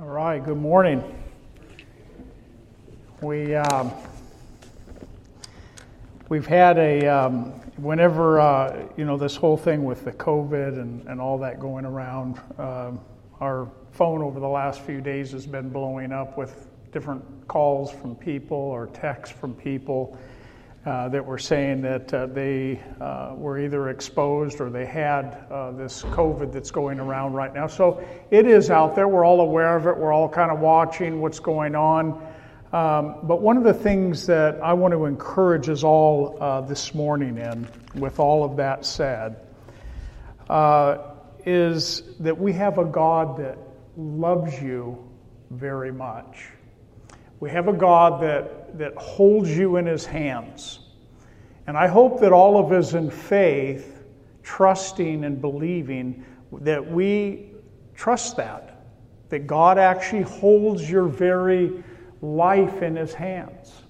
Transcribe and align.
All 0.00 0.06
right, 0.06 0.44
good 0.44 0.58
morning. 0.58 1.02
We, 3.20 3.56
um, 3.56 3.90
we've 6.28 6.46
had 6.46 6.78
a, 6.78 7.04
um, 7.08 7.46
whenever, 7.78 8.38
uh, 8.38 8.86
you 8.96 9.04
know, 9.04 9.16
this 9.16 9.34
whole 9.34 9.56
thing 9.56 9.82
with 9.82 10.04
the 10.04 10.12
COVID 10.12 10.80
and, 10.80 11.04
and 11.08 11.20
all 11.20 11.36
that 11.38 11.58
going 11.58 11.84
around, 11.84 12.40
um, 12.58 13.00
our 13.40 13.68
phone 13.90 14.22
over 14.22 14.38
the 14.38 14.46
last 14.46 14.82
few 14.82 15.00
days 15.00 15.32
has 15.32 15.48
been 15.48 15.68
blowing 15.68 16.12
up 16.12 16.38
with 16.38 16.68
different 16.92 17.24
calls 17.48 17.90
from 17.90 18.14
people 18.14 18.56
or 18.56 18.86
texts 18.86 19.36
from 19.36 19.52
people 19.52 20.16
uh, 20.88 21.06
that 21.06 21.22
were 21.22 21.36
saying 21.36 21.82
that 21.82 22.14
uh, 22.14 22.24
they 22.24 22.80
uh, 22.98 23.34
were 23.36 23.58
either 23.58 23.90
exposed 23.90 24.58
or 24.58 24.70
they 24.70 24.86
had 24.86 25.44
uh, 25.50 25.70
this 25.72 26.02
COVID 26.04 26.50
that's 26.50 26.70
going 26.70 26.98
around 26.98 27.34
right 27.34 27.52
now. 27.52 27.66
So 27.66 28.02
it 28.30 28.46
is 28.46 28.70
out 28.70 28.94
there. 28.94 29.06
We're 29.06 29.26
all 29.26 29.42
aware 29.42 29.76
of 29.76 29.86
it. 29.86 29.94
We're 29.94 30.14
all 30.14 30.30
kind 30.30 30.50
of 30.50 30.60
watching 30.60 31.20
what's 31.20 31.40
going 31.40 31.74
on. 31.74 32.12
Um, 32.72 33.16
but 33.24 33.42
one 33.42 33.58
of 33.58 33.64
the 33.64 33.74
things 33.74 34.24
that 34.28 34.62
I 34.62 34.72
want 34.72 34.92
to 34.92 35.04
encourage 35.04 35.68
us 35.68 35.84
all 35.84 36.38
uh, 36.40 36.62
this 36.62 36.94
morning 36.94 37.36
in, 37.36 37.68
with 37.96 38.18
all 38.18 38.42
of 38.42 38.56
that 38.56 38.86
said, 38.86 39.36
is 41.44 42.02
that 42.20 42.38
we 42.38 42.54
have 42.54 42.78
a 42.78 42.86
God 42.86 43.36
that 43.36 43.58
loves 43.98 44.58
you 44.62 45.06
very 45.50 45.92
much. 45.92 46.48
We 47.40 47.50
have 47.50 47.68
a 47.68 47.74
God 47.74 48.22
that, 48.22 48.78
that 48.78 48.96
holds 48.96 49.50
you 49.54 49.76
in 49.76 49.84
his 49.84 50.06
hands. 50.06 50.80
And 51.68 51.76
I 51.76 51.86
hope 51.86 52.20
that 52.20 52.32
all 52.32 52.58
of 52.58 52.72
us 52.72 52.94
in 52.94 53.10
faith, 53.10 54.02
trusting 54.42 55.22
and 55.22 55.38
believing, 55.38 56.24
that 56.50 56.90
we 56.90 57.50
trust 57.94 58.38
that, 58.38 58.86
that 59.28 59.46
God 59.46 59.76
actually 59.76 60.22
holds 60.22 60.90
your 60.90 61.08
very 61.08 61.84
life 62.22 62.80
in 62.80 62.96
his 62.96 63.12
hands. 63.12 63.82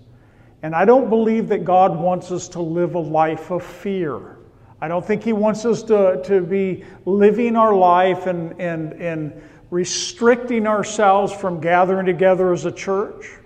And 0.64 0.75
I 0.75 0.84
don't 0.84 1.08
believe 1.08 1.47
that 1.50 1.64
God 1.64 1.97
wants 1.97 2.33
us 2.33 2.48
to 2.48 2.61
live 2.61 2.97
a 2.97 2.98
life 2.98 3.52
of 3.52 3.62
fear. 3.62 4.39
I 4.80 4.89
don't 4.89 5.06
think 5.06 5.22
he 5.22 5.33
wants 5.33 5.64
us 5.64 5.84
to, 5.84 6.20
to 6.24 6.41
be 6.41 6.83
living 7.05 7.55
our 7.55 7.77
life 7.77 8.27
and, 8.27 8.61
and, 8.61 8.92
and 8.95 9.41
restricting 9.70 10.67
ourselves 10.67 11.33
from 11.33 11.61
gathering 11.61 12.06
together 12.06 12.52
as 12.52 12.64
a 12.64 12.72
church. 12.72 13.39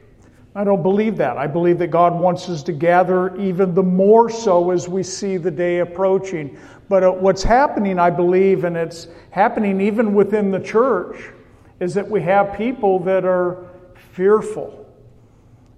I 0.54 0.64
don't 0.64 0.82
believe 0.82 1.16
that. 1.16 1.38
I 1.38 1.46
believe 1.46 1.78
that 1.78 1.88
God 1.88 2.18
wants 2.18 2.48
us 2.50 2.62
to 2.64 2.72
gather 2.72 3.34
even 3.40 3.74
the 3.74 3.82
more 3.82 4.28
so 4.28 4.70
as 4.70 4.86
we 4.86 5.02
see 5.02 5.38
the 5.38 5.50
day 5.50 5.78
approaching. 5.78 6.58
But 6.90 7.02
uh, 7.02 7.10
what's 7.10 7.42
happening, 7.42 7.98
I 7.98 8.10
believe, 8.10 8.64
and 8.64 8.76
it's 8.76 9.08
happening 9.30 9.80
even 9.80 10.12
within 10.12 10.50
the 10.50 10.60
church, 10.60 11.30
is 11.80 11.94
that 11.94 12.08
we 12.08 12.20
have 12.22 12.54
people 12.54 12.98
that 13.00 13.24
are 13.24 13.66
fearful. 14.12 14.86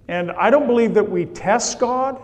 And 0.09 0.31
I 0.31 0.49
don't 0.49 0.67
believe 0.67 0.93
that 0.95 1.09
we 1.09 1.25
test 1.25 1.79
God. 1.79 2.19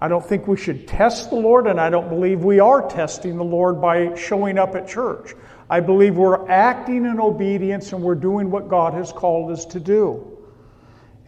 I 0.00 0.08
don't 0.08 0.24
think 0.24 0.48
we 0.48 0.56
should 0.56 0.88
test 0.88 1.30
the 1.30 1.36
Lord, 1.36 1.68
and 1.68 1.80
I 1.80 1.90
don't 1.90 2.08
believe 2.08 2.42
we 2.42 2.58
are 2.58 2.88
testing 2.88 3.36
the 3.36 3.44
Lord 3.44 3.80
by 3.80 4.16
showing 4.16 4.58
up 4.58 4.74
at 4.74 4.88
church. 4.88 5.34
I 5.70 5.78
believe 5.78 6.16
we're 6.16 6.48
acting 6.48 7.04
in 7.04 7.20
obedience 7.20 7.92
and 7.92 8.02
we're 8.02 8.14
doing 8.16 8.50
what 8.50 8.68
God 8.68 8.94
has 8.94 9.12
called 9.12 9.52
us 9.52 9.64
to 9.66 9.78
do. 9.78 10.37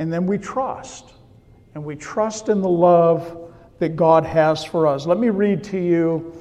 And 0.01 0.11
then 0.11 0.27
we 0.27 0.39
trust. 0.39 1.05
And 1.75 1.85
we 1.85 1.95
trust 1.95 2.49
in 2.49 2.63
the 2.63 2.69
love 2.69 3.53
that 3.81 3.97
God 3.97 4.25
has 4.25 4.65
for 4.65 4.87
us. 4.87 5.07
Let 5.07 5.19
me 5.19 5.29
read 5.29 5.63
to 5.65 5.79
you 5.79 6.35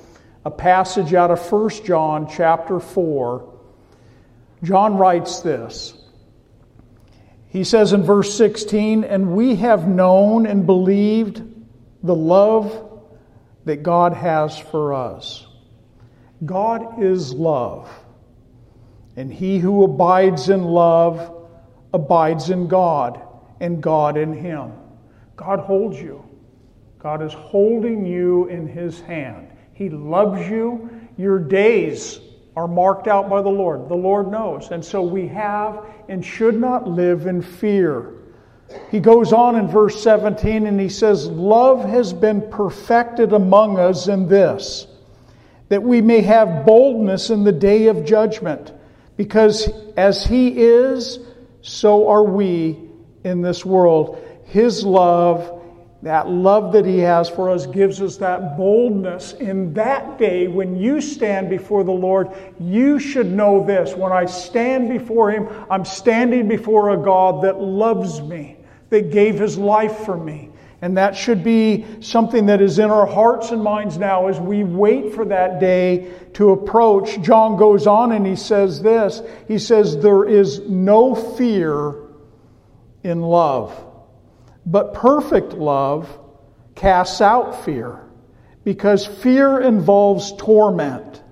a 0.45 0.49
passage 0.49 1.13
out 1.13 1.29
of 1.29 1.51
1 1.51 1.69
John 1.85 2.27
chapter 2.27 2.79
4. 2.79 3.59
John 4.63 4.97
writes 4.97 5.41
this. 5.41 5.93
He 7.49 7.66
says 7.66 7.91
in 7.91 8.03
verse 8.03 8.33
16, 8.38 9.03
And 9.03 9.35
we 9.35 9.57
have 9.57 9.88
known 9.88 10.45
and 10.45 10.66
believed 10.66 11.44
the 12.01 12.16
love 12.16 13.03
that 13.66 13.84
God 13.84 14.13
has 14.13 14.57
for 14.57 14.94
us. 14.94 15.45
God 16.45 17.03
is 17.03 17.34
love. 17.34 17.91
And 19.17 19.34
he 19.34 19.59
who 19.59 19.84
abides 19.84 20.47
in 20.47 20.63
love 20.63 21.35
abides 21.94 22.50
in 22.50 22.69
God, 22.69 23.22
and 23.59 23.81
God 23.81 24.18
in 24.18 24.34
him. 24.34 24.72
God 25.36 25.59
holds 25.59 26.00
you. 26.00 26.24
God 27.00 27.22
is 27.22 27.34
holding 27.34 28.06
you 28.06 28.47
in 28.47 28.68
his 28.68 29.00
hand. 29.02 29.47
He 29.74 29.90
loves 29.90 30.50
you. 30.50 30.90
Your 31.18 31.40
days 31.40 32.20
are 32.56 32.68
marked 32.68 33.08
out 33.08 33.30
by 33.30 33.42
the 33.42 33.50
Lord. 33.50 33.88
The 33.88 33.96
Lord 33.96 34.30
knows. 34.30 34.72
And 34.72 34.84
so 34.84 35.02
we 35.02 35.28
have 35.28 35.86
and 36.09 36.25
should 36.25 36.59
not 36.59 36.88
live 36.88 37.25
in 37.25 37.42
fear. 37.42 38.16
He 38.92 39.00
goes 39.00 39.34
on 39.34 39.56
in 39.56 39.68
verse 39.68 40.03
17 40.03 40.68
and 40.68 40.80
he 40.80 40.90
says, 40.90 41.28
Love 41.28 41.84
has 41.86 42.12
been 42.12 42.50
perfected 42.52 43.34
among 43.34 43.80
us 43.80 44.08
in 44.08 44.28
this, 44.28 44.88
that 45.70 45.81
we 45.81 46.02
may 46.02 46.22
have 46.22 46.66
boldness 46.66 47.30
in 47.30 47.44
the 47.44 47.52
day 47.52 47.88
of 47.88 48.06
judgment, 48.06 48.74
because 49.18 49.70
as 49.97 50.26
he 50.26 50.62
is, 50.62 51.20
so 51.62 52.09
are 52.09 52.24
we 52.24 52.88
in 53.24 53.41
this 53.41 53.66
world. 53.66 54.25
His 54.46 54.84
love 54.84 55.59
that 56.02 56.30
love 56.30 56.72
that 56.74 56.85
He 56.85 57.00
has 57.00 57.30
for 57.30 57.50
us 57.50 57.66
gives 57.66 58.02
us 58.02 58.18
that 58.18 58.56
boldness 58.56 59.34
in 59.34 59.74
that 59.74 60.18
day 60.18 60.47
when 60.47 60.78
you 60.78 61.02
stand 61.02 61.50
before 61.50 61.84
the 61.84 61.91
Lord. 61.91 62.29
You 62.59 63.00
should 63.00 63.28
know 63.28 63.66
this. 63.66 63.94
When 63.96 64.12
I 64.12 64.25
stand 64.25 64.90
before 64.90 65.31
Him, 65.31 65.50
I'm 65.69 65.84
standing 65.84 66.47
before 66.47 66.91
a 66.91 66.97
God 66.97 67.44
that 67.44 67.59
loves 67.59 68.22
me, 68.22 68.58
that 68.90 69.12
gave 69.12 69.40
His 69.40 69.58
life 69.58 69.97
for 70.06 70.16
me. 70.16 70.52
And 70.81 70.96
that 70.96 71.18
should 71.18 71.44
be 71.44 71.85
something 72.00 72.46
that 72.46 72.62
is 72.62 72.79
in 72.79 72.90
our 72.90 73.06
hearts 73.06 73.52
and 73.52 73.62
minds 73.62 73.97
now 73.97 74.28
as 74.28 74.40
we 74.40 74.63
wait 74.63 75.13
for 75.13 75.25
that 75.25 75.59
day 75.59 76.09
to 76.35 76.52
approach. 76.52 77.22
John 77.22 77.58
goes 77.58 77.85
on 77.85 78.13
and 78.13 78.25
he 78.25 78.38
says 78.38 78.81
this 78.81 79.22
He 79.50 79.59
says, 79.59 79.97
There 79.97 80.24
is 80.24 80.62
no 80.62 81.13
fear 81.13 82.09
in 83.03 83.21
love 83.21 83.85
but 84.69 84.93
perfect 84.93 85.53
love 85.53 86.19
casts 86.75 87.21
out 87.21 87.65
fear 87.65 87.99
because 88.63 89.05
fear 89.05 89.61
involves 89.61 90.33
torment. 90.37 91.23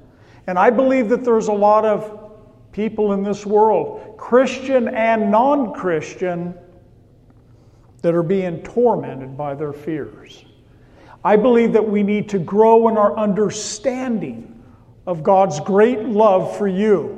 And 0.47 0.57
I 0.57 0.71
believe 0.71 1.09
that 1.09 1.23
there's 1.23 1.47
a 1.47 1.53
lot 1.53 1.85
of 1.85 2.33
people 2.71 3.13
in 3.13 3.23
this 3.23 3.45
world, 3.45 4.15
Christian 4.17 4.87
and 4.87 5.29
non 5.29 5.73
Christian, 5.73 6.55
that 8.01 8.15
are 8.15 8.23
being 8.23 8.63
tormented 8.63 9.37
by 9.37 9.53
their 9.53 9.73
fears. 9.73 10.45
I 11.23 11.35
believe 11.35 11.73
that 11.73 11.87
we 11.87 12.01
need 12.01 12.29
to 12.29 12.39
grow 12.39 12.87
in 12.87 12.97
our 12.97 13.15
understanding 13.17 14.63
of 15.05 15.21
God's 15.21 15.59
great 15.59 16.05
love 16.05 16.57
for 16.57 16.67
you 16.67 17.16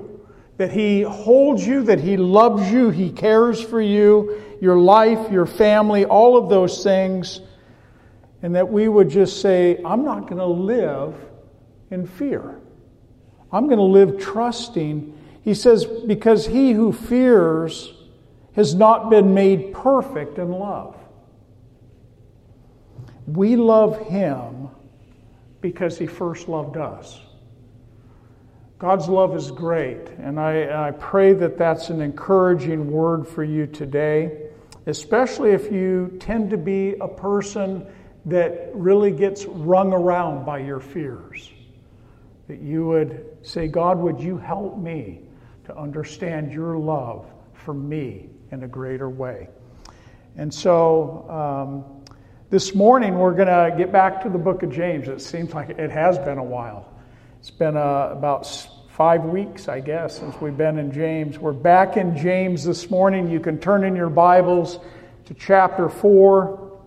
that 0.60 0.74
He 0.74 1.04
holds 1.04 1.66
you, 1.66 1.84
that 1.84 2.02
He 2.02 2.18
loves 2.18 2.70
you, 2.70 2.90
He 2.90 3.10
cares 3.10 3.62
for 3.62 3.80
you, 3.80 4.44
your 4.60 4.78
life, 4.78 5.32
your 5.32 5.46
family, 5.46 6.04
all 6.04 6.36
of 6.36 6.50
those 6.50 6.84
things, 6.84 7.40
and 8.42 8.54
that 8.56 8.70
we 8.70 8.90
would 8.90 9.10
just 9.10 9.42
say, 9.42 9.82
I'm 9.86 10.04
not 10.04 10.24
going 10.24 10.40
to 10.40 10.46
live 10.46 11.16
in 11.92 12.06
fear. 12.06 12.60
I'm 13.54 13.68
going 13.68 13.78
to 13.78 13.84
live 13.84 14.20
trusting. 14.20 15.18
He 15.44 15.54
says, 15.54 15.86
because 15.86 16.46
he 16.46 16.74
who 16.74 16.92
fears 16.92 17.94
has 18.54 18.76
not 18.76 19.10
been 19.10 19.34
made 19.34 19.72
perfect 19.72 20.40
in 20.40 20.52
love. 20.52 20.98
We 23.28 23.56
love 23.56 24.08
him 24.08 24.68
because 25.62 25.98
he 25.98 26.06
first 26.06 26.50
loved 26.50 26.76
us. 26.76 27.22
God's 28.80 29.10
love 29.10 29.36
is 29.36 29.52
great, 29.52 30.08
and 30.20 30.40
I, 30.40 30.88
I 30.88 30.92
pray 30.92 31.34
that 31.34 31.58
that's 31.58 31.90
an 31.90 32.00
encouraging 32.00 32.90
word 32.90 33.28
for 33.28 33.44
you 33.44 33.68
today, 33.68 34.52
especially 34.86 35.52
if 35.52 35.70
you 35.70 36.16
tend 36.22 36.50
to 36.52 36.58
be 36.58 36.96
a 37.02 37.08
person 37.10 37.86
that 38.24 38.72
really 38.74 39.12
gets 39.12 39.46
wrung 39.46 39.92
around 39.92 40.46
by 40.46 40.60
your 40.60 40.80
fears. 40.80 41.52
That 42.48 42.62
you 42.62 42.88
would 42.88 43.26
say, 43.42 43.68
God, 43.68 43.98
would 43.98 44.22
you 44.22 44.38
help 44.38 44.78
me 44.78 45.24
to 45.66 45.78
understand 45.78 46.54
your 46.54 46.78
love 46.78 47.30
for 47.52 47.74
me 47.74 48.30
in 48.54 48.64
a 48.64 48.68
greater 48.68 49.10
way? 49.10 49.50
And 50.38 50.54
so, 50.54 51.26
um, 51.30 52.16
this 52.50 52.74
morning 52.74 53.18
we're 53.18 53.36
going 53.36 53.50
to 53.50 53.76
get 53.78 53.92
back 53.92 54.24
to 54.24 54.30
the 54.30 54.38
book 54.38 54.64
of 54.64 54.72
James. 54.72 55.10
It 55.10 55.20
seems 55.20 55.54
like 55.54 55.72
it 55.72 55.92
has 55.92 56.18
been 56.18 56.38
a 56.38 56.44
while. 56.44 56.94
It's 57.40 57.52
been 57.52 57.78
uh, 57.78 58.10
about 58.12 58.46
five 58.90 59.24
weeks, 59.24 59.70
I 59.70 59.80
guess, 59.80 60.20
since 60.20 60.36
we've 60.42 60.58
been 60.58 60.78
in 60.78 60.92
James. 60.92 61.40
We're 61.40 61.54
back 61.54 61.96
in 61.96 62.18
James 62.18 62.66
this 62.66 62.90
morning. 62.90 63.32
You 63.32 63.40
can 63.40 63.60
turn 63.60 63.86
in 63.86 63.96
your 63.96 64.10
Bibles 64.10 64.78
to 65.24 65.34
chapter 65.34 65.88
4. 65.88 66.80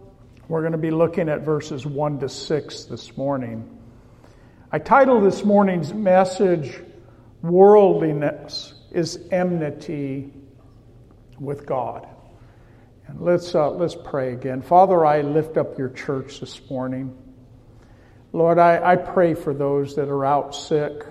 We're 0.49 0.61
going 0.61 0.73
to 0.73 0.79
be 0.79 0.91
looking 0.91 1.31
at 1.31 1.41
verses 1.41 1.87
1 1.87 2.21
to 2.21 2.29
6 2.29 2.85
this 2.85 3.17
morning. 3.17 3.79
I 4.71 4.79
titled 4.79 5.25
this 5.25 5.43
morning's 5.43 5.95
message, 5.95 6.79
Worldliness 7.41 8.75
is 8.91 9.21
Enmity 9.31 10.35
with 11.41 11.65
God. 11.65 12.07
And 13.07 13.23
let's, 13.23 13.55
uh, 13.55 13.71
let's 13.71 13.97
pray 13.97 14.35
again. 14.35 14.61
Father, 14.61 15.07
I 15.07 15.23
lift 15.23 15.57
up 15.57 15.79
your 15.79 15.89
church 15.89 16.41
this 16.41 16.61
morning. 16.69 17.17
Lord, 18.33 18.59
I, 18.59 18.93
I 18.93 18.97
pray 18.97 19.35
for 19.35 19.53
those 19.53 19.95
that 19.97 20.09
are 20.09 20.25
out 20.25 20.55
sick. 20.55 21.05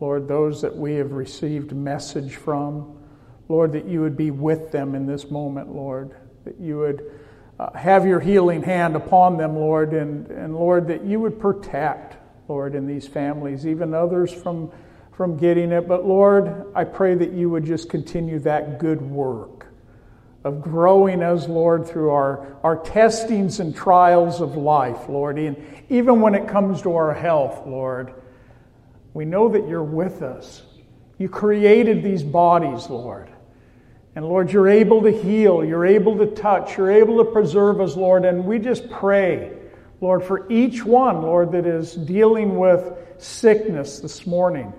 Lord, 0.00 0.26
those 0.26 0.62
that 0.62 0.76
we 0.76 0.94
have 0.94 1.12
received 1.12 1.72
message 1.72 2.34
from. 2.34 2.98
Lord, 3.48 3.72
that 3.72 3.86
you 3.86 4.00
would 4.00 4.16
be 4.16 4.30
with 4.30 4.72
them 4.72 4.94
in 4.94 5.06
this 5.06 5.30
moment, 5.30 5.72
Lord. 5.74 6.16
That 6.44 6.58
you 6.60 6.78
would 6.78 7.12
uh, 7.60 7.72
have 7.72 8.06
your 8.06 8.18
healing 8.18 8.62
hand 8.62 8.96
upon 8.96 9.36
them, 9.36 9.54
Lord. 9.54 9.92
And, 9.92 10.26
and 10.30 10.54
Lord, 10.54 10.88
that 10.88 11.04
you 11.04 11.20
would 11.20 11.38
protect, 11.38 12.16
Lord, 12.48 12.74
in 12.74 12.86
these 12.86 13.06
families, 13.06 13.64
even 13.64 13.94
others 13.94 14.32
from, 14.32 14.72
from 15.12 15.36
getting 15.36 15.70
it. 15.70 15.86
But 15.86 16.06
Lord, 16.06 16.72
I 16.74 16.84
pray 16.84 17.14
that 17.14 17.32
you 17.32 17.50
would 17.50 17.64
just 17.64 17.88
continue 17.88 18.40
that 18.40 18.78
good 18.78 19.00
work 19.00 19.67
of 20.48 20.62
growing 20.62 21.22
us, 21.22 21.46
Lord, 21.46 21.86
through 21.86 22.10
our, 22.10 22.56
our 22.62 22.76
testings 22.76 23.60
and 23.60 23.76
trials 23.76 24.40
of 24.40 24.56
life, 24.56 25.06
Lord. 25.06 25.38
And 25.38 25.62
even 25.90 26.22
when 26.22 26.34
it 26.34 26.48
comes 26.48 26.80
to 26.82 26.96
our 26.96 27.12
health, 27.12 27.66
Lord, 27.66 28.14
we 29.12 29.26
know 29.26 29.50
that 29.50 29.68
you're 29.68 29.84
with 29.84 30.22
us. 30.22 30.62
You 31.18 31.28
created 31.28 32.02
these 32.02 32.22
bodies, 32.22 32.88
Lord. 32.88 33.28
And 34.16 34.24
Lord, 34.24 34.50
you're 34.50 34.68
able 34.68 35.02
to 35.02 35.10
heal, 35.10 35.62
you're 35.62 35.86
able 35.86 36.16
to 36.18 36.26
touch, 36.26 36.78
you're 36.78 36.90
able 36.90 37.22
to 37.22 37.30
preserve 37.30 37.80
us, 37.80 37.94
Lord. 37.94 38.24
And 38.24 38.46
we 38.46 38.58
just 38.58 38.90
pray, 38.90 39.52
Lord, 40.00 40.24
for 40.24 40.50
each 40.50 40.82
one, 40.82 41.20
Lord, 41.20 41.52
that 41.52 41.66
is 41.66 41.94
dealing 41.94 42.56
with 42.56 42.90
sickness 43.18 44.00
this 44.00 44.26
morning, 44.26 44.72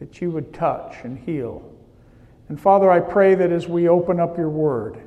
that 0.00 0.20
you 0.20 0.32
would 0.32 0.52
touch 0.52 0.96
and 1.04 1.16
heal. 1.16 1.71
And 2.52 2.60
Father, 2.60 2.90
I 2.90 3.00
pray 3.00 3.34
that 3.34 3.50
as 3.50 3.66
we 3.66 3.88
open 3.88 4.20
up 4.20 4.36
your 4.36 4.50
word, 4.50 5.00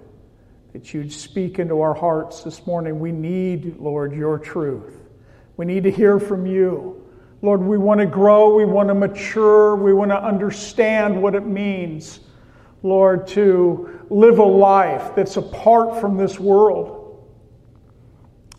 that 0.73 0.95
you'd 0.95 1.11
speak 1.11 1.59
into 1.59 1.79
our 1.79 1.93
hearts 1.93 2.41
this 2.41 2.65
morning. 2.65 2.99
We 2.99 3.11
need, 3.11 3.77
Lord, 3.77 4.13
your 4.13 4.39
truth. 4.39 4.95
We 5.55 5.67
need 5.67 5.83
to 5.83 5.91
hear 5.91 6.19
from 6.19 6.47
you. 6.47 7.05
Lord, 7.43 7.61
we 7.61 7.77
want 7.77 7.99
to 7.99 8.07
grow, 8.07 8.55
we 8.55 8.65
want 8.65 8.87
to 8.87 8.95
mature, 8.95 9.75
we 9.75 9.93
want 9.93 10.09
to 10.09 10.19
understand 10.19 11.21
what 11.21 11.35
it 11.35 11.45
means, 11.45 12.19
Lord, 12.81 13.27
to 13.27 14.01
live 14.09 14.39
a 14.39 14.43
life 14.43 15.13
that's 15.15 15.37
apart 15.37 16.01
from 16.01 16.17
this 16.17 16.39
world. 16.39 17.29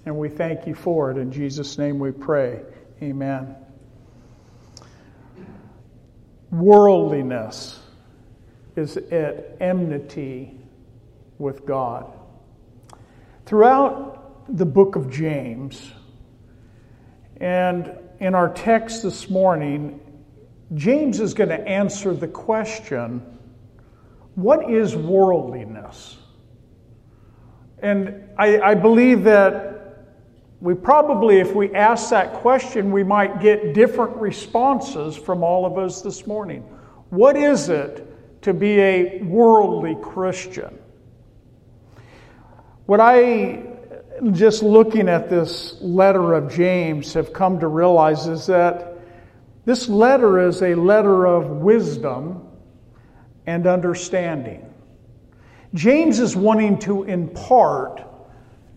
And 0.04 0.16
we 0.16 0.28
thank 0.28 0.64
you 0.64 0.76
for 0.76 1.10
it. 1.10 1.18
In 1.18 1.32
Jesus' 1.32 1.76
name 1.76 1.98
we 1.98 2.12
pray. 2.12 2.62
Amen. 3.02 3.56
Worldliness 6.52 7.80
is 8.76 8.96
at 8.96 9.56
enmity 9.60 10.58
with 11.38 11.66
God. 11.66 12.12
Throughout 13.46 14.56
the 14.56 14.66
book 14.66 14.96
of 14.96 15.10
James, 15.10 15.92
and 17.40 17.92
in 18.20 18.34
our 18.34 18.52
text 18.52 19.02
this 19.02 19.28
morning, 19.28 20.00
James 20.74 21.20
is 21.20 21.34
going 21.34 21.50
to 21.50 21.60
answer 21.68 22.14
the 22.14 22.28
question 22.28 23.22
what 24.34 24.70
is 24.70 24.94
worldliness? 24.94 26.18
And 27.78 28.28
I, 28.36 28.60
I, 28.60 28.74
believe 28.74 29.24
that 29.24 30.16
we 30.60 30.74
probably, 30.74 31.38
if 31.38 31.54
we 31.54 31.74
ask 31.74 32.10
that 32.10 32.34
question, 32.34 32.90
we 32.90 33.02
might 33.02 33.40
get 33.40 33.72
different 33.72 34.14
responses 34.16 35.16
from 35.16 35.42
all 35.42 35.64
of 35.64 35.78
us 35.78 36.02
this 36.02 36.26
morning. 36.26 36.62
What 37.08 37.36
is 37.36 37.70
it 37.70 38.06
to 38.46 38.54
be 38.54 38.78
a 38.78 39.18
worldly 39.24 39.96
Christian. 40.00 40.78
What 42.86 43.00
I, 43.00 43.64
just 44.30 44.62
looking 44.62 45.08
at 45.08 45.28
this 45.28 45.76
letter 45.80 46.32
of 46.32 46.54
James, 46.54 47.12
have 47.14 47.32
come 47.32 47.58
to 47.58 47.66
realize 47.66 48.28
is 48.28 48.46
that 48.46 48.98
this 49.64 49.88
letter 49.88 50.46
is 50.46 50.62
a 50.62 50.76
letter 50.76 51.26
of 51.26 51.48
wisdom 51.48 52.46
and 53.48 53.66
understanding. 53.66 54.72
James 55.74 56.20
is 56.20 56.36
wanting 56.36 56.78
to 56.78 57.02
impart 57.02 58.04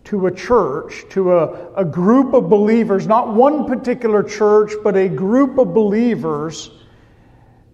to 0.06 0.26
a 0.26 0.34
church, 0.34 1.04
to 1.10 1.38
a, 1.38 1.74
a 1.74 1.84
group 1.84 2.34
of 2.34 2.50
believers, 2.50 3.06
not 3.06 3.32
one 3.32 3.66
particular 3.66 4.24
church, 4.24 4.72
but 4.82 4.96
a 4.96 5.08
group 5.08 5.58
of 5.58 5.72
believers 5.72 6.70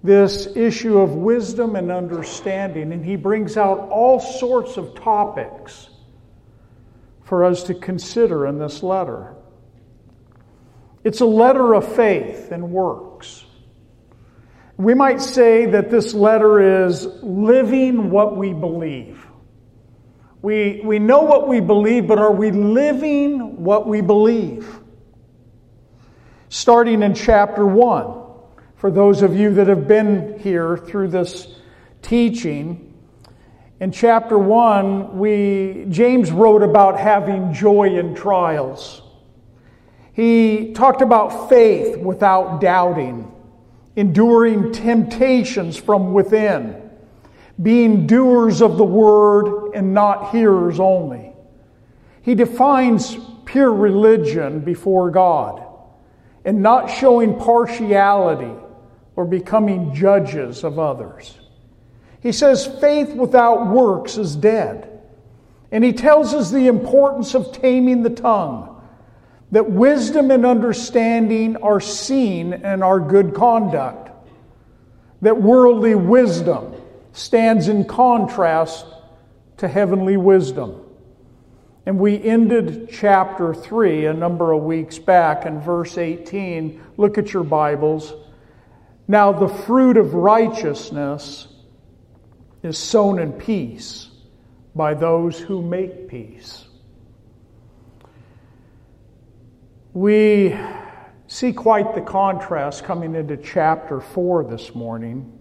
this 0.02 0.46
issue 0.54 0.98
of 0.98 1.14
wisdom 1.14 1.76
and 1.76 1.90
understanding, 1.90 2.92
and 2.92 3.04
he 3.04 3.16
brings 3.16 3.56
out 3.56 3.88
all 3.90 4.20
sorts 4.20 4.76
of 4.76 4.94
topics 4.94 5.88
for 7.24 7.44
us 7.44 7.64
to 7.64 7.74
consider 7.74 8.46
in 8.46 8.58
this 8.58 8.82
letter. 8.82 9.34
It's 11.02 11.20
a 11.20 11.26
letter 11.26 11.74
of 11.74 11.96
faith 11.96 12.52
and 12.52 12.70
works. 12.70 13.44
We 14.76 14.94
might 14.94 15.20
say 15.20 15.66
that 15.66 15.90
this 15.90 16.14
letter 16.14 16.86
is 16.86 17.06
living 17.22 18.10
what 18.10 18.36
we 18.36 18.52
believe. 18.52 19.26
We, 20.42 20.82
we 20.84 20.98
know 20.98 21.22
what 21.22 21.48
we 21.48 21.60
believe, 21.60 22.06
but 22.06 22.18
are 22.18 22.32
we 22.32 22.50
living 22.50 23.64
what 23.64 23.88
we 23.88 24.00
believe? 24.02 24.80
Starting 26.48 27.02
in 27.02 27.14
chapter 27.14 27.66
1 27.66 28.25
for 28.76 28.90
those 28.90 29.22
of 29.22 29.34
you 29.34 29.54
that 29.54 29.68
have 29.68 29.88
been 29.88 30.38
here 30.38 30.76
through 30.76 31.08
this 31.08 31.48
teaching. 32.02 32.94
In 33.80 33.90
chapter 33.90 34.38
1, 34.38 35.18
we, 35.18 35.86
James 35.88 36.30
wrote 36.30 36.62
about 36.62 36.98
having 36.98 37.52
joy 37.52 37.98
in 37.98 38.14
trials. 38.14 39.02
He 40.12 40.72
talked 40.72 41.02
about 41.02 41.48
faith 41.48 41.98
without 41.98 42.60
doubting, 42.60 43.32
enduring 43.96 44.72
temptations 44.72 45.76
from 45.76 46.12
within, 46.12 46.90
being 47.60 48.06
doers 48.06 48.60
of 48.62 48.76
the 48.76 48.84
word 48.84 49.72
and 49.74 49.94
not 49.94 50.30
hearers 50.30 50.80
only. 50.80 51.32
He 52.22 52.34
defines 52.34 53.16
pure 53.46 53.72
religion 53.72 54.60
before 54.60 55.10
God 55.10 55.62
and 56.44 56.62
not 56.62 56.90
showing 56.90 57.38
partiality 57.38 58.52
or 59.16 59.24
becoming 59.24 59.94
judges 59.94 60.62
of 60.62 60.78
others. 60.78 61.38
He 62.20 62.32
says 62.32 62.66
faith 62.80 63.14
without 63.14 63.68
works 63.68 64.18
is 64.18 64.36
dead. 64.36 64.92
And 65.72 65.82
he 65.82 65.92
tells 65.92 66.34
us 66.34 66.50
the 66.50 66.68
importance 66.68 67.34
of 67.34 67.52
taming 67.52 68.02
the 68.02 68.10
tongue, 68.10 68.80
that 69.50 69.70
wisdom 69.70 70.30
and 70.30 70.46
understanding 70.46 71.56
are 71.58 71.80
seen 71.80 72.52
in 72.52 72.82
our 72.82 73.00
good 73.00 73.34
conduct, 73.34 74.10
that 75.22 75.40
worldly 75.40 75.94
wisdom 75.94 76.74
stands 77.12 77.68
in 77.68 77.84
contrast 77.84 78.86
to 79.56 79.66
heavenly 79.66 80.16
wisdom. 80.16 80.82
And 81.86 81.98
we 81.98 82.22
ended 82.22 82.88
chapter 82.92 83.54
3 83.54 84.06
a 84.06 84.12
number 84.12 84.52
of 84.52 84.62
weeks 84.64 84.98
back 84.98 85.46
in 85.46 85.60
verse 85.60 85.96
18. 85.96 86.82
Look 86.96 87.16
at 87.16 87.32
your 87.32 87.44
Bibles. 87.44 88.12
Now, 89.08 89.32
the 89.32 89.48
fruit 89.48 89.96
of 89.96 90.14
righteousness 90.14 91.48
is 92.62 92.76
sown 92.76 93.20
in 93.20 93.32
peace 93.32 94.08
by 94.74 94.94
those 94.94 95.38
who 95.38 95.62
make 95.62 96.08
peace. 96.08 96.64
We 99.94 100.56
see 101.28 101.52
quite 101.52 101.94
the 101.94 102.00
contrast 102.00 102.84
coming 102.84 103.14
into 103.14 103.36
chapter 103.36 104.00
4 104.00 104.44
this 104.44 104.74
morning. 104.74 105.35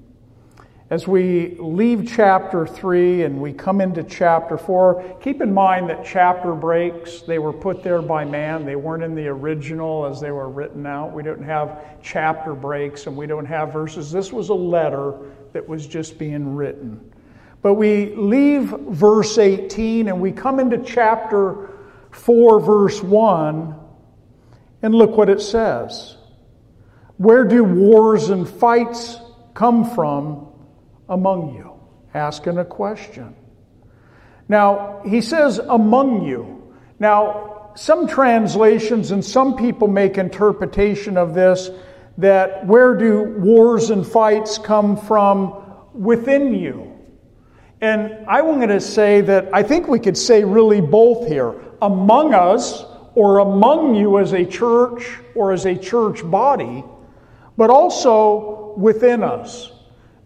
As 0.96 1.06
we 1.06 1.58
leave 1.60 2.10
chapter 2.10 2.66
3 2.66 3.24
and 3.24 3.42
we 3.42 3.52
come 3.52 3.82
into 3.82 4.02
chapter 4.02 4.58
4, 4.58 5.18
keep 5.20 5.42
in 5.42 5.54
mind 5.54 5.90
that 5.90 6.06
chapter 6.06 6.54
breaks, 6.54 7.20
they 7.20 7.38
were 7.38 7.52
put 7.52 7.84
there 7.84 8.02
by 8.02 8.24
man. 8.24 8.66
They 8.66 8.78
weren't 8.78 9.04
in 9.04 9.14
the 9.14 9.28
original 9.28 10.06
as 10.06 10.22
they 10.22 10.32
were 10.32 10.48
written 10.48 10.86
out. 10.86 11.12
We 11.12 11.22
don't 11.22 11.44
have 11.44 11.84
chapter 12.02 12.54
breaks 12.54 13.08
and 13.08 13.18
we 13.18 13.28
don't 13.28 13.46
have 13.46 13.74
verses. 13.74 14.10
This 14.10 14.32
was 14.32 14.48
a 14.48 14.54
letter 14.54 15.34
that 15.52 15.68
was 15.68 15.86
just 15.86 16.18
being 16.18 16.56
written. 16.56 17.12
But 17.62 17.74
we 17.74 18.16
leave 18.16 18.70
verse 18.70 19.38
18 19.38 20.08
and 20.08 20.22
we 20.22 20.32
come 20.32 20.62
into 20.62 20.78
chapter 20.78 21.72
4, 22.12 22.62
verse 22.62 23.04
1, 23.04 23.76
and 24.82 24.96
look 24.96 25.18
what 25.18 25.28
it 25.28 25.42
says. 25.42 26.16
Where 27.18 27.44
do 27.44 27.66
wars 27.66 28.30
and 28.30 28.48
fights 28.48 29.20
come 29.54 29.94
from? 29.94 30.54
Among 31.10 31.56
you, 31.56 31.80
asking 32.14 32.58
a 32.58 32.66
question. 32.66 33.36
Now, 34.48 35.02
he 35.06 35.22
says 35.22 35.60
among 35.60 36.24
you. 36.24 36.74
Now, 37.00 37.72
some 37.76 38.08
translations 38.08 39.12
and 39.12 39.24
some 39.24 39.56
people 39.58 39.88
make 39.88 40.18
interpretation 40.18 41.18
of 41.18 41.34
this 41.34 41.70
that 42.18 42.66
where 42.66 42.96
do 42.96 43.36
wars 43.40 43.90
and 43.90 44.06
fights 44.08 44.58
come 44.58 44.96
from 44.96 45.64
within 45.94 46.54
you? 46.54 46.94
And 47.82 48.26
I'm 48.28 48.46
going 48.56 48.70
to 48.70 48.80
say 48.80 49.22
that 49.22 49.50
I 49.54 49.64
think 49.64 49.88
we 49.88 50.00
could 50.00 50.18
say 50.18 50.44
really 50.44 50.80
both 50.80 51.28
here 51.28 51.54
among 51.82 52.34
us 52.34 52.86
or 53.16 53.40
among 53.40 53.96
you 53.96 54.20
as 54.20 54.34
a 54.34 54.46
church 54.46 55.18
or 55.36 55.52
as 55.52 55.66
a 55.66 55.76
church 55.76 56.30
body, 56.30 56.84
but 57.58 57.70
also 57.70 58.74
within 58.78 59.24
us. 59.24 59.72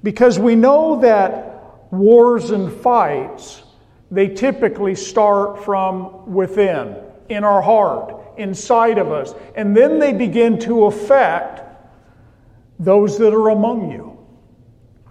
Because 0.04 0.40
we 0.40 0.56
know 0.56 1.02
that 1.02 1.92
wars 1.92 2.52
and 2.52 2.72
fights, 2.72 3.64
they 4.12 4.28
typically 4.28 4.96
start 4.96 5.64
from 5.64 6.34
within, 6.34 6.96
in 7.30 7.44
our 7.44 7.62
heart, 7.62 8.16
inside 8.38 8.98
of 8.98 9.12
us, 9.12 9.34
and 9.56 9.76
then 9.76 10.00
they 10.00 10.14
begin 10.14 10.60
to 10.60 10.86
affect 10.86 11.62
those 12.80 13.18
that 13.18 13.34
are 13.34 13.50
among 13.50 13.92
you, 13.92 14.18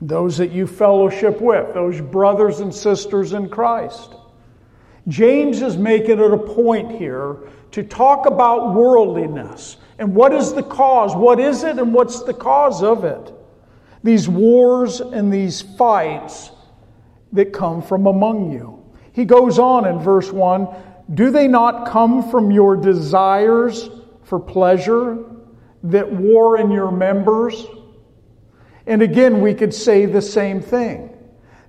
those 0.00 0.38
that 0.38 0.50
you 0.50 0.66
fellowship 0.66 1.40
with, 1.40 1.75
those 1.75 2.00
brothers 2.00 2.61
and 2.61 2.75
sisters 2.75 3.35
in 3.35 3.49
Christ. 3.49 4.14
James 5.07 5.62
is 5.62 5.76
making 5.76 6.18
it 6.18 6.33
a 6.33 6.38
point 6.38 6.92
here 6.92 7.37
to 7.73 7.83
talk 7.83 8.26
about 8.26 8.75
worldliness 8.75 9.76
and 9.99 10.14
what 10.14 10.33
is 10.33 10.52
the 10.54 10.62
cause? 10.62 11.14
What 11.14 11.40
is 11.40 11.64
it 11.64 11.78
and 11.78 11.92
what's 11.92 12.23
the 12.23 12.35
cause 12.35 12.83
of 12.83 13.04
it? 13.04 13.35
These 14.02 14.28
wars 14.28 15.00
and 15.00 15.33
these 15.33 15.61
fights 15.62 16.50
that 17.33 17.52
come 17.52 17.83
from 17.83 18.07
among 18.07 18.52
you. 18.52 18.83
He 19.12 19.25
goes 19.25 19.59
on 19.59 19.87
in 19.87 19.99
verse 19.99 20.33
1 20.33 20.69
Do 21.14 21.31
they 21.31 21.49
not 21.49 21.88
come 21.88 22.31
from 22.31 22.50
your 22.50 22.76
desires 22.76 23.90
for 24.23 24.38
pleasure 24.38 25.25
that 25.83 26.11
war 26.11 26.59
in 26.59 26.71
your 26.71 26.90
members? 26.90 27.67
And 28.87 29.02
again, 29.02 29.40
we 29.40 29.55
could 29.55 29.75
say 29.75 30.07
the 30.07 30.23
same 30.23 30.61
thing 30.61 31.14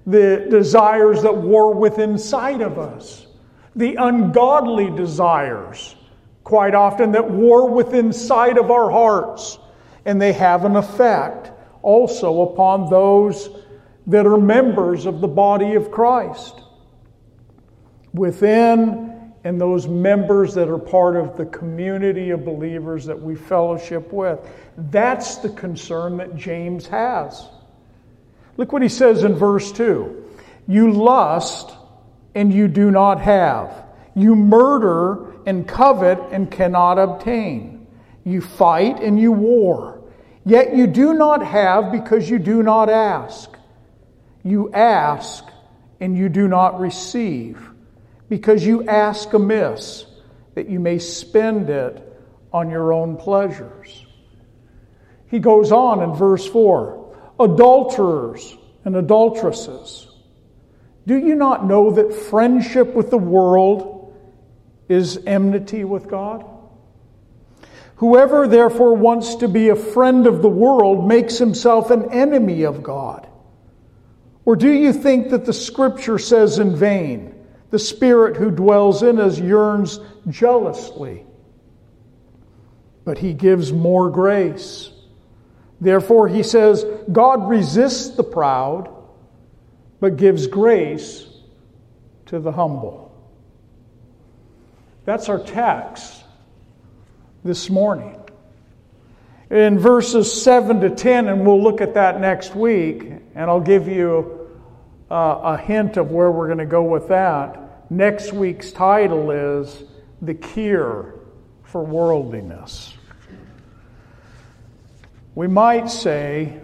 the 0.06 0.48
desires 0.50 1.22
that 1.22 1.36
war 1.36 1.74
within 1.74 2.12
inside 2.12 2.62
of 2.62 2.80
us, 2.80 3.28
the 3.76 3.96
ungodly 3.96 4.90
desires, 4.90 5.96
quite 6.44 6.74
often, 6.74 7.12
that 7.12 7.30
war 7.30 7.70
within 7.70 8.08
inside 8.08 8.58
of 8.58 8.72
our 8.72 8.90
hearts, 8.90 9.60
and 10.06 10.20
they 10.20 10.34
have 10.34 10.66
an 10.66 10.76
effect 10.76 11.52
also 11.82 12.42
upon 12.42 12.90
those 12.90 13.50
that 14.08 14.26
are 14.26 14.38
members 14.38 15.06
of 15.06 15.22
the 15.22 15.28
body 15.28 15.76
of 15.76 15.92
Christ. 15.92 16.62
Within 18.14 19.10
and 19.44 19.60
those 19.60 19.88
members 19.88 20.54
that 20.56 20.68
are 20.68 20.78
part 20.78 21.16
of 21.16 21.38
the 21.38 21.46
community 21.46 22.32
of 22.32 22.44
believers 22.44 23.06
that 23.06 23.20
we 23.20 23.36
fellowship 23.36 24.12
with. 24.12 24.40
That's 24.78 25.38
the 25.38 25.50
concern 25.50 26.18
that 26.18 26.36
James 26.36 26.88
has. 26.88 27.48
Look 28.58 28.74
what 28.74 28.82
he 28.82 28.90
says 28.90 29.24
in 29.24 29.36
verse 29.36 29.72
2 29.72 30.26
You 30.68 30.92
lust 30.92 31.72
and 32.36 32.54
you 32.54 32.68
do 32.68 32.92
not 32.92 33.22
have, 33.22 33.86
you 34.16 34.36
murder 34.36 35.34
and 35.46 35.68
covet 35.68 36.20
and 36.32 36.52
cannot 36.52 37.00
obtain, 37.00 37.88
you 38.26 38.42
fight 38.42 39.02
and 39.02 39.20
you 39.20 39.32
war. 39.32 39.99
Yet 40.46 40.76
you 40.76 40.88
do 40.88 41.14
not 41.14 41.46
have 41.46 41.92
because 41.92 42.30
you 42.30 42.40
do 42.40 42.64
not 42.64 42.90
ask. 42.90 43.56
You 44.44 44.72
ask 44.74 45.46
and 46.00 46.18
you 46.18 46.30
do 46.30 46.48
not 46.48 46.80
receive 46.80 47.70
because 48.30 48.66
you 48.66 48.88
ask 48.88 49.34
amiss, 49.34 50.06
that 50.56 50.70
you 50.70 50.80
may 50.80 51.00
spend 51.00 51.70
it 51.70 52.06
on 52.54 52.70
your 52.70 52.94
own 52.94 53.18
pleasures. 53.18 54.06
He 55.28 55.40
goes 55.40 55.72
on 55.72 56.02
in 56.02 56.14
verse 56.14 56.46
4 56.48 57.16
adulterers 57.40 58.58
and 58.86 58.96
adulteresses. 58.96 60.08
Do 61.08 61.18
you 61.18 61.36
not 61.36 61.66
know 61.66 61.92
that 61.92 62.14
friendship 62.14 62.94
with 62.94 63.10
the 63.10 63.18
world 63.18 64.16
is 64.88 65.20
enmity 65.26 65.84
with 65.84 66.08
God? 66.08 66.46
Whoever 68.00 68.48
therefore 68.48 68.96
wants 68.96 69.36
to 69.36 69.48
be 69.48 69.70
a 69.70 69.76
friend 69.76 70.28
of 70.28 70.42
the 70.42 70.50
world 70.50 71.08
makes 71.08 71.38
himself 71.38 71.92
an 71.92 72.12
enemy 72.12 72.64
of 72.64 72.82
God. 72.82 73.28
Or 74.46 74.56
do 74.56 74.72
you 74.72 74.94
think 74.94 75.30
that 75.30 75.46
the 75.46 75.54
scripture 75.54 76.18
says 76.18 76.60
in 76.60 76.76
vain, 76.76 77.36
the 77.72 77.80
Spirit 77.80 78.36
who 78.36 78.50
dwells 78.50 79.04
in 79.04 79.20
us 79.20 79.40
yearns 79.40 80.00
jealously, 80.28 81.26
but 83.06 83.18
He 83.18 83.34
gives 83.34 83.72
more 83.72 84.10
grace. 84.10 84.92
Therefore, 85.80 86.28
He 86.28 86.44
says, 86.44 86.86
God 87.12 87.48
resists 87.48 88.16
the 88.16 88.24
proud, 88.24 88.90
but 90.00 90.18
gives 90.18 90.48
grace 90.48 91.28
to 92.28 92.40
the 92.40 92.52
humble. 92.52 93.08
That's 95.06 95.30
our 95.30 95.44
text 95.44 96.19
this 97.44 97.70
morning. 97.70 98.16
In 99.50 99.80
verses 99.80 100.42
7 100.42 100.82
to 100.82 100.90
10, 100.90 101.28
and 101.28 101.46
we'll 101.46 101.62
look 101.62 101.82
at 101.82 101.96
that 101.96 102.20
next 102.20 102.56
week, 102.56 103.04
and 103.34 103.50
I'll 103.50 103.62
give 103.62 103.88
you 103.88 104.48
uh, 105.10 105.40
a 105.44 105.58
hint 105.58 105.98
of 105.98 106.12
where 106.12 106.30
we're 106.30 106.48
going 106.48 106.60
to 106.60 106.66
go 106.66 106.84
with 106.84 107.08
that. 107.08 107.92
Next 107.92 108.34
week's 108.34 108.72
title 108.72 109.32
is 109.32 109.84
The 110.22 110.36
Cure 110.36 111.16
for 111.64 111.84
Worldliness. 111.84 112.94
We 115.34 115.48
might 115.48 115.90
say 115.90 116.60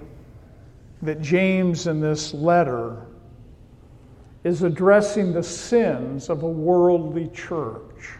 that 1.01 1.21
James 1.21 1.87
in 1.87 2.01
this 2.01 2.33
letter 2.33 3.05
is 4.43 4.61
addressing 4.61 5.33
the 5.33 5.41
sins 5.41 6.29
of 6.29 6.43
a 6.43 6.47
worldly 6.47 7.29
church. 7.29 8.17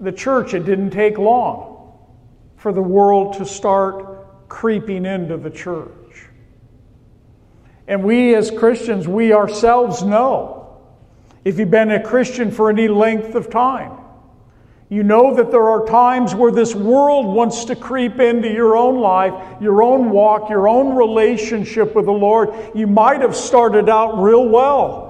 The 0.00 0.12
church, 0.12 0.54
it 0.54 0.64
didn't 0.64 0.90
take 0.90 1.18
long 1.18 1.92
for 2.56 2.72
the 2.72 2.82
world 2.82 3.34
to 3.34 3.44
start 3.44 4.48
creeping 4.48 5.04
into 5.04 5.36
the 5.36 5.50
church. 5.50 5.90
And 7.86 8.02
we 8.04 8.34
as 8.34 8.50
Christians, 8.50 9.06
we 9.06 9.32
ourselves 9.32 10.02
know. 10.02 10.78
If 11.44 11.58
you've 11.58 11.70
been 11.70 11.90
a 11.90 12.02
Christian 12.02 12.50
for 12.50 12.70
any 12.70 12.88
length 12.88 13.34
of 13.34 13.50
time, 13.50 13.92
you 14.88 15.02
know 15.02 15.34
that 15.36 15.50
there 15.50 15.68
are 15.68 15.86
times 15.86 16.34
where 16.34 16.50
this 16.50 16.74
world 16.74 17.26
wants 17.26 17.64
to 17.66 17.76
creep 17.76 18.18
into 18.18 18.48
your 18.48 18.76
own 18.76 19.00
life, 19.00 19.34
your 19.60 19.82
own 19.82 20.10
walk, 20.10 20.50
your 20.50 20.66
own 20.68 20.96
relationship 20.96 21.94
with 21.94 22.06
the 22.06 22.12
Lord. 22.12 22.50
You 22.74 22.86
might 22.86 23.20
have 23.20 23.36
started 23.36 23.88
out 23.88 24.20
real 24.20 24.48
well 24.48 25.09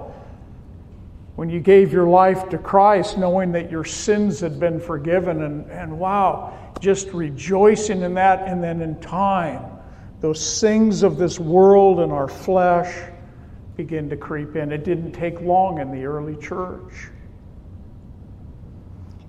when 1.41 1.49
you 1.49 1.59
gave 1.59 1.91
your 1.91 2.07
life 2.07 2.51
to 2.51 2.59
Christ, 2.59 3.17
knowing 3.17 3.53
that 3.53 3.71
your 3.71 3.83
sins 3.83 4.41
had 4.41 4.61
been 4.61 4.79
forgiven, 4.79 5.41
and, 5.41 5.71
and 5.71 5.99
wow, 5.99 6.75
just 6.81 7.09
rejoicing 7.15 8.03
in 8.03 8.13
that. 8.13 8.47
And 8.47 8.63
then 8.63 8.83
in 8.83 9.01
time, 9.01 9.65
those 10.21 10.61
things 10.61 11.03
of 11.03 11.17
this 11.17 11.41
world 11.41 12.01
and 12.01 12.13
our 12.13 12.29
flesh 12.29 12.95
begin 13.75 14.11
to 14.11 14.19
creep 14.19 14.55
in. 14.55 14.71
It 14.71 14.85
didn't 14.85 15.13
take 15.13 15.41
long 15.41 15.81
in 15.81 15.91
the 15.91 16.05
early 16.05 16.37
church. 16.37 17.09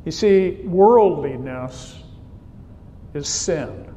You 0.03 0.11
see, 0.11 0.63
worldliness 0.65 1.97
is 3.13 3.29
sin. 3.29 3.87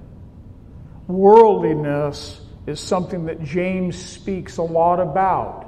Worldliness 1.08 2.42
is 2.68 2.78
something 2.78 3.26
that 3.26 3.42
James 3.42 4.00
speaks 4.00 4.58
a 4.58 4.62
lot 4.62 5.00
about 5.00 5.63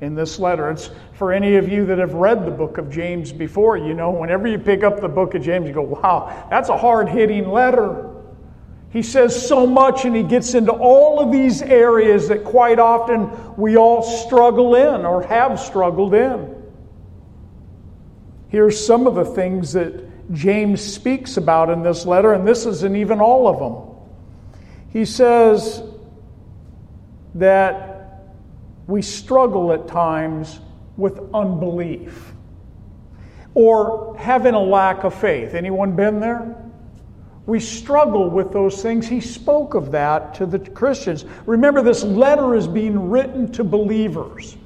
in 0.00 0.14
this 0.14 0.38
letter. 0.38 0.70
It's 0.70 0.90
for 1.12 1.32
any 1.32 1.56
of 1.56 1.68
you 1.68 1.86
that 1.86 1.98
have 1.98 2.14
read 2.14 2.46
the 2.46 2.50
book 2.50 2.78
of 2.78 2.90
James 2.90 3.32
before, 3.32 3.76
you 3.76 3.94
know, 3.94 4.10
whenever 4.10 4.48
you 4.48 4.58
pick 4.58 4.82
up 4.82 5.00
the 5.00 5.08
book 5.08 5.34
of 5.34 5.42
James, 5.42 5.68
you 5.68 5.74
go, 5.74 5.82
wow, 5.82 6.46
that's 6.50 6.68
a 6.68 6.76
hard 6.76 7.08
hitting 7.08 7.50
letter. 7.50 8.06
He 8.90 9.02
says 9.02 9.46
so 9.46 9.66
much 9.66 10.04
and 10.04 10.16
he 10.16 10.22
gets 10.22 10.54
into 10.54 10.72
all 10.72 11.20
of 11.20 11.30
these 11.30 11.62
areas 11.62 12.28
that 12.28 12.44
quite 12.44 12.78
often 12.78 13.56
we 13.56 13.76
all 13.76 14.02
struggle 14.02 14.74
in 14.74 15.04
or 15.04 15.22
have 15.22 15.60
struggled 15.60 16.14
in. 16.14 16.56
Here's 18.48 18.84
some 18.84 19.06
of 19.06 19.14
the 19.14 19.24
things 19.24 19.74
that 19.74 20.32
James 20.32 20.80
speaks 20.80 21.36
about 21.36 21.70
in 21.70 21.82
this 21.82 22.04
letter, 22.04 22.32
and 22.32 22.46
this 22.46 22.66
isn't 22.66 22.96
even 22.96 23.20
all 23.20 23.46
of 23.46 23.58
them. 23.58 23.96
He 24.92 25.04
says 25.04 25.82
that 27.36 27.89
we 28.90 29.02
struggle 29.02 29.72
at 29.72 29.86
times 29.86 30.60
with 30.96 31.20
unbelief 31.32 32.32
or 33.54 34.16
having 34.18 34.54
a 34.54 34.60
lack 34.60 35.04
of 35.04 35.14
faith. 35.14 35.54
Anyone 35.54 35.94
been 35.94 36.18
there? 36.18 36.56
We 37.46 37.60
struggle 37.60 38.28
with 38.28 38.52
those 38.52 38.82
things. 38.82 39.08
He 39.08 39.20
spoke 39.20 39.74
of 39.74 39.92
that 39.92 40.34
to 40.34 40.46
the 40.46 40.58
Christians. 40.58 41.24
Remember, 41.46 41.82
this 41.82 42.02
letter 42.02 42.54
is 42.54 42.66
being 42.66 43.10
written 43.10 43.50
to 43.52 43.64
believers, 43.64 44.56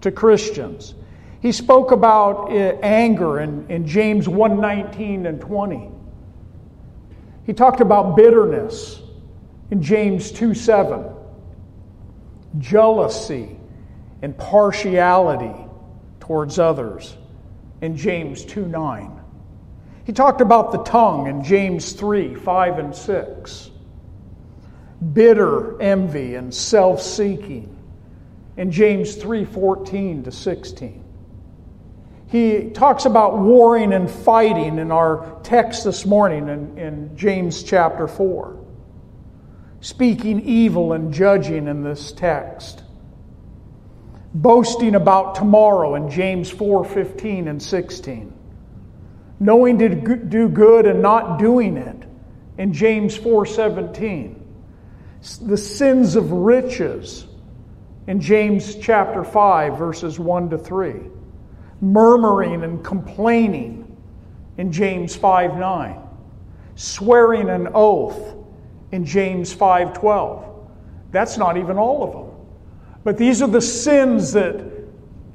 to 0.00 0.10
Christians. 0.10 0.94
He 1.40 1.52
spoke 1.52 1.90
about 1.90 2.50
uh, 2.50 2.78
anger 2.82 3.40
in, 3.40 3.68
in 3.68 3.86
James 3.86 4.28
1:19 4.28 5.26
and 5.26 5.40
20. 5.40 5.90
He 7.46 7.52
talked 7.52 7.80
about 7.80 8.16
bitterness 8.16 9.02
in 9.70 9.82
James 9.82 10.30
2 10.30 10.54
7, 10.54 11.04
jealousy 12.58 13.58
and 14.22 14.38
partiality 14.38 15.54
towards 16.20 16.58
others 16.58 17.16
in 17.80 17.96
James 17.96 18.44
2 18.44 18.66
9. 18.66 19.20
He 20.04 20.12
talked 20.12 20.40
about 20.40 20.72
the 20.72 20.82
tongue 20.84 21.26
in 21.26 21.44
James 21.44 21.92
3 21.92 22.34
5 22.34 22.78
and 22.78 22.94
6. 22.94 23.70
Bitter 25.12 25.82
envy 25.82 26.36
and 26.36 26.54
self 26.54 27.02
seeking 27.02 27.76
in 28.56 28.70
James 28.70 29.16
3 29.16 29.44
14 29.44 30.24
to 30.24 30.32
16. 30.32 31.04
He 32.28 32.70
talks 32.70 33.04
about 33.04 33.38
warring 33.38 33.92
and 33.92 34.10
fighting 34.10 34.78
in 34.78 34.90
our 34.90 35.40
text 35.42 35.84
this 35.84 36.06
morning 36.06 36.48
in, 36.48 36.78
in 36.78 37.16
James 37.16 37.62
chapter 37.62 38.08
4. 38.08 38.58
Speaking 39.80 40.40
evil 40.40 40.92
and 40.92 41.12
judging 41.12 41.66
in 41.66 41.82
this 41.82 42.12
text. 42.12 42.81
Boasting 44.34 44.94
about 44.94 45.34
tomorrow 45.34 45.94
in 45.94 46.08
James 46.10 46.50
4 46.50 46.84
15 46.84 47.48
and 47.48 47.62
16 47.62 48.32
knowing 49.42 49.76
to 49.76 49.88
do 49.88 50.48
good 50.48 50.86
and 50.86 51.02
not 51.02 51.38
doing 51.38 51.76
it 51.76 52.04
in 52.58 52.72
James 52.72 53.18
4:17 53.18 54.38
the 55.42 55.56
sins 55.56 56.14
of 56.14 56.30
riches 56.30 57.26
in 58.06 58.20
James 58.20 58.76
chapter 58.76 59.24
5 59.24 59.76
verses 59.76 60.18
1 60.20 60.50
to 60.50 60.58
3 60.58 60.94
murmuring 61.80 62.62
and 62.62 62.84
complaining 62.84 63.96
in 64.58 64.70
James 64.70 65.16
5 65.16 65.58
9 65.58 65.98
swearing 66.76 67.50
an 67.50 67.68
oath 67.74 68.36
in 68.92 69.04
James 69.04 69.52
5:12 69.52 70.44
that's 71.10 71.36
not 71.36 71.56
even 71.56 71.78
all 71.78 72.04
of 72.04 72.12
them 72.12 72.31
but 73.04 73.18
these 73.18 73.42
are 73.42 73.48
the 73.48 73.60
sins 73.60 74.32
that 74.32 74.64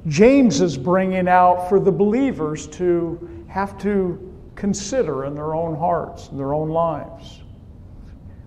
James 0.06 0.60
is 0.60 0.78
bringing 0.78 1.28
out 1.28 1.68
for 1.68 1.78
the 1.78 1.92
believers 1.92 2.66
to 2.68 3.44
have 3.48 3.78
to 3.78 4.34
consider 4.54 5.24
in 5.24 5.34
their 5.34 5.54
own 5.54 5.76
hearts, 5.76 6.28
in 6.28 6.36
their 6.36 6.54
own 6.54 6.70
lives. 6.70 7.42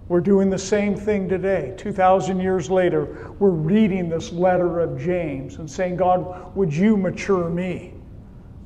We're 0.08 0.20
doing 0.20 0.50
the 0.50 0.58
same 0.58 0.96
thing 0.96 1.30
today. 1.30 1.74
2,000 1.78 2.40
years 2.40 2.70
later, 2.70 3.34
we're 3.40 3.50
reading 3.50 4.10
this 4.10 4.34
letter 4.34 4.82
of 4.82 5.00
James 5.00 5.56
and 5.56 5.70
saying, 5.70 5.96
God, 5.96 6.54
would 6.56 6.74
you 6.74 6.98
mature 6.98 7.50
me? 7.50 7.94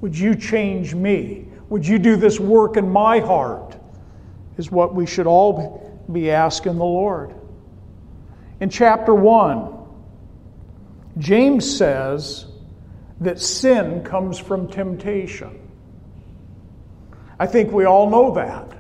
Would 0.01 0.17
you 0.17 0.35
change 0.35 0.95
me? 0.95 1.47
Would 1.69 1.85
you 1.85 1.99
do 1.99 2.15
this 2.15 2.39
work 2.39 2.77
in 2.77 2.89
my 2.89 3.19
heart? 3.19 3.77
Is 4.57 4.71
what 4.71 4.95
we 4.95 5.05
should 5.05 5.27
all 5.27 6.01
be 6.11 6.31
asking 6.31 6.77
the 6.77 6.83
Lord. 6.83 7.35
In 8.61 8.69
chapter 8.69 9.13
1, 9.13 9.74
James 11.17 11.77
says 11.77 12.45
that 13.21 13.39
sin 13.39 14.03
comes 14.03 14.37
from 14.37 14.67
temptation. 14.67 15.59
I 17.39 17.47
think 17.47 17.71
we 17.71 17.85
all 17.85 18.09
know 18.09 18.33
that. 18.35 18.77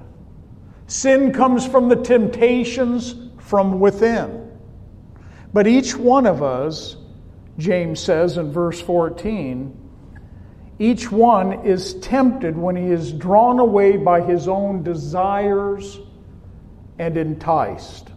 Sin 0.87 1.33
comes 1.33 1.65
from 1.65 1.89
the 1.89 1.95
temptations 1.95 3.15
from 3.39 3.79
within. 3.79 4.51
But 5.53 5.67
each 5.67 5.95
one 5.95 6.25
of 6.25 6.43
us, 6.43 6.97
James 7.57 7.99
says 7.99 8.37
in 8.37 8.51
verse 8.51 8.81
14, 8.81 9.85
each 10.77 11.09
one 11.09 11.65
is 11.65 11.93
tempted 11.95 12.57
when 12.57 12.75
he 12.75 12.91
is 12.91 13.13
drawn 13.13 13.59
away 13.59 13.95
by 13.95 14.21
his 14.21 14.49
own 14.49 14.83
desires 14.83 15.99
and 16.99 17.17
enticed. 17.17 18.09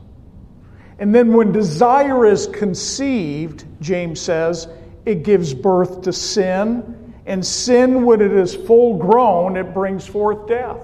And 0.98 1.14
then 1.14 1.32
when 1.32 1.52
desire 1.52 2.26
is 2.26 2.46
conceived, 2.46 3.64
James 3.80 4.20
says, 4.20 4.68
it 5.06 5.22
gives 5.22 5.54
birth 5.54 6.02
to 6.02 6.12
sin 6.12 6.98
and 7.28 7.44
sin, 7.44 8.06
when 8.06 8.22
it 8.22 8.32
is 8.32 8.54
full 8.54 8.96
grown, 8.96 9.58
it 9.58 9.74
brings 9.74 10.06
forth 10.06 10.48
death. 10.48 10.80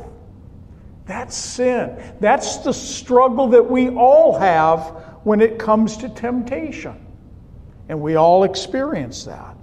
That's 1.06 1.34
sin. 1.34 1.98
That's 2.20 2.58
the 2.58 2.74
struggle 2.74 3.48
that 3.48 3.70
we 3.70 3.88
all 3.88 4.38
have 4.38 4.80
when 5.22 5.40
it 5.40 5.58
comes 5.58 5.96
to 5.98 6.10
temptation. 6.10 7.00
And 7.88 8.02
we 8.02 8.16
all 8.16 8.44
experience 8.44 9.24
that. 9.24 9.56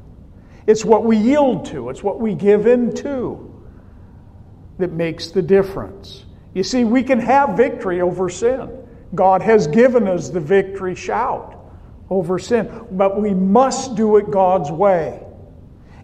It's 0.65 0.83
what 0.83 1.03
we 1.03 1.17
yield 1.17 1.65
to, 1.67 1.89
it's 1.89 2.01
what 2.01 2.19
we 2.19 2.33
give 2.33 2.65
in 2.65 2.95
to 2.95 3.63
that 4.79 4.91
makes 4.91 5.27
the 5.27 5.43
difference. 5.43 6.25
You 6.55 6.63
see, 6.63 6.83
we 6.83 7.03
can 7.03 7.19
have 7.19 7.55
victory 7.55 8.01
over 8.01 8.27
sin. 8.27 8.80
God 9.13 9.41
has 9.41 9.67
given 9.67 10.07
us 10.07 10.29
the 10.29 10.39
victory 10.39 10.95
shout 10.95 11.57
over 12.09 12.39
sin, 12.39 12.87
but 12.91 13.19
we 13.19 13.33
must 13.33 13.95
do 13.95 14.17
it 14.17 14.31
God's 14.31 14.71
way. 14.71 15.21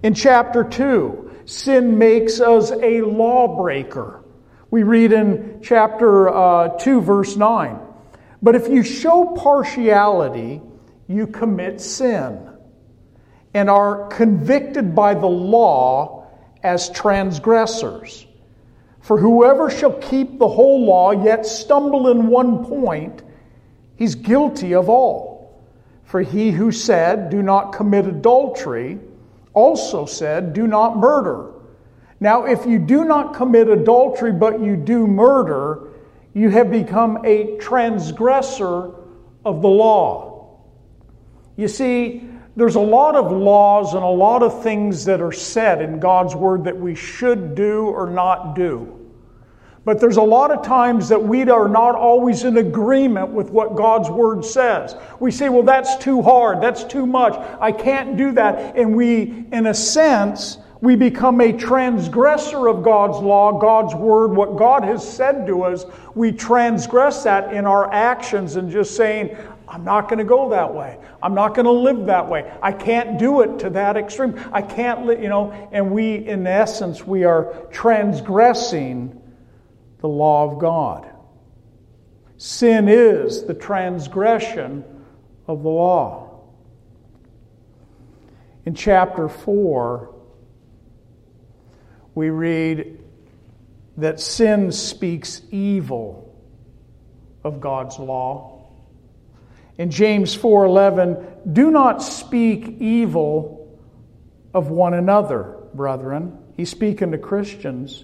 In 0.04 0.14
chapter 0.14 0.64
2, 0.64 1.42
sin 1.46 1.98
makes 1.98 2.40
us 2.40 2.72
a 2.72 3.02
lawbreaker. 3.02 4.24
We 4.70 4.84
read 4.84 5.12
in 5.12 5.62
chapter 5.64 6.30
uh, 6.30 6.78
2, 6.78 7.02
verse 7.02 7.36
9. 7.36 7.80
But 8.42 8.56
if 8.56 8.68
you 8.68 8.84
show 8.84 9.34
partiality, 9.36 10.62
you 11.08 11.28
commit 11.28 11.82
sin 11.82 12.50
and 13.54 13.70
are 13.70 14.08
convicted 14.08 14.94
by 14.94 15.14
the 15.14 15.28
law 15.28 16.28
as 16.62 16.90
transgressors. 16.90 18.27
For 19.08 19.18
whoever 19.18 19.70
shall 19.70 19.94
keep 19.94 20.38
the 20.38 20.50
whole 20.50 20.86
law 20.86 21.12
yet 21.12 21.46
stumble 21.46 22.10
in 22.10 22.28
one 22.28 22.66
point, 22.66 23.24
he's 23.96 24.16
guilty 24.16 24.76
of 24.76 24.90
all. 24.90 25.64
For 26.04 26.20
he 26.20 26.52
who 26.52 26.74
said, 26.74 27.30
Do 27.30 27.42
not 27.42 27.72
commit 27.72 28.06
adultery, 28.06 29.00
also 29.54 30.06
said, 30.06 30.52
Do 30.52 30.68
not 30.68 30.98
murder. 30.98 31.54
Now, 32.20 32.48
if 32.48 32.66
you 32.66 32.80
do 32.80 33.06
not 33.06 33.34
commit 33.34 33.70
adultery, 33.70 34.34
but 34.34 34.60
you 34.60 34.76
do 34.76 35.08
murder, 35.08 35.88
you 36.34 36.50
have 36.50 36.70
become 36.70 37.20
a 37.24 37.56
transgressor 37.60 38.92
of 39.46 39.62
the 39.62 39.70
law. 39.70 40.60
You 41.56 41.70
see, 41.70 42.28
there's 42.58 42.76
a 42.76 42.82
lot 42.82 43.16
of 43.16 43.32
laws 43.32 43.94
and 43.94 44.04
a 44.04 44.08
lot 44.08 44.44
of 44.44 44.64
things 44.64 45.06
that 45.06 45.22
are 45.22 45.32
said 45.32 45.82
in 45.82 46.02
God's 46.02 46.36
Word 46.36 46.66
that 46.66 46.78
we 46.78 46.94
should 46.94 47.56
do 47.56 47.86
or 47.86 48.10
not 48.10 48.54
do. 48.54 48.97
But 49.88 50.02
there's 50.02 50.18
a 50.18 50.22
lot 50.22 50.52
of 50.52 50.66
times 50.66 51.08
that 51.08 51.24
we 51.24 51.50
are 51.50 51.70
not 51.70 51.96
always 51.96 52.44
in 52.44 52.58
agreement 52.58 53.30
with 53.30 53.52
what 53.52 53.78
God's 53.78 54.10
Word 54.10 54.44
says. 54.44 54.98
We 55.22 55.32
say, 55.32 55.48
well, 55.48 55.64
that's 55.64 55.96
too 55.96 56.22
hard, 56.22 56.60
that's 56.60 56.84
too 56.84 57.06
much, 57.06 57.36
I 57.62 57.72
can't 57.72 58.18
do 58.18 58.34
that. 58.34 58.76
And 58.76 58.98
we, 58.98 59.46
in 59.50 59.66
a 59.66 59.74
sense, 59.74 60.58
we 60.82 60.98
become 60.98 61.40
a 61.40 61.54
transgressor 61.54 62.68
of 62.68 62.84
God's 62.84 63.20
law, 63.20 63.58
God's 63.60 63.96
Word, 63.96 64.36
what 64.36 64.58
God 64.58 64.84
has 64.84 65.10
said 65.10 65.48
to 65.48 65.64
us. 65.64 65.86
We 66.16 66.34
transgress 66.34 67.24
that 67.24 67.54
in 67.54 67.66
our 67.66 67.90
actions 67.90 68.58
and 68.58 68.70
just 68.70 68.98
saying, 68.98 69.38
I'm 69.70 69.86
not 69.86 70.10
going 70.10 70.20
to 70.20 70.26
go 70.26 70.50
that 70.50 70.74
way. 70.74 71.00
I'm 71.24 71.34
not 71.34 71.56
going 71.56 71.64
to 71.64 71.72
live 71.72 72.08
that 72.08 72.28
way. 72.28 72.52
I 72.62 72.74
can't 72.74 73.18
do 73.18 73.40
it 73.40 73.60
to 73.60 73.70
that 73.70 73.96
extreme. 73.96 74.38
I 74.52 74.64
can't, 74.64 75.06
li-, 75.06 75.22
you 75.22 75.30
know, 75.30 75.70
and 75.72 75.92
we, 75.92 76.28
in 76.28 76.46
essence, 76.46 77.08
we 77.08 77.24
are 77.24 77.54
transgressing 77.72 79.22
the 80.00 80.08
law 80.08 80.52
of 80.52 80.60
God. 80.60 81.10
Sin 82.38 82.88
is 82.88 83.44
the 83.46 83.54
transgression 83.54 84.84
of 85.48 85.64
the 85.64 85.70
law. 85.70 86.42
In 88.66 88.76
chapter 88.76 89.28
4, 89.30 90.14
we 92.14 92.30
read 92.30 93.00
that 93.98 94.20
sin 94.20 94.72
speaks 94.72 95.42
evil 95.52 96.36
of 97.44 97.60
God's 97.60 97.98
law. 97.98 98.66
In 99.78 99.90
James 99.90 100.36
4:11, 100.36 101.26
do 101.54 101.72
not 101.72 102.02
speak 102.02 102.68
evil 102.80 103.68
of 104.54 104.70
one 104.70 104.94
another, 104.94 105.56
brethren. 105.74 106.38
He's 106.56 106.70
speaking 106.70 107.12
to 107.12 107.18
Christians. 107.18 108.04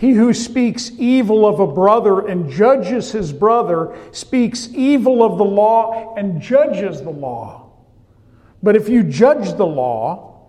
He 0.00 0.12
who 0.12 0.32
speaks 0.32 0.92
evil 0.96 1.44
of 1.46 1.60
a 1.60 1.66
brother 1.66 2.26
and 2.26 2.50
judges 2.50 3.12
his 3.12 3.34
brother 3.34 3.98
speaks 4.12 4.70
evil 4.72 5.22
of 5.22 5.36
the 5.36 5.44
law 5.44 6.14
and 6.14 6.40
judges 6.40 7.02
the 7.02 7.10
law. 7.10 7.70
But 8.62 8.76
if 8.76 8.88
you 8.88 9.02
judge 9.02 9.58
the 9.58 9.66
law, 9.66 10.48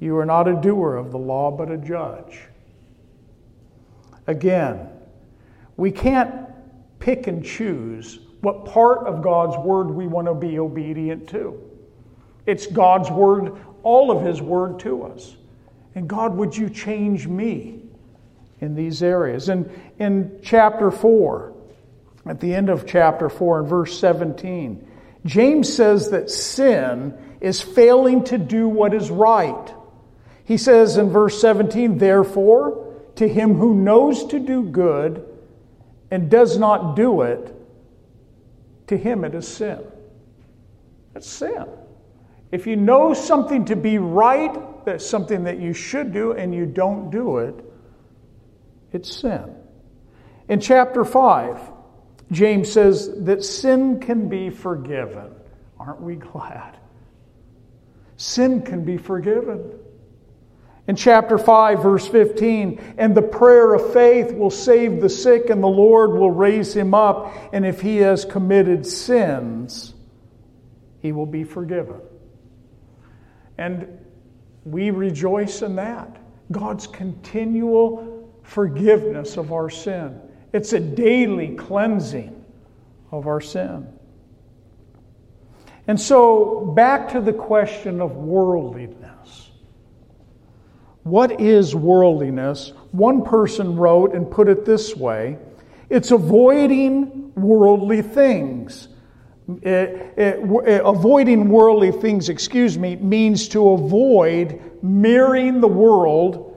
you 0.00 0.16
are 0.16 0.24
not 0.24 0.48
a 0.48 0.54
doer 0.54 0.96
of 0.96 1.10
the 1.10 1.18
law, 1.18 1.50
but 1.50 1.70
a 1.70 1.76
judge. 1.76 2.40
Again, 4.28 4.88
we 5.76 5.90
can't 5.90 6.34
pick 6.98 7.26
and 7.26 7.44
choose 7.44 8.20
what 8.40 8.64
part 8.64 9.06
of 9.06 9.20
God's 9.20 9.58
word 9.58 9.90
we 9.90 10.06
want 10.06 10.26
to 10.26 10.32
be 10.32 10.58
obedient 10.58 11.28
to. 11.28 11.60
It's 12.46 12.66
God's 12.66 13.10
word, 13.10 13.58
all 13.82 14.10
of 14.10 14.24
His 14.24 14.40
word 14.40 14.78
to 14.80 15.02
us. 15.02 15.36
And 15.94 16.08
God, 16.08 16.34
would 16.34 16.56
you 16.56 16.70
change 16.70 17.26
me? 17.26 17.82
In 18.60 18.74
these 18.74 19.02
areas. 19.02 19.48
And 19.48 19.70
in 19.98 20.40
chapter 20.42 20.90
4, 20.90 21.52
at 22.26 22.40
the 22.40 22.54
end 22.54 22.70
of 22.70 22.86
chapter 22.86 23.28
4, 23.28 23.60
and 23.60 23.68
verse 23.68 23.98
17, 23.98 24.86
James 25.24 25.72
says 25.72 26.10
that 26.10 26.30
sin 26.30 27.16
is 27.40 27.60
failing 27.60 28.24
to 28.24 28.38
do 28.38 28.68
what 28.68 28.94
is 28.94 29.10
right. 29.10 29.74
He 30.44 30.56
says 30.56 30.96
in 30.96 31.10
verse 31.10 31.40
17, 31.40 31.98
Therefore, 31.98 32.94
to 33.16 33.28
him 33.28 33.54
who 33.54 33.74
knows 33.74 34.26
to 34.26 34.38
do 34.38 34.62
good 34.62 35.24
and 36.10 36.30
does 36.30 36.58
not 36.58 36.94
do 36.96 37.22
it, 37.22 37.52
to 38.86 38.96
him 38.96 39.24
it 39.24 39.34
is 39.34 39.48
sin. 39.48 39.80
That's 41.12 41.28
sin. 41.28 41.66
If 42.52 42.66
you 42.66 42.76
know 42.76 43.12
something 43.12 43.64
to 43.66 43.76
be 43.76 43.98
right, 43.98 44.84
that's 44.84 45.04
something 45.04 45.44
that 45.44 45.58
you 45.58 45.72
should 45.72 46.12
do, 46.12 46.32
and 46.32 46.54
you 46.54 46.64
don't 46.64 47.10
do 47.10 47.38
it, 47.38 47.65
it's 48.96 49.14
sin. 49.14 49.54
In 50.48 50.60
chapter 50.60 51.04
5, 51.04 51.60
James 52.32 52.72
says 52.72 53.24
that 53.24 53.44
sin 53.44 54.00
can 54.00 54.28
be 54.28 54.50
forgiven. 54.50 55.30
Aren't 55.78 56.00
we 56.00 56.16
glad? 56.16 56.76
Sin 58.16 58.62
can 58.62 58.84
be 58.84 58.96
forgiven. 58.96 59.78
In 60.88 60.96
chapter 60.96 61.36
5, 61.36 61.82
verse 61.82 62.06
15, 62.06 62.94
and 62.96 63.14
the 63.14 63.22
prayer 63.22 63.74
of 63.74 63.92
faith 63.92 64.32
will 64.32 64.50
save 64.50 65.00
the 65.00 65.08
sick, 65.08 65.50
and 65.50 65.62
the 65.62 65.68
Lord 65.68 66.12
will 66.12 66.30
raise 66.30 66.74
him 66.74 66.94
up, 66.94 67.34
and 67.52 67.66
if 67.66 67.80
he 67.80 67.98
has 67.98 68.24
committed 68.24 68.86
sins, 68.86 69.94
he 71.00 71.10
will 71.12 71.26
be 71.26 71.42
forgiven. 71.44 72.00
And 73.58 73.98
we 74.64 74.90
rejoice 74.90 75.62
in 75.62 75.76
that. 75.76 76.16
God's 76.52 76.86
continual 76.86 78.15
forgiveness 78.46 79.36
of 79.36 79.52
our 79.52 79.68
sin. 79.68 80.20
It's 80.52 80.72
a 80.72 80.80
daily 80.80 81.56
cleansing 81.56 82.44
of 83.10 83.26
our 83.26 83.40
sin. 83.40 83.86
And 85.88 86.00
so, 86.00 86.72
back 86.74 87.10
to 87.10 87.20
the 87.20 87.32
question 87.32 88.00
of 88.00 88.16
worldliness. 88.16 89.50
What 91.02 91.40
is 91.40 91.74
worldliness? 91.74 92.72
One 92.92 93.22
person 93.22 93.76
wrote 93.76 94.14
and 94.14 94.28
put 94.30 94.48
it 94.48 94.64
this 94.64 94.96
way 94.96 95.38
it's 95.88 96.10
avoiding 96.10 97.32
worldly 97.34 98.02
things. 98.02 98.88
It, 99.62 100.14
it, 100.16 100.40
it, 100.66 100.82
avoiding 100.84 101.48
worldly 101.48 101.92
things, 101.92 102.28
excuse 102.28 102.76
me, 102.76 102.96
means 102.96 103.48
to 103.50 103.70
avoid 103.70 104.60
mirroring 104.82 105.60
the 105.60 105.68
world 105.68 106.55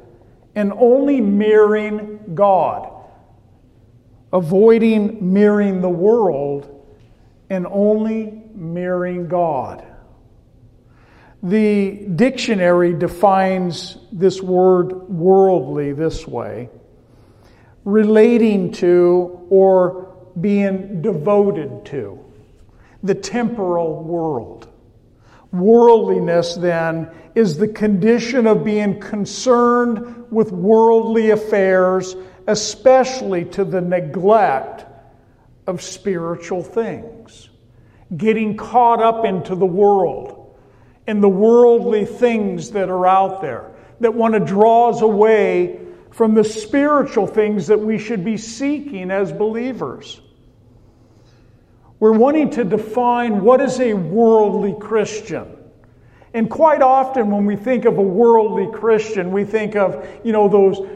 and 0.56 0.74
only 0.74 1.22
mirroring 1.22 2.20
God. 2.34 2.92
Avoiding 4.32 5.34
mirroring 5.34 5.82
the 5.82 5.90
world 5.90 6.86
and 7.50 7.66
only 7.68 8.44
mirroring 8.54 9.28
God. 9.28 9.86
The 11.42 12.06
dictionary 12.16 12.94
defines 12.94 13.98
this 14.12 14.42
word 14.42 15.10
worldly 15.10 15.94
this 15.94 16.28
way 16.28 16.70
relating 17.86 18.72
to 18.72 19.48
or 19.50 20.16
being 20.40 21.02
devoted 21.02 21.86
to 21.86 22.24
the 23.02 23.16
temporal 23.16 24.04
world. 24.04 24.69
Worldliness, 25.52 26.56
then, 26.56 27.10
is 27.36 27.58
the 27.58 27.68
condition 27.68 28.46
of 28.46 28.64
being 28.64 29.00
concerned 29.00 30.26
with 30.32 30.52
worldly 30.52 31.32
affairs, 31.32 32.16
especially 32.48 33.46
to 33.46 33.64
the 33.64 33.82
neglect 33.82 34.86
of 35.66 35.82
spiritual 35.82 36.64
things. 36.64 37.50
Getting 38.16 38.58
caught 38.58 39.02
up 39.02 39.26
into 39.26 39.56
the 39.56 39.66
world 39.66 40.58
and 41.08 41.24
the 41.24 41.30
worldly 41.30 42.06
things 42.06 42.72
that 42.72 42.90
are 42.90 43.08
out 43.08 43.42
there 43.42 43.72
that 44.00 44.14
want 44.14 44.34
to 44.34 44.40
draw 44.40 44.90
us 44.90 45.02
away 45.02 45.80
from 46.12 46.34
the 46.34 46.44
spiritual 46.44 47.28
things 47.28 47.68
that 47.68 47.80
we 47.80 47.98
should 47.98 48.24
be 48.24 48.38
seeking 48.38 49.12
as 49.12 49.32
believers. 49.32 50.22
We're 52.00 52.14
wanting 52.14 52.50
to 52.52 52.64
define 52.64 53.42
what 53.42 53.62
is 53.62 53.80
a 53.80 53.94
worldly 53.94 54.76
Christian. 54.80 55.56
And 56.34 56.50
quite 56.50 56.82
often 56.82 57.32
when 57.32 57.46
we 57.46 57.56
think 57.56 57.86
of 57.86 57.98
a 57.98 58.02
worldly 58.02 58.68
Christian, 58.72 59.32
we 59.32 59.44
think 59.44 59.76
of, 59.76 60.08
you 60.24 60.32
know, 60.32 60.48
those 60.48 60.88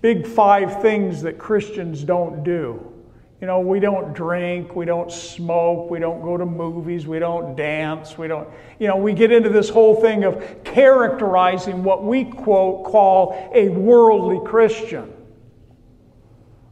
big 0.00 0.26
five 0.26 0.80
things 0.80 1.22
that 1.22 1.38
Christians 1.38 2.02
don't 2.02 2.42
do. 2.44 2.88
You 3.40 3.48
know, 3.48 3.58
we 3.58 3.80
don't 3.80 4.12
drink, 4.12 4.76
we 4.76 4.84
don't 4.84 5.10
smoke, 5.10 5.90
we 5.90 5.98
don't 5.98 6.22
go 6.22 6.36
to 6.36 6.46
movies, 6.46 7.08
we 7.08 7.18
don't 7.18 7.56
dance, 7.56 8.16
we 8.16 8.28
don't, 8.28 8.48
you 8.78 8.86
know, 8.86 8.96
we 8.96 9.12
get 9.12 9.32
into 9.32 9.48
this 9.48 9.68
whole 9.68 10.00
thing 10.00 10.22
of 10.22 10.62
characterizing 10.62 11.82
what 11.82 12.04
we 12.04 12.24
quote 12.24 12.84
call 12.84 13.50
a 13.52 13.68
worldly 13.68 14.40
Christian. 14.48 15.12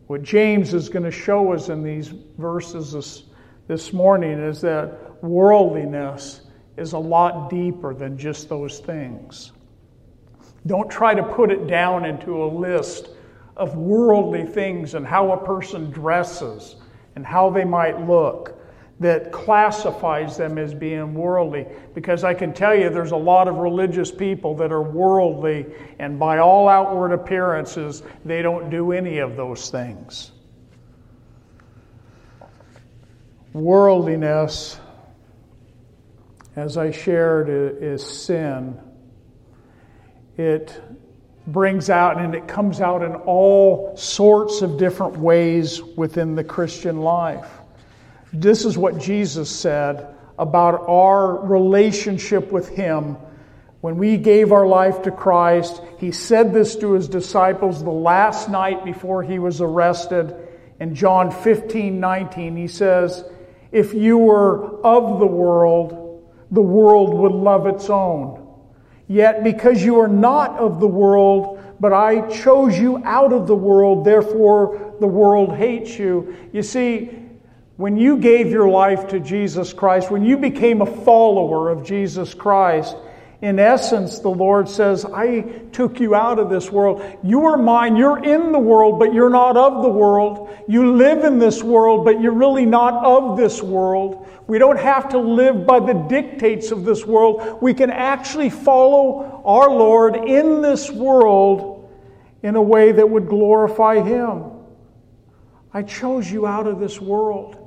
What 0.07 0.23
James 0.23 0.73
is 0.73 0.89
going 0.89 1.05
to 1.05 1.11
show 1.11 1.53
us 1.53 1.71
in 1.71 1.83
these 1.83 2.15
verses 2.39 2.95
is 2.95 3.25
this 3.71 3.93
morning 3.93 4.41
is 4.41 4.63
that 4.63 5.23
worldliness 5.23 6.41
is 6.77 6.93
a 6.93 6.99
lot 6.99 7.49
deeper 7.49 7.95
than 7.95 8.19
just 8.19 8.49
those 8.49 8.81
things. 8.81 9.53
Don't 10.67 10.91
try 10.91 11.15
to 11.15 11.23
put 11.23 11.53
it 11.53 11.69
down 11.69 12.05
into 12.05 12.43
a 12.43 12.47
list 12.47 13.11
of 13.57 13.77
worldly 13.77 14.45
things 14.45 14.95
and 14.95 15.07
how 15.07 15.31
a 15.31 15.45
person 15.45 15.89
dresses 15.89 16.75
and 17.15 17.25
how 17.25 17.49
they 17.49 17.63
might 17.63 18.05
look 18.09 18.61
that 18.99 19.31
classifies 19.31 20.37
them 20.37 20.59
as 20.59 20.75
being 20.75 21.15
worldly. 21.15 21.65
Because 21.95 22.25
I 22.25 22.35
can 22.35 22.53
tell 22.53 22.75
you 22.75 22.91
there's 22.91 23.13
a 23.13 23.17
lot 23.17 23.47
of 23.47 23.59
religious 23.59 24.11
people 24.11 24.57
that 24.57 24.73
are 24.73 24.83
worldly, 24.83 25.67
and 26.01 26.19
by 26.19 26.39
all 26.39 26.69
outward 26.69 27.13
appearances, 27.13 28.03
they 28.25 28.43
don't 28.43 28.69
do 28.69 28.91
any 28.91 29.19
of 29.19 29.37
those 29.37 29.71
things. 29.71 30.33
Worldliness, 33.53 34.79
as 36.55 36.77
I 36.77 36.93
shared, 36.93 37.49
is 37.83 38.05
sin. 38.05 38.81
It 40.37 40.81
brings 41.47 41.91
out 41.91 42.21
and 42.21 42.35
it 42.35 42.47
comes 42.47 42.81
out 42.81 43.03
in 43.03 43.15
all 43.15 43.97
sorts 43.97 44.63
of 44.63 44.79
different 44.79 45.17
ways 45.17 45.83
within 45.83 46.37
the 46.37 46.45
Christian 46.45 47.01
life. 47.01 47.51
This 48.33 48.65
is 48.65 48.79
what 48.79 48.99
Jesus 48.99 49.51
said 49.51 50.15
about 50.39 50.89
our 50.89 51.45
relationship 51.45 52.53
with 52.53 52.69
Him. 52.69 53.17
When 53.81 53.97
we 53.97 54.17
gave 54.17 54.53
our 54.53 54.67
life 54.67 55.03
to 55.03 55.11
Christ, 55.11 55.83
He 55.99 56.13
said 56.13 56.55
this 56.55 56.77
to 56.77 56.93
His 56.93 57.09
disciples 57.09 57.83
the 57.83 57.91
last 57.91 58.49
night 58.49 58.85
before 58.85 59.23
He 59.23 59.39
was 59.39 59.61
arrested. 59.61 60.37
In 60.79 60.95
John 60.95 61.33
15 61.33 61.99
19, 61.99 62.57
He 62.57 62.69
says, 62.69 63.25
if 63.73 63.95
you 63.95 64.19
were 64.19 64.81
of 64.85 65.21
the 65.21 65.27
world, 65.27 66.27
the 66.51 66.63
world 66.63 67.15
would 67.15 67.33
love 67.33 67.67
its 67.67 67.89
own. 67.89 68.47
Yet 69.07 69.43
because 69.43 69.83
you 69.83 69.99
are 70.01 70.09
not 70.09 70.59
of 70.59 70.81
the 70.81 70.87
world, 70.87 71.61
but 71.81 71.93
I 71.93 72.29
chose 72.29 72.79
you 72.79 73.03
out 73.05 73.33
of 73.33 73.47
the 73.47 73.55
world, 73.55 74.05
therefore 74.05 74.95
the 75.01 75.07
world 75.07 75.57
hates 75.57 75.99
you. 75.99 76.37
You 76.53 76.63
see, 76.63 77.11
when 77.77 77.97
you 77.97 78.19
gave 78.19 78.51
your 78.51 78.69
life 78.69 79.09
to 79.09 79.21
Jesus 79.21 79.73
Christ, 79.73 80.11
when 80.11 80.25
you 80.25 80.37
became 80.37 80.83
a 80.83 80.87
follower 80.87 81.71
of 81.71 81.83
Jesus 81.83 82.35
Christ, 82.35 82.95
in 83.43 83.59
essence, 83.59 84.19
the 84.19 84.29
Lord 84.29 84.69
says, 84.69 85.07
I 85.07 85.41
took 85.73 85.99
you 85.99 86.15
out 86.15 86.39
of 86.39 86.51
this 86.51 86.71
world. 86.71 87.03
You 87.23 87.47
are 87.47 87.57
mine. 87.57 87.97
You're 87.97 88.23
in 88.23 88.53
the 88.53 88.59
world, 88.59 88.99
but 88.99 89.15
you're 89.15 89.31
not 89.31 89.57
of 89.57 89.83
the 89.83 89.89
world. 89.89 90.51
You 90.69 90.95
live 90.97 91.25
in 91.25 91.39
this 91.39 91.63
world, 91.63 92.05
but 92.05 92.21
you're 92.21 92.35
really 92.35 92.67
not 92.67 93.03
of 93.03 93.39
this 93.39 93.63
world. 93.63 94.29
We 94.47 94.59
don't 94.59 94.79
have 94.79 95.09
to 95.11 95.19
live 95.19 95.67
by 95.67 95.81
the 95.81 95.95
dictates 95.95 96.71
of 96.71 96.85
this 96.85 97.07
world. 97.07 97.63
We 97.63 97.73
can 97.73 97.91
actually 97.91 98.51
follow 98.51 99.43
our 99.47 99.71
Lord 99.71 100.17
in 100.17 100.61
this 100.61 100.91
world 100.91 101.89
in 102.43 102.57
a 102.57 102.63
way 102.63 102.93
that 102.93 103.09
would 103.09 103.29
glorify 103.29 104.03
Him. 104.03 104.45
I 105.73 105.83
chose 105.83 106.31
you 106.31 106.47
out 106.47 106.67
of 106.67 106.79
this 106.79 107.01
world. 107.01 107.60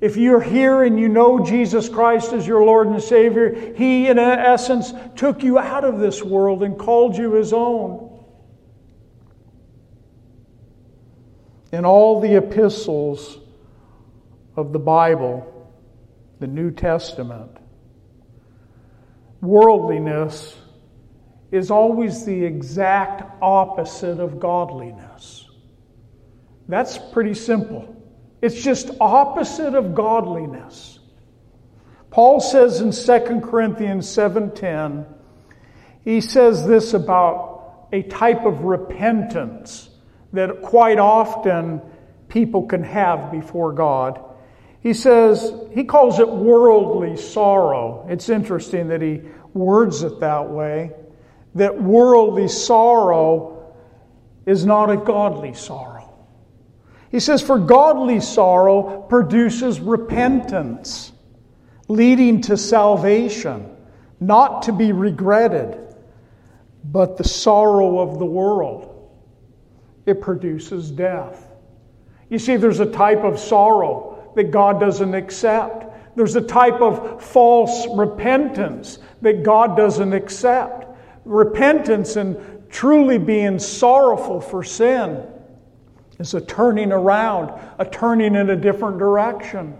If 0.00 0.16
you're 0.16 0.40
here 0.40 0.84
and 0.84 0.98
you 0.98 1.08
know 1.08 1.44
Jesus 1.44 1.88
Christ 1.88 2.32
as 2.32 2.46
your 2.46 2.64
Lord 2.64 2.86
and 2.86 3.02
Savior, 3.02 3.74
He, 3.74 4.06
in 4.06 4.18
essence, 4.18 4.92
took 5.16 5.42
you 5.42 5.58
out 5.58 5.84
of 5.84 5.98
this 5.98 6.22
world 6.22 6.62
and 6.62 6.78
called 6.78 7.16
you 7.16 7.32
His 7.32 7.52
own. 7.52 8.04
In 11.72 11.84
all 11.84 12.20
the 12.20 12.36
epistles 12.36 13.38
of 14.56 14.72
the 14.72 14.78
Bible, 14.78 15.68
the 16.38 16.46
New 16.46 16.70
Testament, 16.70 17.50
worldliness 19.40 20.56
is 21.50 21.70
always 21.70 22.24
the 22.24 22.44
exact 22.44 23.24
opposite 23.42 24.20
of 24.20 24.38
godliness. 24.38 25.48
That's 26.68 26.98
pretty 26.98 27.34
simple. 27.34 27.97
It's 28.40 28.62
just 28.62 28.90
opposite 29.00 29.74
of 29.74 29.94
godliness. 29.94 31.00
Paul 32.10 32.40
says 32.40 32.80
in 32.80 32.92
2 32.92 33.40
Corinthians 33.40 34.06
7:10, 34.06 35.06
he 36.04 36.20
says 36.20 36.66
this 36.66 36.94
about 36.94 37.88
a 37.92 38.02
type 38.02 38.44
of 38.44 38.64
repentance 38.64 39.90
that 40.32 40.62
quite 40.62 40.98
often 40.98 41.80
people 42.28 42.66
can 42.66 42.82
have 42.82 43.30
before 43.30 43.72
God. 43.72 44.20
He 44.80 44.94
says, 44.94 45.52
he 45.72 45.84
calls 45.84 46.20
it 46.20 46.28
worldly 46.28 47.16
sorrow. 47.16 48.06
It's 48.08 48.28
interesting 48.28 48.88
that 48.88 49.02
he 49.02 49.22
words 49.52 50.02
it 50.02 50.20
that 50.20 50.48
way. 50.48 50.92
That 51.54 51.82
worldly 51.82 52.48
sorrow 52.48 53.74
is 54.46 54.64
not 54.64 54.90
a 54.90 54.96
godly 54.96 55.54
sorrow. 55.54 55.97
He 57.10 57.20
says, 57.20 57.40
for 57.40 57.58
godly 57.58 58.20
sorrow 58.20 59.02
produces 59.08 59.80
repentance, 59.80 61.12
leading 61.88 62.42
to 62.42 62.56
salvation, 62.56 63.74
not 64.20 64.62
to 64.62 64.72
be 64.72 64.92
regretted, 64.92 65.78
but 66.84 67.16
the 67.16 67.24
sorrow 67.24 68.00
of 68.00 68.18
the 68.18 68.26
world. 68.26 69.10
It 70.04 70.20
produces 70.20 70.90
death. 70.90 71.50
You 72.28 72.38
see, 72.38 72.56
there's 72.56 72.80
a 72.80 72.90
type 72.90 73.24
of 73.24 73.38
sorrow 73.38 74.30
that 74.36 74.50
God 74.50 74.78
doesn't 74.78 75.14
accept. 75.14 76.16
There's 76.16 76.36
a 76.36 76.42
type 76.42 76.80
of 76.80 77.22
false 77.22 77.86
repentance 77.96 78.98
that 79.22 79.42
God 79.42 79.76
doesn't 79.76 80.12
accept. 80.12 80.86
Repentance 81.24 82.16
and 82.16 82.68
truly 82.68 83.16
being 83.18 83.58
sorrowful 83.58 84.42
for 84.42 84.62
sin 84.62 85.26
is 86.18 86.34
a 86.34 86.40
turning 86.40 86.92
around, 86.92 87.52
a 87.78 87.84
turning 87.84 88.34
in 88.34 88.50
a 88.50 88.56
different 88.56 88.98
direction. 88.98 89.76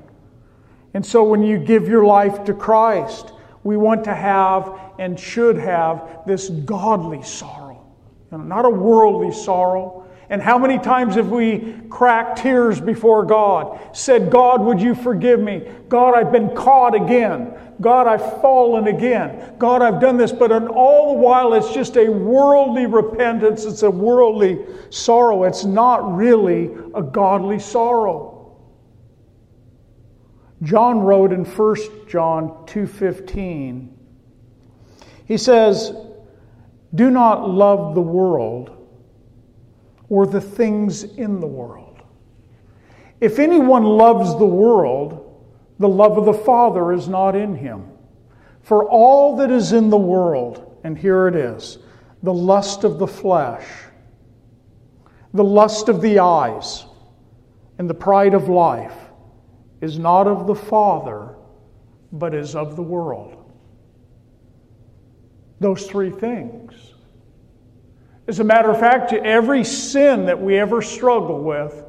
And 0.94 1.04
so 1.04 1.24
when 1.24 1.42
you 1.42 1.58
give 1.58 1.88
your 1.88 2.04
life 2.04 2.44
to 2.44 2.54
Christ, 2.54 3.32
we 3.64 3.76
want 3.76 4.04
to 4.04 4.14
have 4.14 4.78
and 4.98 5.18
should 5.18 5.56
have 5.58 6.20
this 6.26 6.48
godly 6.48 7.22
sorrow, 7.22 7.84
not 8.30 8.64
a 8.64 8.70
worldly 8.70 9.32
sorrow, 9.32 10.06
and 10.30 10.42
how 10.42 10.58
many 10.58 10.78
times 10.78 11.14
have 11.14 11.30
we 11.30 11.74
cracked 11.88 12.38
tears 12.38 12.80
before 12.80 13.24
God? 13.24 13.96
Said, 13.96 14.30
God, 14.30 14.60
would 14.60 14.80
you 14.80 14.94
forgive 14.94 15.40
me? 15.40 15.66
God, 15.88 16.14
I've 16.14 16.30
been 16.30 16.54
caught 16.54 16.94
again. 16.94 17.54
God, 17.80 18.06
I've 18.06 18.40
fallen 18.40 18.88
again. 18.88 19.54
God, 19.58 19.82
I've 19.82 20.00
done 20.00 20.16
this. 20.16 20.32
But 20.32 20.50
all 20.68 21.14
the 21.14 21.20
while, 21.20 21.54
it's 21.54 21.72
just 21.72 21.96
a 21.96 22.08
worldly 22.08 22.86
repentance. 22.86 23.64
It's 23.64 23.82
a 23.82 23.90
worldly 23.90 24.64
sorrow. 24.90 25.44
It's 25.44 25.64
not 25.64 26.16
really 26.16 26.70
a 26.94 27.02
godly 27.02 27.58
sorrow. 27.58 28.56
John 30.62 31.00
wrote 31.00 31.32
in 31.32 31.44
1 31.44 32.08
John 32.08 32.64
2:15. 32.66 33.90
He 35.24 35.36
says, 35.36 35.94
"Do 36.94 37.10
not 37.10 37.48
love 37.48 37.94
the 37.94 38.02
world 38.02 38.70
or 40.08 40.26
the 40.26 40.40
things 40.40 41.04
in 41.04 41.40
the 41.40 41.46
world. 41.46 42.02
If 43.20 43.38
anyone 43.38 43.84
loves 43.84 44.36
the 44.38 44.46
world, 44.46 45.27
the 45.78 45.88
love 45.88 46.18
of 46.18 46.24
the 46.24 46.32
Father 46.32 46.92
is 46.92 47.08
not 47.08 47.36
in 47.36 47.54
him. 47.54 47.86
For 48.62 48.88
all 48.88 49.36
that 49.36 49.50
is 49.50 49.72
in 49.72 49.90
the 49.90 49.96
world, 49.96 50.78
and 50.84 50.98
here 50.98 51.28
it 51.28 51.36
is 51.36 51.78
the 52.22 52.34
lust 52.34 52.82
of 52.82 52.98
the 52.98 53.06
flesh, 53.06 53.66
the 55.32 55.44
lust 55.44 55.88
of 55.88 56.00
the 56.00 56.18
eyes, 56.18 56.84
and 57.78 57.88
the 57.88 57.94
pride 57.94 58.34
of 58.34 58.48
life 58.48 58.96
is 59.80 59.98
not 59.98 60.26
of 60.26 60.46
the 60.48 60.54
Father, 60.54 61.36
but 62.10 62.34
is 62.34 62.56
of 62.56 62.74
the 62.74 62.82
world. 62.82 63.52
Those 65.60 65.86
three 65.86 66.10
things 66.10 66.88
as 68.28 68.40
a 68.40 68.44
matter 68.44 68.70
of 68.70 68.78
fact, 68.78 69.14
every 69.14 69.64
sin 69.64 70.26
that 70.26 70.38
we 70.38 70.58
ever 70.58 70.82
struggle 70.82 71.42
with 71.42 71.82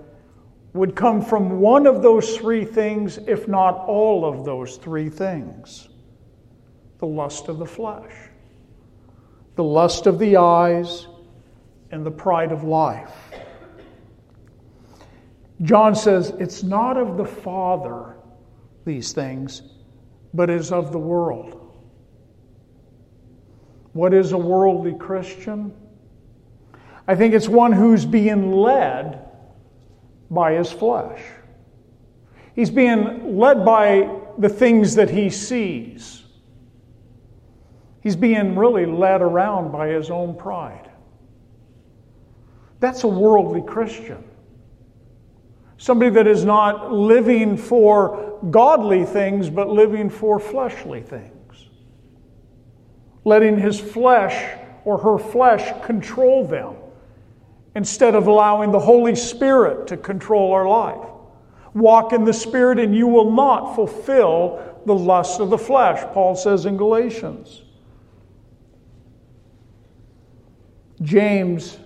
would 0.74 0.96
come 0.96 1.22
from 1.22 1.60
one 1.60 1.88
of 1.88 2.02
those 2.02 2.38
three 2.38 2.64
things, 2.64 3.18
if 3.28 3.48
not 3.48 3.86
all 3.88 4.26
of 4.26 4.46
those 4.46 4.78
three 4.78 5.10
things 5.10 5.90
the 7.00 7.08
lust 7.08 7.48
of 7.48 7.60
the 7.60 7.66
flesh, 7.66 8.12
the 9.56 9.64
lust 9.64 10.06
of 10.06 10.20
the 10.20 10.36
eyes, 10.36 11.08
and 11.92 12.06
the 12.06 12.12
pride 12.12 12.52
of 12.52 12.64
life. 12.66 13.14
John 15.62 15.96
says 15.96 16.34
it's 16.40 16.62
not 16.62 16.98
of 16.98 17.16
the 17.16 17.26
Father, 17.26 18.18
these 18.86 19.14
things, 19.14 19.62
but 20.34 20.50
is 20.50 20.74
of 20.74 20.92
the 20.92 21.00
world. 21.00 21.74
What 23.94 24.14
is 24.14 24.34
a 24.34 24.38
worldly 24.38 24.94
Christian? 24.94 25.74
I 27.08 27.16
think 27.16 27.34
it's 27.34 27.50
one 27.50 27.72
who's 27.72 28.06
being 28.06 28.52
led 28.52 29.29
by 30.30 30.54
his 30.54 30.72
flesh. 30.72 31.22
He's 32.56 32.70
being 32.70 33.38
led 33.38 33.64
by 33.66 34.10
the 34.38 34.50
things 34.50 34.96
that 34.96 35.10
he 35.10 35.30
sees. 35.30 36.24
He's 38.02 38.16
being 38.16 38.56
really 38.56 38.86
led 38.86 39.22
around 39.22 39.72
by 39.72 39.90
his 39.90 40.10
own 40.10 40.36
pride. 40.36 40.90
That's 42.80 43.04
a 43.04 43.08
worldly 43.08 43.62
Christian. 43.62 44.24
Somebody 45.78 46.12
that 46.12 46.28
is 46.28 46.44
not 46.44 46.92
living 46.92 47.58
for 47.58 48.40
godly 48.50 49.06
things, 49.06 49.50
but 49.50 49.70
living 49.70 50.10
for 50.10 50.40
fleshly 50.40 51.02
things. 51.02 51.68
Letting 53.24 53.58
his 53.58 53.80
flesh 53.80 54.58
or 54.86 54.98
her 54.98 55.18
flesh 55.18 55.72
control 55.86 56.48
them 56.48 56.76
instead 57.80 58.14
of 58.14 58.28
allowing 58.28 58.74
the 58.74 58.80
Holy 58.80 59.16
Spirit 59.16 59.88
to 59.88 59.96
control 59.96 60.52
our 60.52 60.68
life. 60.68 61.08
Walk 61.74 62.12
in 62.12 62.26
the 62.26 62.34
Spirit, 62.34 62.78
and 62.78 62.94
you 62.94 63.08
will 63.08 63.32
not 63.32 63.74
fulfill 63.74 64.82
the 64.86 64.94
lust 64.94 65.40
of 65.40 65.50
the 65.50 65.58
flesh, 65.58 66.06
Paul 66.12 66.36
says 66.36 66.66
in 66.66 66.76
Galatians. 66.76 67.62
James, 71.02 71.78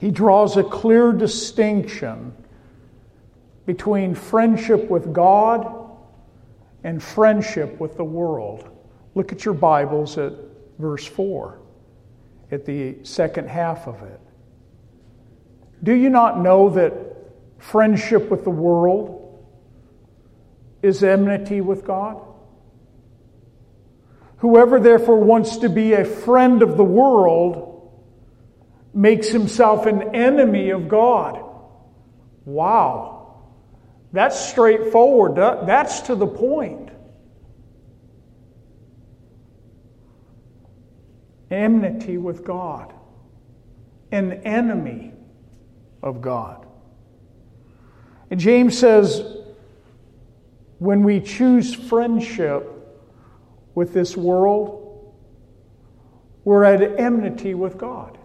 he 0.00 0.10
draws 0.10 0.56
a 0.56 0.64
clear 0.64 1.12
distinction 1.12 2.32
between 3.66 4.14
friendship 4.14 4.88
with 4.88 5.12
God 5.12 5.86
and 6.82 7.02
friendship 7.02 7.78
with 7.78 7.98
the 7.98 8.04
world. 8.04 8.70
Look 9.14 9.32
at 9.32 9.44
your 9.44 9.52
Bibles 9.52 10.16
at 10.16 10.32
verse 10.78 11.04
4, 11.06 11.60
at 12.50 12.64
the 12.64 12.96
second 13.02 13.50
half 13.50 13.86
of 13.86 14.02
it. 14.04 14.21
Do 15.82 15.92
you 15.92 16.10
not 16.10 16.40
know 16.40 16.70
that 16.70 16.92
friendship 17.58 18.30
with 18.30 18.44
the 18.44 18.50
world 18.50 19.44
is 20.82 21.02
enmity 21.02 21.60
with 21.60 21.84
God? 21.84 22.20
Whoever 24.38 24.80
therefore 24.80 25.20
wants 25.20 25.58
to 25.58 25.68
be 25.68 25.92
a 25.92 26.04
friend 26.04 26.62
of 26.62 26.76
the 26.76 26.84
world 26.84 27.68
makes 28.94 29.28
himself 29.28 29.86
an 29.86 30.14
enemy 30.14 30.70
of 30.70 30.88
God. 30.88 31.42
Wow. 32.44 33.42
That's 34.12 34.38
straightforward. 34.38 35.36
That's 35.36 36.02
to 36.02 36.14
the 36.14 36.26
point. 36.26 36.90
Enmity 41.50 42.16
with 42.16 42.44
God, 42.44 42.92
an 44.10 44.32
enemy 44.44 45.11
of 46.02 46.20
God. 46.20 46.66
And 48.30 48.40
James 48.40 48.78
says, 48.78 49.22
when 50.78 51.02
we 51.02 51.20
choose 51.20 51.74
friendship 51.74 52.68
with 53.74 53.94
this 53.94 54.16
world, 54.16 55.14
we're 56.44 56.64
at 56.64 56.82
enmity 56.98 57.54
with 57.54 57.78
God. 57.78 58.18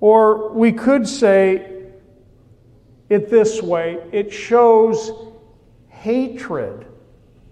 Or 0.00 0.52
we 0.52 0.72
could 0.72 1.06
say 1.06 1.84
it 3.08 3.30
this 3.30 3.62
way 3.62 3.98
it 4.12 4.32
shows 4.32 5.12
hatred 5.88 6.86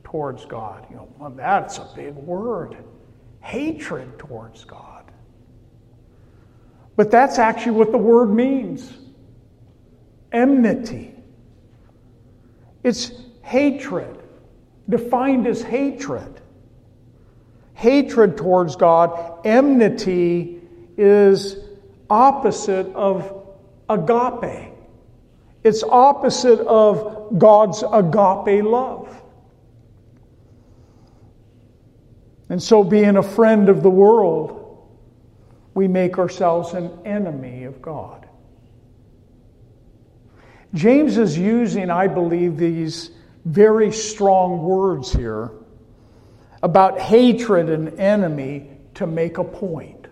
towards 0.05 0.45
God. 0.45 0.87
You 0.91 0.97
know, 0.97 1.09
well, 1.19 1.31
that's 1.31 1.79
a 1.79 1.89
big 1.95 2.15
word. 2.15 2.77
Hatred 3.41 4.19
towards 4.19 4.65
God. 4.65 4.92
But 7.03 7.11
that's 7.11 7.41
actually 7.41 7.73
what 7.73 7.91
the 7.91 7.99
word 7.99 8.33
means 8.33 8.89
enmity. 10.31 11.13
It's 12.85 13.11
hatred, 13.43 14.23
defined 14.89 15.49
as 15.49 15.63
hatred. 15.63 16.41
Hatred 17.75 18.37
towards 18.37 18.77
God, 18.77 19.45
enmity 19.45 20.61
is 20.97 21.57
opposite 22.09 22.87
of 22.95 23.49
agape. 23.91 24.73
It's 25.65 25.83
opposite 25.83 26.61
of 26.61 27.37
God's 27.37 27.83
agape 27.83 28.63
love. 28.63 29.21
And 32.49 32.63
so, 32.63 32.85
being 32.85 33.17
a 33.17 33.25
friend 33.25 33.69
of 33.69 33.83
the 33.83 33.91
world, 33.91 34.62
we 35.75 35.89
make 35.89 36.19
ourselves 36.19 36.75
an 36.75 36.91
enemy 37.05 37.65
of 37.65 37.81
God. 37.81 38.27
James 40.75 41.19
is 41.19 41.37
using, 41.37 41.91
I 41.91 42.07
believe, 42.07 42.57
these 42.57 43.11
very 43.45 43.93
strong 43.93 44.63
words 44.63 45.13
here 45.13 45.51
about 46.63 46.99
hatred 46.99 47.69
and 47.69 47.99
enemy 47.99 48.71
to 48.95 49.07
make 49.07 49.39
a 49.39 49.45
point. 49.45 50.07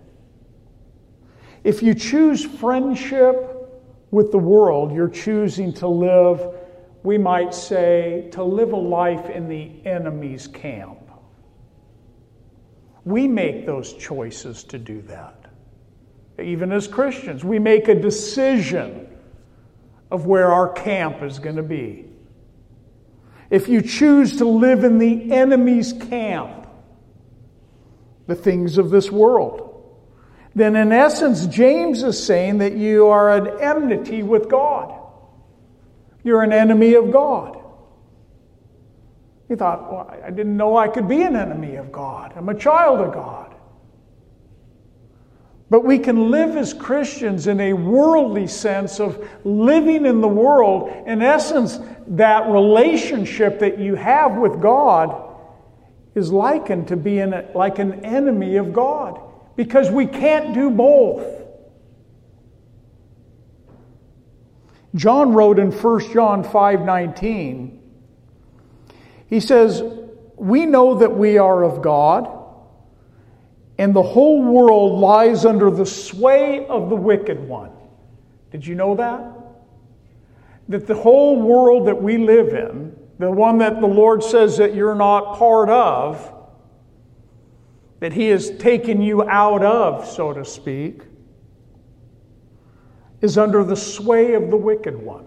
If 1.63 1.83
you 1.83 1.95
choose 1.95 2.45
friendship 2.45 3.47
with 4.11 4.33
the 4.33 4.39
world, 4.39 4.93
you're 4.93 5.09
choosing 5.09 5.73
to 5.75 5.87
live, 5.87 6.55
we 7.03 7.19
might 7.19 7.55
say, 7.55 8.29
to 8.33 8.43
live 8.43 8.73
a 8.73 8.77
life 8.77 9.31
in 9.31 9.49
the 9.49 9.87
enemy's 9.87 10.47
camp. 10.47 10.99
We 13.05 13.29
make 13.29 13.67
those 13.67 13.93
choices 13.95 14.65
to 14.65 14.79
do 14.79 15.03
that. 15.03 15.40
Even 16.41 16.73
as 16.73 16.89
Christians, 16.89 17.45
we 17.45 17.59
make 17.59 17.89
a 17.89 17.95
decision 17.95 19.09
of 20.11 20.27
where 20.27 20.53
our 20.53 20.73
camp 20.73 21.23
is 21.23 21.39
going 21.39 21.57
to 21.57 21.63
be. 21.63 22.07
If 23.51 23.69
you 23.69 23.83
choose 23.83 24.39
to 24.39 24.45
live 24.45 24.85
in 24.85 24.99
the 24.99 25.33
enemy's 25.33 25.93
camp, 25.93 26.67
the 28.27 28.35
things 28.35 28.79
of 28.79 28.91
this 28.91 29.11
world, 29.11 29.67
then 30.55 30.77
in 30.77 30.93
essence, 30.93 31.47
James 31.47 32.03
is 32.03 32.25
saying 32.25 32.59
that 32.59 32.75
you 32.75 33.07
are 33.07 33.31
at 33.31 33.61
enmity 33.61 34.23
with 34.23 34.49
God. 34.49 35.01
You're 36.23 36.43
an 36.43 36.53
enemy 36.53 36.95
of 36.95 37.11
God. 37.11 37.59
He 39.49 39.57
thought, 39.57 39.91
well, 39.91 40.17
I 40.25 40.31
didn't 40.31 40.57
know 40.57 40.77
I 40.77 40.87
could 40.89 41.09
be 41.09 41.23
an 41.23 41.35
enemy 41.35 41.75
of 41.77 41.91
God. 41.91 42.33
I'm 42.37 42.49
a 42.49 42.55
child 42.55 43.01
of 43.01 43.13
God. 43.13 43.50
But 45.71 45.85
we 45.85 46.01
can 46.01 46.33
live 46.33 46.57
as 46.57 46.75
Christians 46.75 47.47
in 47.47 47.61
a 47.61 47.73
worldly 47.73 48.49
sense 48.49 48.99
of 48.99 49.25
living 49.45 50.05
in 50.05 50.21
the 50.21 50.29
world. 50.29 50.91
In 51.07 51.23
essence, 51.23 51.79
that 52.09 52.51
relationship 52.51 53.61
that 53.61 53.79
you 53.79 53.95
have 53.95 54.37
with 54.37 54.61
God 54.61 55.29
is 56.17 56.33
likened 56.33 56.89
to 56.89 56.97
being 56.97 57.33
like 57.55 57.79
an 57.79 58.05
enemy 58.05 58.57
of 58.57 58.73
God 58.73 59.21
because 59.55 59.91
we 59.91 60.07
can't 60.07 60.53
do 60.55 60.71
both. 60.71 61.25
John 64.97 65.35
wrote 65.35 65.61
in 65.61 65.71
1 65.71 66.13
John 66.13 66.43
5:19 66.43 67.79
He 69.29 69.39
says, 69.39 69.85
"We 70.35 70.67
know 70.67 70.95
that 70.97 71.17
we 71.17 71.39
are 71.39 71.63
of 71.63 71.81
God, 71.81 72.40
and 73.81 73.95
the 73.95 74.03
whole 74.03 74.43
world 74.43 75.01
lies 75.01 75.47
under 75.47 75.71
the 75.71 75.87
sway 75.87 76.67
of 76.67 76.91
the 76.91 76.97
wicked 76.97 77.49
one." 77.49 77.71
Did 78.51 78.67
you 78.67 78.75
know 78.75 78.95
that? 78.95 79.25
That 80.69 80.87
the 80.87 80.95
whole 80.95 81.41
world 81.41 81.87
that 81.87 82.01
we 82.01 82.19
live 82.19 82.49
in, 82.49 82.95
the 83.19 83.31
one 83.31 83.59
that 83.59 83.81
the 83.81 83.87
Lord 83.87 84.23
says 84.23 84.59
that 84.59 84.75
you're 84.75 84.95
not 84.95 85.39
part 85.39 85.71
of, 85.71 86.33
that 88.01 88.13
He 88.13 88.29
has 88.29 88.51
taken 88.59 89.01
you 89.01 89.23
out 89.29 89.65
of, 89.65 90.07
so 90.07 90.33
to 90.33 90.45
speak, 90.45 91.03
is 93.23 93.39
under 93.39 93.65
the 93.65 93.77
sway 93.77 94.35
of 94.35 94.51
the 94.51 94.57
wicked 94.57 94.97
one. 94.97 95.27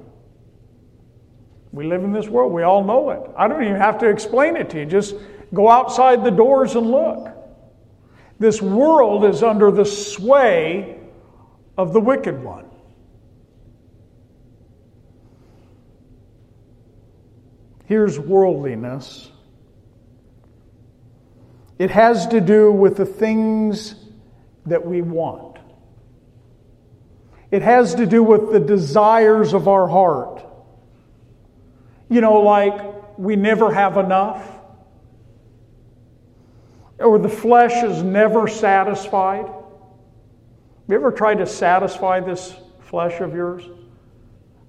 We 1.71 1.85
live 1.85 2.03
in 2.03 2.11
this 2.11 2.27
world, 2.27 2.51
we 2.51 2.61
all 2.61 2.83
know 2.83 3.09
it. 3.09 3.21
I 3.35 3.47
don't 3.47 3.63
even 3.63 3.77
have 3.77 3.97
to 3.99 4.07
explain 4.07 4.55
it 4.55 4.69
to 4.71 4.79
you. 4.79 4.85
Just 4.85 5.15
go 5.55 5.69
outside 5.69 6.23
the 6.23 6.31
doors 6.31 6.75
and 6.75 6.91
look. 6.91 7.29
This 8.43 8.61
world 8.61 9.23
is 9.23 9.41
under 9.41 9.71
the 9.71 9.85
sway 9.85 10.99
of 11.77 11.93
the 11.93 12.01
wicked 12.01 12.43
one. 12.43 12.65
Here's 17.85 18.19
worldliness 18.19 19.31
it 21.79 21.89
has 21.91 22.27
to 22.27 22.41
do 22.41 22.69
with 22.69 22.97
the 22.97 23.05
things 23.05 23.95
that 24.65 24.85
we 24.85 25.01
want. 25.01 25.59
It 27.49 27.61
has 27.61 27.95
to 27.95 28.05
do 28.05 28.21
with 28.23 28.51
the 28.51 28.59
desires 28.59 29.53
of 29.53 29.69
our 29.69 29.87
heart. 29.87 30.45
You 32.09 32.19
know, 32.19 32.41
like 32.41 33.17
we 33.17 33.37
never 33.37 33.73
have 33.73 33.95
enough, 33.95 34.52
or 36.99 37.19
the 37.19 37.29
flesh 37.29 37.83
is 37.83 38.03
never 38.03 38.47
satisfied. 38.47 39.45
Have 39.45 40.89
you 40.89 40.95
ever 40.95 41.11
tried 41.11 41.35
to 41.35 41.47
satisfy 41.47 42.19
this 42.19 42.55
flesh 42.81 43.19
of 43.21 43.33
yours 43.33 43.63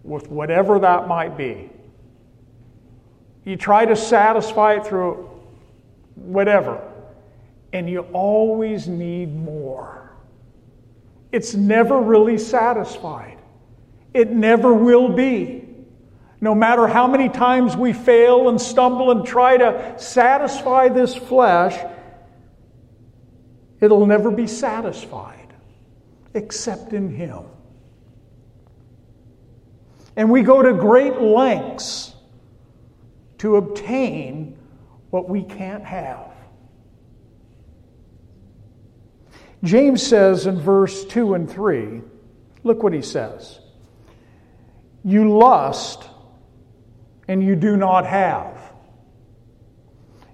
with 0.02 0.28
whatever 0.28 0.78
that 0.78 1.08
might 1.08 1.36
be? 1.36 1.70
You 3.44 3.56
try 3.56 3.84
to 3.84 3.96
satisfy 3.96 4.74
it 4.74 4.86
through 4.86 5.30
whatever 6.14 6.80
and 7.72 7.90
you 7.90 8.00
always 8.12 8.86
need 8.86 9.34
more. 9.34 10.12
It's 11.32 11.54
never 11.54 12.00
really 12.00 12.38
satisfied, 12.38 13.38
it 14.14 14.30
never 14.30 14.72
will 14.72 15.08
be. 15.08 15.62
No 16.40 16.54
matter 16.54 16.86
how 16.86 17.06
many 17.06 17.28
times 17.28 17.74
we 17.74 17.92
fail 17.92 18.50
and 18.50 18.60
stumble 18.60 19.10
and 19.10 19.26
try 19.26 19.56
to 19.56 19.94
satisfy 19.98 20.88
this 20.88 21.14
flesh, 21.14 21.74
it'll 23.84 24.06
never 24.06 24.30
be 24.30 24.46
satisfied 24.46 25.52
except 26.34 26.92
in 26.92 27.14
Him. 27.14 27.44
And 30.16 30.30
we 30.30 30.42
go 30.42 30.62
to 30.62 30.72
great 30.72 31.20
lengths 31.20 32.14
to 33.38 33.56
obtain 33.56 34.58
what 35.10 35.28
we 35.28 35.42
can't 35.42 35.84
have. 35.84 36.32
James 39.62 40.06
says 40.06 40.46
in 40.46 40.60
verse 40.60 41.04
2 41.06 41.34
and 41.34 41.50
3, 41.50 42.02
look 42.64 42.82
what 42.82 42.92
he 42.92 43.00
says. 43.00 43.60
You 45.04 45.36
lust 45.36 46.04
and 47.28 47.42
you 47.42 47.56
do 47.56 47.76
not 47.76 48.06
have. 48.06 48.72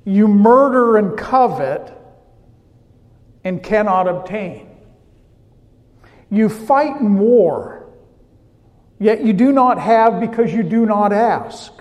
You 0.05 0.27
murder 0.27 0.97
and 0.97 1.17
covet 1.17 1.97
and 3.44 3.62
cannot 3.62 4.09
obtain. 4.09 4.68
You 6.31 6.48
fight 6.48 7.00
in 7.00 7.18
war, 7.18 7.88
yet 8.98 9.24
you 9.24 9.33
do 9.33 9.53
not 9.53 9.79
have 9.79 10.20
because 10.20 10.53
you 10.53 10.62
do 10.62 10.87
not 10.87 11.12
ask. 11.12 11.72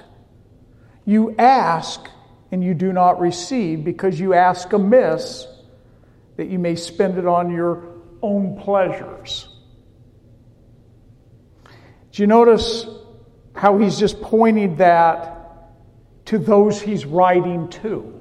You 1.05 1.35
ask 1.37 2.09
and 2.51 2.63
you 2.63 2.73
do 2.73 2.93
not 2.93 3.19
receive 3.19 3.83
because 3.83 4.19
you 4.19 4.33
ask 4.33 4.71
amiss 4.73 5.47
that 6.37 6.47
you 6.47 6.57
may 6.57 6.75
spend 6.75 7.17
it 7.17 7.27
on 7.27 7.51
your 7.51 7.89
own 8.21 8.57
pleasures. 8.59 9.49
Do 12.11 12.23
you 12.23 12.27
notice 12.27 12.87
how 13.53 13.77
he's 13.77 13.99
just 13.99 14.21
pointing 14.21 14.77
that 14.77 15.35
to 16.25 16.37
those 16.37 16.81
he's 16.81 17.05
writing 17.05 17.69
to? 17.69 18.15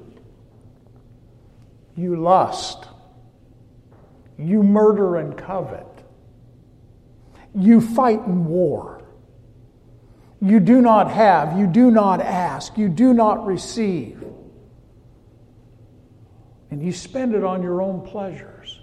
You 1.95 2.17
lust, 2.17 2.88
you 4.39 4.63
murder 4.63 5.17
and 5.17 5.37
covet, 5.37 5.85
you 7.53 7.81
fight 7.81 8.19
in 8.25 8.45
war. 8.45 9.03
You 10.41 10.59
do 10.61 10.81
not 10.81 11.11
have, 11.11 11.59
you 11.59 11.67
do 11.67 11.91
not 11.91 12.21
ask, 12.21 12.77
you 12.77 12.87
do 12.87 13.13
not 13.13 13.45
receive 13.45 14.23
and 16.71 16.83
you 16.83 16.91
spend 16.91 17.35
it 17.35 17.43
on 17.43 17.63
your 17.63 17.81
own 17.81 18.01
pleasures. 18.01 18.79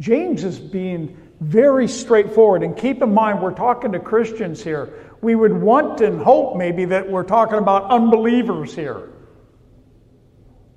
James 0.00 0.44
is 0.44 0.58
being 0.58 1.16
very 1.40 1.88
straightforward. 1.88 2.62
And 2.62 2.76
keep 2.76 3.02
in 3.02 3.12
mind, 3.12 3.40
we're 3.40 3.54
talking 3.54 3.92
to 3.92 4.00
Christians 4.00 4.62
here. 4.62 4.92
We 5.20 5.34
would 5.34 5.52
want 5.52 6.00
and 6.00 6.20
hope 6.20 6.56
maybe 6.56 6.84
that 6.86 7.10
we're 7.10 7.24
talking 7.24 7.58
about 7.58 7.90
unbelievers 7.90 8.74
here. 8.74 9.10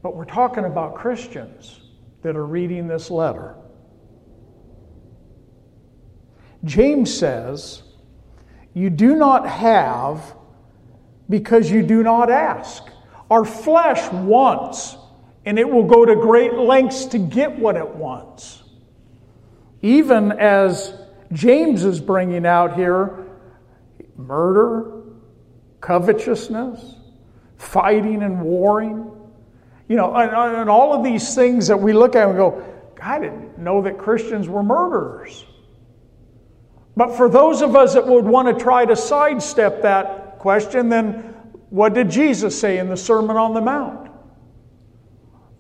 But 0.02 0.16
we're 0.16 0.26
talking 0.26 0.66
about 0.66 0.96
Christians 0.96 1.80
that 2.22 2.36
are 2.36 2.46
reading 2.46 2.88
this 2.88 3.12
letter. 3.12 3.56
James 6.64 7.14
says, 7.14 7.84
You 8.74 8.90
do 8.90 9.16
not 9.16 9.48
have 9.48 10.36
because 11.30 11.70
you 11.70 11.84
do 11.84 12.04
not 12.04 12.30
ask. 12.30 12.84
Our 13.30 13.46
flesh 13.46 14.12
wants 14.12 14.98
and 15.48 15.58
it 15.58 15.70
will 15.70 15.86
go 15.86 16.04
to 16.06 16.14
great 16.14 16.56
lengths 16.56 17.06
to 17.06 17.18
get 17.18 17.58
what 17.58 17.78
it 17.78 17.88
wants. 17.88 18.64
Even 19.82 20.34
as 20.34 20.94
James 21.32 21.86
is 21.86 22.02
bringing 22.02 22.46
out 22.46 22.76
here, 22.76 23.28
murder, 24.18 25.04
covetousness, 25.80 26.96
fighting 27.56 28.24
and 28.24 28.42
warring. 28.42 29.10
You 29.88 29.96
know, 29.96 30.14
and, 30.16 30.58
and 30.58 30.70
all 30.70 30.94
of 30.94 31.02
these 31.02 31.34
things 31.34 31.68
that 31.68 31.78
we 31.78 31.94
look 31.94 32.18
at 32.18 32.28
and 32.28 32.38
go, 32.38 32.62
I 33.02 33.18
didn't 33.18 33.58
know 33.58 33.82
that 33.84 33.98
Christians 33.98 34.50
were 34.50 34.64
murderers. 34.64 35.46
But 36.98 37.16
for 37.16 37.30
those 37.30 37.62
of 37.62 37.76
us 37.76 37.94
that 37.94 38.08
would 38.08 38.26
want 38.26 38.48
to 38.48 38.62
try 38.62 38.84
to 38.84 38.96
sidestep 38.96 39.84
that 39.84 40.40
question, 40.40 40.90
then 40.90 41.36
what 41.70 41.94
did 41.94 42.10
Jesus 42.10 42.60
say 42.60 42.80
in 42.80 42.90
the 42.90 42.98
Sermon 42.98 43.38
on 43.38 43.54
the 43.54 43.62
Mount? 43.62 44.10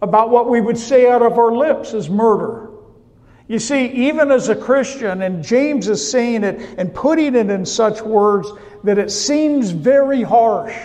About 0.01 0.31
what 0.31 0.49
we 0.49 0.59
would 0.61 0.79
say 0.79 1.07
out 1.07 1.21
of 1.21 1.37
our 1.37 1.55
lips 1.55 1.93
is 1.93 2.09
murder. 2.09 2.71
You 3.47 3.59
see, 3.59 3.85
even 3.85 4.31
as 4.31 4.49
a 4.49 4.55
Christian, 4.55 5.21
and 5.21 5.43
James 5.43 5.87
is 5.87 6.11
saying 6.11 6.43
it 6.43 6.59
and 6.79 6.91
putting 6.91 7.35
it 7.35 7.51
in 7.51 7.67
such 7.67 8.01
words 8.01 8.51
that 8.83 8.97
it 8.97 9.11
seems 9.11 9.69
very 9.69 10.23
harsh. 10.23 10.75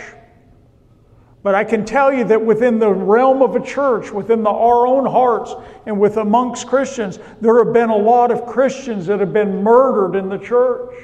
But 1.42 1.56
I 1.56 1.64
can 1.64 1.84
tell 1.84 2.12
you 2.12 2.24
that 2.24 2.44
within 2.44 2.78
the 2.78 2.90
realm 2.90 3.42
of 3.42 3.56
a 3.56 3.64
church, 3.64 4.12
within 4.12 4.44
the, 4.44 4.50
our 4.50 4.86
own 4.86 5.04
hearts, 5.04 5.52
and 5.86 5.98
with 5.98 6.16
amongst 6.16 6.68
Christians, 6.68 7.18
there 7.40 7.64
have 7.64 7.72
been 7.72 7.90
a 7.90 7.96
lot 7.96 8.30
of 8.30 8.46
Christians 8.46 9.06
that 9.06 9.18
have 9.18 9.32
been 9.32 9.62
murdered 9.62 10.16
in 10.16 10.28
the 10.28 10.38
church. 10.38 10.94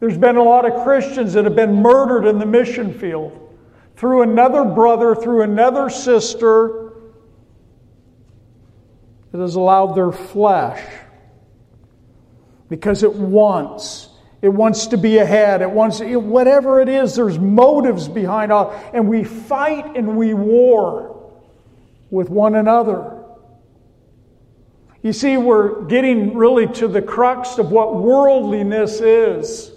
There's 0.00 0.16
been 0.16 0.36
a 0.36 0.42
lot 0.42 0.64
of 0.64 0.82
Christians 0.84 1.34
that 1.34 1.44
have 1.44 1.56
been 1.56 1.74
murdered 1.74 2.26
in 2.26 2.38
the 2.38 2.46
mission 2.46 2.98
field 2.98 3.42
through 3.96 4.22
another 4.22 4.64
brother, 4.64 5.14
through 5.14 5.42
another 5.42 5.90
sister 5.90 6.92
that 9.32 9.40
has 9.40 9.54
allowed 9.54 9.94
their 9.94 10.12
flesh 10.12 10.82
because 12.68 13.02
it 13.02 13.14
wants 13.14 14.08
it 14.46 14.52
wants 14.52 14.86
to 14.86 14.96
be 14.96 15.18
ahead. 15.18 15.60
It 15.60 15.72
wants, 15.72 15.98
whatever 16.00 16.80
it 16.80 16.88
is, 16.88 17.16
there's 17.16 17.36
motives 17.36 18.06
behind 18.06 18.52
all. 18.52 18.70
And 18.94 19.08
we 19.08 19.24
fight 19.24 19.96
and 19.96 20.16
we 20.16 20.34
war 20.34 21.32
with 22.10 22.30
one 22.30 22.54
another. 22.54 23.24
You 25.02 25.12
see, 25.12 25.36
we're 25.36 25.86
getting 25.86 26.36
really 26.36 26.68
to 26.74 26.86
the 26.86 27.02
crux 27.02 27.58
of 27.58 27.72
what 27.72 27.96
worldliness 27.96 29.00
is. 29.00 29.72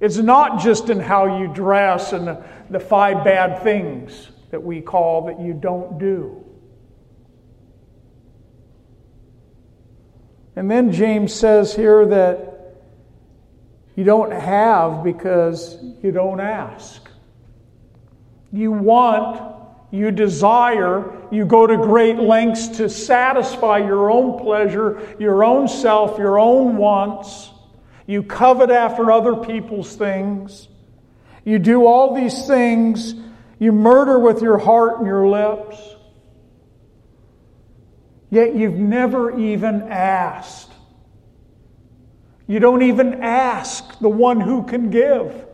It's 0.00 0.18
not 0.18 0.60
just 0.60 0.90
in 0.90 1.00
how 1.00 1.38
you 1.38 1.48
dress 1.48 2.12
and 2.12 2.26
the, 2.26 2.44
the 2.68 2.78
five 2.78 3.24
bad 3.24 3.62
things 3.62 4.28
that 4.50 4.62
we 4.62 4.82
call 4.82 5.28
that 5.28 5.40
you 5.40 5.54
don't 5.54 5.98
do. 5.98 6.44
And 10.56 10.70
then 10.70 10.92
James 10.92 11.32
says 11.32 11.74
here 11.74 12.04
that 12.04 12.49
you 14.00 14.06
don't 14.06 14.32
have 14.32 15.04
because 15.04 15.76
you 16.02 16.10
don't 16.10 16.40
ask. 16.40 17.06
You 18.50 18.72
want, 18.72 19.42
you 19.90 20.10
desire, 20.10 21.12
you 21.30 21.44
go 21.44 21.66
to 21.66 21.76
great 21.76 22.16
lengths 22.16 22.78
to 22.78 22.88
satisfy 22.88 23.76
your 23.76 24.10
own 24.10 24.38
pleasure, 24.38 25.06
your 25.18 25.44
own 25.44 25.68
self, 25.68 26.16
your 26.18 26.38
own 26.38 26.78
wants. 26.78 27.50
You 28.06 28.22
covet 28.22 28.70
after 28.70 29.12
other 29.12 29.36
people's 29.36 29.94
things. 29.94 30.66
You 31.44 31.58
do 31.58 31.84
all 31.84 32.14
these 32.14 32.46
things. 32.46 33.14
You 33.58 33.70
murder 33.70 34.18
with 34.18 34.40
your 34.40 34.56
heart 34.56 34.96
and 34.96 35.06
your 35.06 35.28
lips. 35.28 35.76
Yet 38.30 38.54
you've 38.54 38.78
never 38.78 39.38
even 39.38 39.82
asked. 39.92 40.69
You 42.50 42.58
don't 42.58 42.82
even 42.82 43.22
ask 43.22 44.00
the 44.00 44.08
one 44.08 44.40
who 44.40 44.64
can 44.64 44.90
give. 44.90 45.46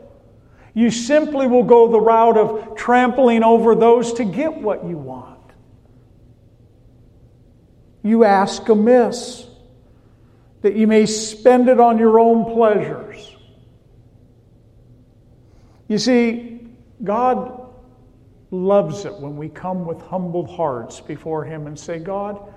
You 0.72 0.90
simply 0.90 1.46
will 1.46 1.62
go 1.62 1.92
the 1.92 2.00
route 2.00 2.38
of 2.38 2.74
trampling 2.74 3.42
over 3.42 3.74
those 3.74 4.14
to 4.14 4.24
get 4.24 4.62
what 4.62 4.82
you 4.82 4.96
want. 4.96 5.52
You 8.02 8.24
ask 8.24 8.66
amiss 8.70 9.46
that 10.62 10.74
you 10.74 10.86
may 10.86 11.04
spend 11.04 11.68
it 11.68 11.78
on 11.78 11.98
your 11.98 12.18
own 12.18 12.54
pleasures. 12.54 13.30
You 15.88 15.98
see, 15.98 16.66
God 17.04 17.60
loves 18.50 19.04
it 19.04 19.12
when 19.12 19.36
we 19.36 19.50
come 19.50 19.84
with 19.84 20.00
humbled 20.00 20.48
hearts 20.48 21.02
before 21.02 21.44
Him 21.44 21.66
and 21.66 21.78
say, 21.78 21.98
God, 21.98 22.54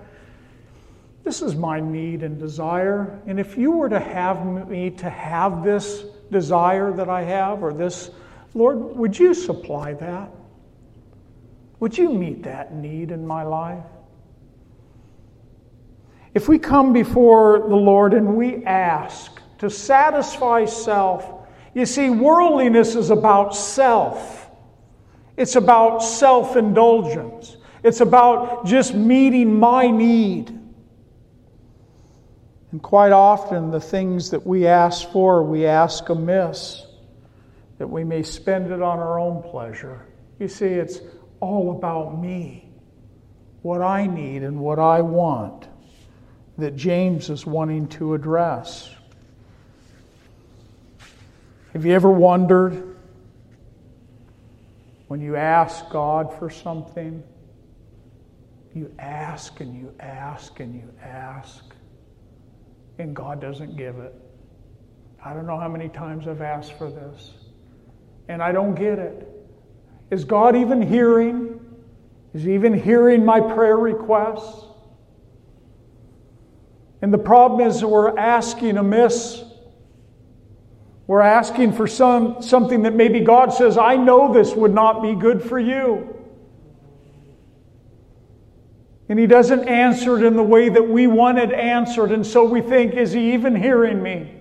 this 1.24 1.42
is 1.42 1.56
my 1.56 1.80
need 1.80 2.24
and 2.24 2.40
desire. 2.40 3.22
And 3.28 3.40
if 3.40 3.58
you 3.58 3.72
were 3.72 3.90
to 3.90 4.00
have 4.00 4.46
me 4.68 4.90
to 4.92 5.10
have 5.10 5.64
this 5.64 6.06
desire 6.32 6.92
that 6.94 7.10
I 7.10 7.24
have, 7.24 7.64
or 7.64 7.74
this, 7.74 8.12
Lord, 8.54 8.78
would 8.78 9.18
you 9.18 9.34
supply 9.34 9.94
that? 9.94 10.32
Would 11.80 11.98
you 11.98 12.10
meet 12.14 12.44
that 12.44 12.74
need 12.74 13.12
in 13.12 13.26
my 13.26 13.44
life? 13.44 13.84
If 16.34 16.48
we 16.48 16.60
come 16.60 16.94
before 16.94 17.60
the 17.68 17.76
Lord 17.76 18.14
and 18.14 18.36
we 18.36 18.64
ask 18.66 19.42
to 19.60 19.70
satisfy 19.70 20.66
self, 20.66 21.48
you 21.74 21.86
see, 21.86 22.10
worldliness 22.10 22.96
is 22.96 23.10
about 23.10 23.56
self. 23.56 24.50
It's 25.38 25.56
about 25.56 26.00
self 26.00 26.56
indulgence. 26.56 27.58
It's 27.84 28.02
about 28.02 28.66
just 28.66 28.94
meeting 28.94 29.58
my 29.58 29.90
need. 29.90 30.59
And 32.72 32.82
quite 32.82 33.12
often, 33.12 33.72
the 33.72 33.80
things 33.82 34.30
that 34.30 34.46
we 34.46 34.68
ask 34.68 35.10
for, 35.12 35.44
we 35.44 35.66
ask 35.66 36.08
amiss, 36.10 36.86
that 37.80 37.88
we 37.88 38.04
may 38.04 38.22
spend 38.22 38.72
it 38.72 38.82
on 38.82 39.00
our 39.00 39.20
own 39.20 39.42
pleasure. 39.42 40.06
You 40.38 40.48
see, 40.48 40.68
it's 40.68 41.00
all 41.40 41.72
about 41.72 42.22
me, 42.22 42.70
what 43.64 43.82
I 43.82 44.06
need 44.06 44.44
and 44.44 44.60
what 44.60 44.78
I 44.78 45.02
want, 45.02 45.68
that 46.58 46.76
James 46.76 47.30
is 47.30 47.46
wanting 47.46 47.88
to 47.90 48.14
address. 48.14 48.94
Have 51.74 51.86
you 51.86 51.94
ever 51.94 52.12
wondered 52.12 52.96
when 55.08 55.22
you 55.22 55.36
ask 55.36 55.90
God 55.90 56.38
for 56.38 56.50
something? 56.50 57.24
You 58.76 58.94
ask 59.00 59.60
and 59.60 59.76
you 59.76 59.94
ask 60.00 60.60
and 60.60 60.76
you 60.76 60.94
ask 61.02 61.69
and 63.00 63.16
God 63.16 63.42
doesn't 63.42 63.78
give 63.78 63.98
it. 63.98 64.14
I 65.24 65.34
don't 65.34 65.48
know 65.48 65.58
how 65.58 65.70
many 65.70 65.90
times 65.90 66.28
I've 66.28 66.42
asked 66.42 66.74
for 66.74 66.90
this, 66.90 67.32
and 68.28 68.42
I 68.44 68.52
don't 68.52 68.76
get 68.76 69.00
it. 69.00 69.28
Is 70.12 70.26
God 70.26 70.56
even 70.56 70.82
hearing? 70.82 71.60
Is 72.34 72.44
He 72.44 72.54
even 72.54 72.74
hearing 72.74 73.26
my 73.26 73.40
prayer 73.40 73.78
requests? 73.78 74.66
And 77.02 77.14
the 77.14 77.18
problem 77.18 77.66
is 77.66 77.84
we're 77.84 78.18
asking 78.18 78.78
amiss. 78.78 79.44
We're 81.08 81.22
asking 81.22 81.74
for 81.74 81.88
some, 81.88 82.42
something 82.42 82.84
that 82.84 82.94
maybe 82.94 83.22
God 83.22 83.54
says, 83.54 83.78
I 83.78 83.96
know 83.96 84.34
this 84.34 84.54
would 84.54 84.74
not 84.74 85.02
be 85.02 85.16
good 85.16 85.42
for 85.42 85.58
you. 85.58 86.19
And 89.10 89.18
he 89.18 89.26
doesn't 89.26 89.68
answer 89.68 90.18
it 90.18 90.24
in 90.24 90.36
the 90.36 90.44
way 90.44 90.70
that 90.70 90.88
we 90.88 91.08
want 91.08 91.40
it 91.40 91.52
answered. 91.52 92.12
And 92.12 92.26
so 92.26 92.44
we 92.44 92.62
think, 92.62 92.94
is 92.94 93.12
he 93.12 93.34
even 93.34 93.56
hearing 93.56 94.02
me? 94.02 94.36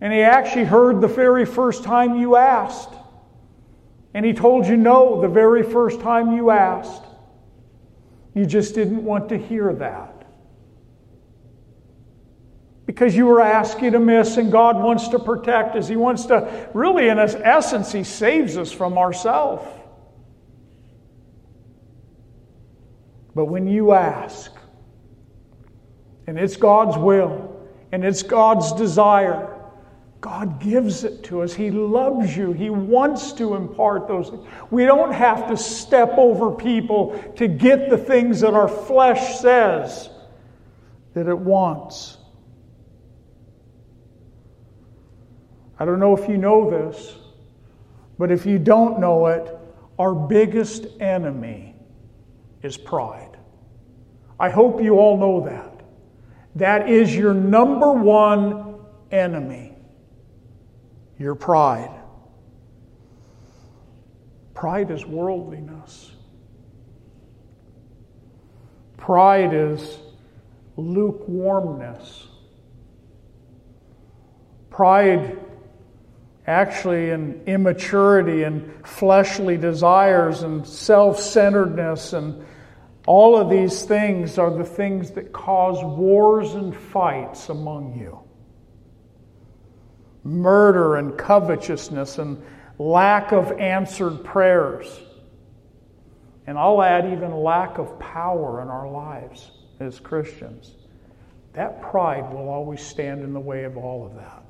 And 0.00 0.12
he 0.12 0.20
actually 0.20 0.66
heard 0.66 1.00
the 1.00 1.08
very 1.08 1.44
first 1.44 1.82
time 1.82 2.14
you 2.16 2.36
asked. 2.36 2.92
And 4.14 4.24
he 4.24 4.32
told 4.32 4.66
you 4.66 4.76
no 4.76 5.20
the 5.20 5.28
very 5.28 5.64
first 5.64 6.00
time 6.00 6.32
you 6.32 6.50
asked. 6.50 7.02
You 8.34 8.46
just 8.46 8.74
didn't 8.74 9.02
want 9.02 9.30
to 9.30 9.36
hear 9.36 9.72
that. 9.74 10.12
Because 12.86 13.16
you 13.16 13.26
were 13.26 13.40
asking 13.40 13.96
amiss, 13.96 14.36
and 14.36 14.52
God 14.52 14.76
wants 14.76 15.08
to 15.08 15.18
protect 15.18 15.74
us. 15.74 15.88
He 15.88 15.96
wants 15.96 16.26
to, 16.26 16.70
really, 16.72 17.08
in 17.08 17.18
essence, 17.18 17.90
He 17.90 18.04
saves 18.04 18.56
us 18.56 18.70
from 18.70 18.96
ourselves. 18.96 19.66
But 23.36 23.44
when 23.44 23.68
you 23.68 23.92
ask, 23.92 24.50
and 26.26 26.38
it's 26.38 26.56
God's 26.56 26.96
will, 26.96 27.54
and 27.92 28.02
it's 28.02 28.22
God's 28.22 28.72
desire, 28.72 29.54
God 30.22 30.58
gives 30.58 31.04
it 31.04 31.22
to 31.24 31.42
us. 31.42 31.52
He 31.52 31.70
loves 31.70 32.34
you. 32.34 32.52
He 32.52 32.70
wants 32.70 33.34
to 33.34 33.54
impart 33.54 34.08
those 34.08 34.30
things. 34.30 34.46
We 34.70 34.86
don't 34.86 35.12
have 35.12 35.50
to 35.50 35.56
step 35.58 36.14
over 36.16 36.50
people 36.50 37.22
to 37.36 37.46
get 37.46 37.90
the 37.90 37.98
things 37.98 38.40
that 38.40 38.54
our 38.54 38.68
flesh 38.68 39.38
says 39.38 40.08
that 41.12 41.28
it 41.28 41.38
wants. 41.38 42.16
I 45.78 45.84
don't 45.84 46.00
know 46.00 46.16
if 46.16 46.26
you 46.26 46.38
know 46.38 46.70
this, 46.70 47.16
but 48.18 48.32
if 48.32 48.46
you 48.46 48.58
don't 48.58 48.98
know 48.98 49.26
it, 49.26 49.54
our 49.98 50.14
biggest 50.14 50.86
enemy 51.00 51.76
is 52.62 52.78
pride. 52.78 53.25
I 54.38 54.50
hope 54.50 54.82
you 54.82 54.98
all 54.98 55.16
know 55.16 55.46
that. 55.46 55.72
That 56.56 56.88
is 56.88 57.14
your 57.14 57.34
number 57.34 57.92
one 57.92 58.76
enemy. 59.10 59.72
your 61.18 61.34
pride. 61.34 61.90
Pride 64.54 64.90
is 64.90 65.04
worldliness. 65.04 66.12
Pride 68.96 69.54
is 69.54 69.98
lukewarmness. 70.76 72.26
Pride, 74.70 75.38
actually, 76.46 77.10
in 77.10 77.42
immaturity 77.46 78.42
and 78.42 78.86
fleshly 78.86 79.56
desires 79.56 80.42
and 80.42 80.66
self 80.66 81.20
centeredness, 81.20 82.12
and 82.12 82.44
all 83.06 83.36
of 83.36 83.48
these 83.48 83.82
things 83.82 84.36
are 84.36 84.50
the 84.50 84.64
things 84.64 85.12
that 85.12 85.32
cause 85.32 85.82
wars 85.82 86.54
and 86.54 86.76
fights 86.76 87.48
among 87.48 87.96
you. 87.98 88.18
Murder 90.24 90.96
and 90.96 91.16
covetousness 91.16 92.18
and 92.18 92.42
lack 92.78 93.32
of 93.32 93.52
answered 93.52 94.24
prayers. 94.24 95.00
And 96.48 96.58
I'll 96.58 96.82
add 96.82 97.12
even 97.12 97.32
lack 97.32 97.78
of 97.78 97.96
power 98.00 98.60
in 98.60 98.68
our 98.68 98.90
lives 98.90 99.52
as 99.78 100.00
Christians. 100.00 100.74
That 101.52 101.80
pride 101.80 102.32
will 102.32 102.48
always 102.48 102.82
stand 102.82 103.22
in 103.22 103.32
the 103.32 103.40
way 103.40 103.64
of 103.64 103.76
all 103.76 104.04
of 104.04 104.16
that. 104.16 104.42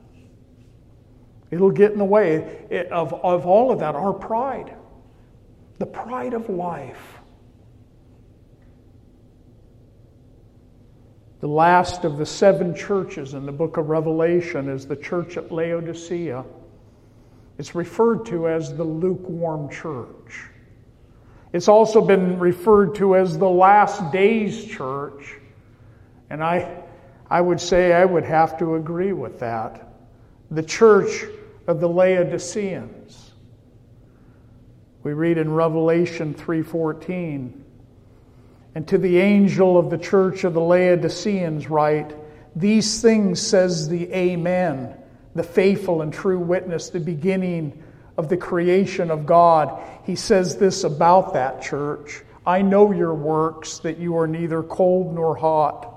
It'll 1.51 1.71
get 1.71 1.93
in 1.93 1.99
the 1.99 2.05
way 2.05 2.89
of, 2.91 3.13
of 3.13 3.47
all 3.47 3.71
of 3.71 3.81
that, 3.81 3.95
our 3.95 4.13
pride. 4.13 4.75
The 5.79 5.87
pride 5.87 6.33
of 6.33 6.49
life. 6.49 7.16
The 11.47 11.53
last 11.53 12.03
of 12.03 12.19
the 12.19 12.27
seven 12.27 12.75
churches 12.75 13.35
in 13.35 13.47
the 13.47 13.53
book 13.53 13.77
of 13.77 13.89
Revelation 13.89 14.69
is 14.69 14.85
the 14.85 14.97
church 14.97 15.37
at 15.37 15.53
Laodicea. 15.53 16.45
It's 17.57 17.73
referred 17.73 18.27
to 18.27 18.49
as 18.49 18.77
the 18.77 18.83
lukewarm 18.83 19.71
church. 19.71 20.49
It's 21.53 21.69
also 21.69 22.05
been 22.05 22.41
referred 22.41 22.97
to 22.97 23.15
as 23.15 23.39
the 23.39 23.49
last 23.49 24.11
days 24.11 24.65
church. 24.65 25.37
And 26.31 26.43
I, 26.43 26.83
I 27.31 27.43
would 27.43 27.61
say 27.61 27.93
I 27.93 28.05
would 28.05 28.25
have 28.25 28.59
to 28.59 28.75
agree 28.75 29.13
with 29.13 29.39
that. 29.39 29.95
The 30.51 30.65
church 30.65 31.27
of 31.69 31.79
the 31.79 31.89
Laodiceans. 31.89 33.35
We 35.05 35.13
read 35.13 35.39
in 35.39 35.53
Revelation 35.53 36.35
3:14, 36.35 37.53
and 38.77 38.87
to 38.89 38.99
the 38.99 39.17
angel 39.17 39.79
of 39.79 39.89
the 39.89 39.97
church 39.97 40.45
of 40.45 40.53
the 40.53 40.61
Laodiceans 40.61 41.71
write, 41.71 42.15
these 42.55 43.01
things 43.01 43.41
says 43.41 43.89
the 43.89 44.13
Amen 44.13 44.95
the 45.35 45.43
faithful 45.43 46.03
and 46.03 46.13
true 46.13 46.39
witness, 46.39 46.91
the 46.91 47.01
beginning 47.01 47.83
of 48.19 48.29
the 48.29 48.37
creation 48.37 49.11
of 49.11 49.25
God. 49.25 49.83
He 50.05 50.15
says 50.15 50.57
this 50.57 50.85
about 50.85 51.33
that 51.33 51.63
church 51.63 52.23
I 52.45 52.61
know 52.61 52.93
your 52.93 53.15
works, 53.15 53.79
that 53.79 53.97
you 53.97 54.19
are 54.19 54.27
neither 54.27 54.63
cold 54.63 55.15
nor 55.15 55.35
hot. 55.35 55.95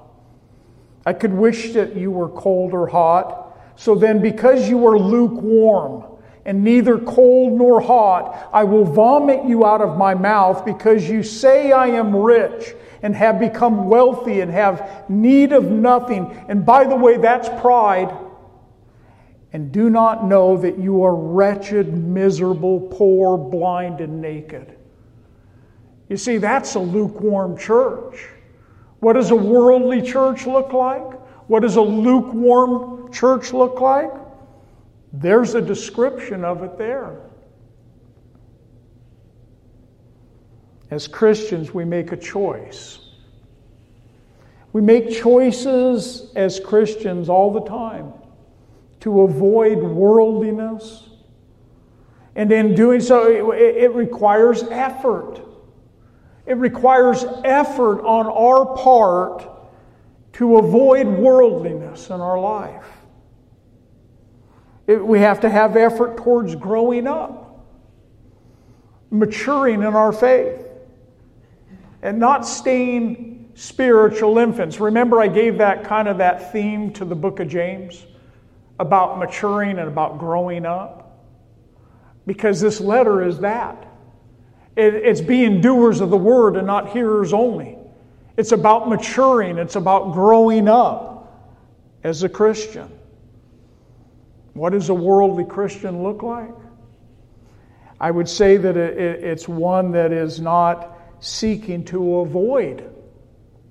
I 1.05 1.11
could 1.11 1.33
wish 1.33 1.73
that 1.73 1.97
you 1.97 2.11
were 2.11 2.29
cold 2.29 2.73
or 2.73 2.87
hot. 2.87 3.57
So 3.75 3.95
then, 3.95 4.21
because 4.21 4.69
you 4.69 4.87
are 4.87 4.97
lukewarm 4.97 6.08
and 6.49 6.63
neither 6.63 6.97
cold 6.97 7.53
nor 7.53 7.79
hot, 7.79 8.49
I 8.51 8.63
will 8.63 8.83
vomit 8.83 9.45
you 9.45 9.67
out 9.67 9.81
of 9.81 9.99
my 9.99 10.15
mouth 10.15 10.65
because 10.65 11.07
you 11.07 11.21
say 11.21 11.71
I 11.71 11.89
am 11.89 12.15
rich 12.15 12.73
and 13.03 13.15
have 13.15 13.39
become 13.39 13.87
wealthy 13.87 14.41
and 14.41 14.49
have 14.49 15.07
need 15.07 15.51
of 15.51 15.65
nothing. 15.65 16.31
And 16.47 16.65
by 16.65 16.85
the 16.85 16.95
way, 16.95 17.17
that's 17.17 17.47
pride 17.61 18.11
and 19.53 19.71
do 19.71 19.91
not 19.91 20.25
know 20.25 20.57
that 20.57 20.79
you 20.79 21.03
are 21.03 21.15
wretched, 21.15 21.93
miserable, 21.93 22.79
poor, 22.79 23.37
blind, 23.37 24.01
and 24.01 24.19
naked. 24.19 24.75
You 26.07 26.17
see, 26.17 26.39
that's 26.39 26.73
a 26.73 26.79
lukewarm 26.79 27.59
church. 27.59 28.27
What 29.01 29.13
does 29.13 29.29
a 29.29 29.35
worldly 29.35 30.01
church 30.01 30.47
look 30.47 30.73
like? 30.73 31.13
What 31.47 31.59
does 31.59 31.75
a 31.75 31.81
lukewarm 31.81 33.11
church 33.11 33.53
look 33.53 33.79
like? 33.79 34.09
There's 35.11 35.55
a 35.55 35.61
description 35.61 36.45
of 36.45 36.63
it 36.63 36.77
there. 36.77 37.19
As 40.91 41.07
Christians, 41.07 41.73
we 41.73 41.85
make 41.85 42.11
a 42.11 42.17
choice. 42.17 42.99
We 44.73 44.81
make 44.81 45.11
choices 45.11 46.31
as 46.35 46.59
Christians 46.59 47.29
all 47.29 47.51
the 47.51 47.61
time 47.61 48.13
to 49.01 49.21
avoid 49.21 49.79
worldliness. 49.79 51.09
And 52.35 52.51
in 52.51 52.75
doing 52.75 53.01
so, 53.01 53.51
it, 53.53 53.83
it 53.83 53.93
requires 53.93 54.63
effort. 54.63 55.41
It 56.45 56.57
requires 56.57 57.25
effort 57.43 58.01
on 58.01 58.27
our 58.27 58.75
part 58.75 59.47
to 60.33 60.57
avoid 60.57 61.07
worldliness 61.07 62.09
in 62.09 62.21
our 62.21 62.39
life. 62.39 62.98
We 64.97 65.19
have 65.19 65.41
to 65.41 65.49
have 65.49 65.75
effort 65.77 66.17
towards 66.17 66.55
growing 66.55 67.07
up, 67.07 67.65
maturing 69.11 69.81
in 69.81 69.95
our 69.95 70.11
faith, 70.11 70.65
and 72.01 72.19
not 72.19 72.47
staying 72.47 73.51
spiritual 73.53 74.37
infants. 74.39 74.79
Remember, 74.79 75.19
I 75.19 75.27
gave 75.27 75.59
that 75.59 75.83
kind 75.83 76.07
of 76.07 76.17
that 76.17 76.51
theme 76.51 76.91
to 76.93 77.05
the 77.05 77.15
book 77.15 77.39
of 77.39 77.47
James? 77.47 78.05
about 78.79 79.19
maturing 79.19 79.77
and 79.77 79.87
about 79.87 80.17
growing 80.17 80.65
up? 80.65 81.27
Because 82.25 82.61
this 82.61 82.79
letter 82.79 83.23
is 83.23 83.39
that. 83.39 83.85
It, 84.75 84.93
it's 84.95 85.21
being 85.21 85.61
doers 85.61 85.99
of 85.99 86.09
the 86.09 86.17
word 86.17 86.55
and 86.55 86.65
not 86.65 86.91
hearers 86.91 87.33
only. 87.33 87.77
It's 88.37 88.53
about 88.53 88.87
maturing, 88.87 89.57
it's 89.57 89.75
about 89.75 90.13
growing 90.13 90.69
up 90.69 91.53
as 92.03 92.23
a 92.23 92.29
Christian. 92.29 92.89
What 94.59 94.73
does 94.73 94.89
a 94.89 94.93
worldly 94.93 95.45
Christian 95.45 96.03
look 96.03 96.21
like? 96.21 96.51
I 97.97 98.11
would 98.11 98.27
say 98.27 98.57
that 98.57 98.75
it, 98.75 98.97
it, 98.97 99.23
it's 99.23 99.47
one 99.47 99.93
that 99.93 100.11
is 100.11 100.41
not 100.41 100.99
seeking 101.21 101.85
to 101.85 102.17
avoid 102.17 102.93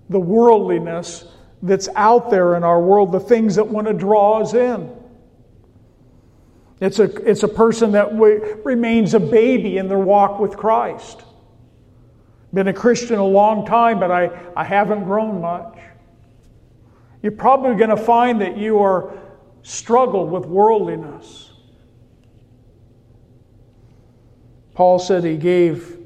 the 0.09 0.19
worldliness 0.19 1.27
that's 1.63 1.91
out 1.95 2.31
there 2.31 2.57
in 2.57 2.65
our 2.65 2.81
world, 2.81 3.13
the 3.13 3.21
things 3.21 3.57
that 3.57 3.69
want 3.69 3.87
to 3.87 3.93
draw 3.93 4.41
us 4.41 4.55
in. 4.55 4.91
It's 6.81 7.01
a, 7.01 7.15
it's 7.29 7.43
a 7.43 7.49
person 7.49 7.93
that 7.93 8.15
remains 8.65 9.13
a 9.13 9.21
baby 9.21 9.77
in 9.77 9.89
their 9.89 9.99
walk 9.99 10.41
with 10.41 10.57
Christ. 10.57 11.23
Been 12.55 12.69
a 12.69 12.73
Christian 12.73 13.19
a 13.19 13.27
long 13.27 13.67
time, 13.67 14.01
but 14.01 14.11
I, 14.11 14.31
I 14.57 14.65
haven't 14.65 15.05
grown 15.05 15.43
much. 15.43 15.77
You're 17.23 17.33
probably 17.33 17.77
going 17.77 17.91
to 17.91 18.03
find 18.03 18.41
that 18.41 18.57
you 18.57 18.79
are 18.79 19.28
struggled 19.69 20.31
with 20.31 20.47
worldliness. 20.47 21.51
Paul 24.75 24.99
said 24.99 25.25
he 25.25 25.37
gave 25.37 25.99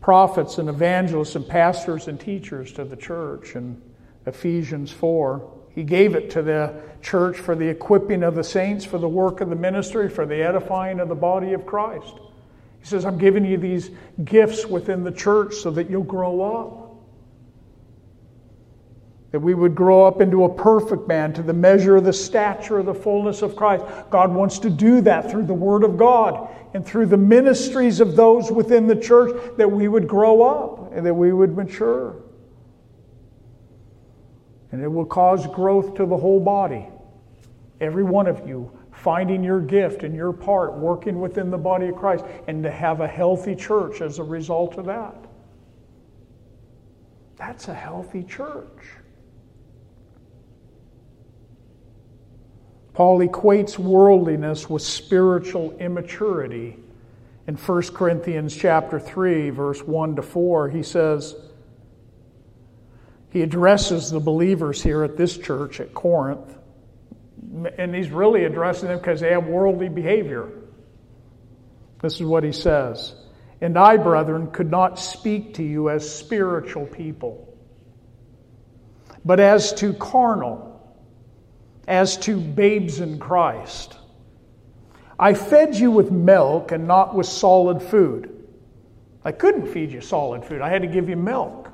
prophets 0.00 0.56
and 0.56 0.70
evangelists 0.70 1.36
and 1.36 1.46
pastors 1.46 2.08
and 2.08 2.18
teachers 2.18 2.72
to 2.72 2.84
the 2.84 2.96
church 2.96 3.54
in 3.54 3.82
Ephesians 4.24 4.90
4. 4.90 5.52
He 5.74 5.82
gave 5.82 6.14
it 6.14 6.30
to 6.30 6.42
the 6.42 6.80
church 7.02 7.36
for 7.36 7.54
the 7.54 7.68
equipping 7.68 8.22
of 8.22 8.34
the 8.34 8.44
saints, 8.44 8.84
for 8.86 8.96
the 8.96 9.08
work 9.08 9.42
of 9.42 9.50
the 9.50 9.56
ministry, 9.56 10.08
for 10.08 10.24
the 10.24 10.42
edifying 10.42 11.00
of 11.00 11.10
the 11.10 11.14
body 11.14 11.52
of 11.52 11.66
Christ. 11.66 12.14
He 12.80 12.86
says, 12.86 13.04
I'm 13.04 13.18
giving 13.18 13.44
you 13.44 13.58
these 13.58 13.90
gifts 14.24 14.64
within 14.64 15.04
the 15.04 15.12
church 15.12 15.56
so 15.56 15.70
that 15.72 15.90
you'll 15.90 16.02
grow 16.02 16.40
up. 16.40 16.85
That 19.36 19.40
we 19.40 19.52
would 19.52 19.74
grow 19.74 20.06
up 20.06 20.22
into 20.22 20.44
a 20.44 20.48
perfect 20.48 21.06
man 21.06 21.34
to 21.34 21.42
the 21.42 21.52
measure 21.52 21.96
of 21.96 22.04
the 22.04 22.12
stature 22.12 22.78
of 22.78 22.86
the 22.86 22.94
fullness 22.94 23.42
of 23.42 23.54
Christ. 23.54 23.84
God 24.08 24.32
wants 24.32 24.58
to 24.60 24.70
do 24.70 25.02
that 25.02 25.30
through 25.30 25.44
the 25.44 25.52
Word 25.52 25.84
of 25.84 25.98
God 25.98 26.48
and 26.72 26.86
through 26.86 27.04
the 27.06 27.18
ministries 27.18 28.00
of 28.00 28.16
those 28.16 28.50
within 28.50 28.86
the 28.86 28.96
church 28.96 29.36
that 29.58 29.70
we 29.70 29.88
would 29.88 30.08
grow 30.08 30.40
up 30.40 30.92
and 30.94 31.04
that 31.04 31.12
we 31.12 31.34
would 31.34 31.54
mature 31.54 32.16
and 34.72 34.82
it 34.82 34.88
will 34.88 35.04
cause 35.06 35.46
growth 35.46 35.94
to 35.94 36.06
the 36.06 36.16
whole 36.16 36.40
body. 36.40 36.86
Every 37.80 38.04
one 38.04 38.26
of 38.26 38.46
you 38.46 38.70
finding 38.92 39.44
your 39.44 39.60
gift 39.60 40.02
and 40.02 40.14
your 40.14 40.32
part, 40.32 40.74
working 40.74 41.20
within 41.20 41.50
the 41.50 41.58
body 41.58 41.88
of 41.88 41.96
Christ, 41.96 42.24
and 42.48 42.62
to 42.62 42.70
have 42.70 43.00
a 43.00 43.06
healthy 43.06 43.54
church 43.54 44.00
as 44.00 44.18
a 44.18 44.22
result 44.22 44.76
of 44.76 44.86
that. 44.86 45.14
That's 47.36 47.68
a 47.68 47.74
healthy 47.74 48.22
church. 48.22 48.82
Paul 52.96 53.18
equates 53.18 53.78
worldliness 53.78 54.70
with 54.70 54.80
spiritual 54.80 55.76
immaturity. 55.78 56.78
In 57.46 57.54
1 57.56 57.82
Corinthians 57.88 58.56
chapter 58.56 58.98
3 58.98 59.50
verse 59.50 59.82
1 59.82 60.16
to 60.16 60.22
4 60.22 60.70
he 60.70 60.82
says 60.82 61.36
he 63.28 63.42
addresses 63.42 64.10
the 64.10 64.18
believers 64.18 64.82
here 64.82 65.04
at 65.04 65.18
this 65.18 65.36
church 65.36 65.78
at 65.78 65.92
Corinth. 65.92 66.56
And 67.76 67.94
he's 67.94 68.08
really 68.08 68.44
addressing 68.44 68.88
them 68.88 68.96
because 68.96 69.20
they 69.20 69.32
have 69.32 69.46
worldly 69.46 69.90
behavior. 69.90 70.48
This 72.00 72.14
is 72.14 72.22
what 72.22 72.44
he 72.44 72.52
says. 72.52 73.14
And 73.60 73.78
I, 73.78 73.98
brethren, 73.98 74.50
could 74.52 74.70
not 74.70 74.98
speak 74.98 75.52
to 75.54 75.62
you 75.62 75.90
as 75.90 76.10
spiritual 76.10 76.86
people, 76.86 77.54
but 79.22 79.38
as 79.38 79.74
to 79.74 79.92
carnal, 79.92 80.75
as 81.86 82.16
to 82.18 82.38
babes 82.40 83.00
in 83.00 83.18
Christ. 83.18 83.96
I 85.18 85.34
fed 85.34 85.74
you 85.74 85.90
with 85.90 86.10
milk 86.10 86.72
and 86.72 86.86
not 86.86 87.14
with 87.14 87.26
solid 87.26 87.82
food. 87.82 88.32
I 89.24 89.32
couldn't 89.32 89.66
feed 89.68 89.90
you 89.90 90.00
solid 90.00 90.44
food, 90.44 90.60
I 90.60 90.68
had 90.68 90.82
to 90.82 90.88
give 90.88 91.08
you 91.08 91.16
milk. 91.16 91.70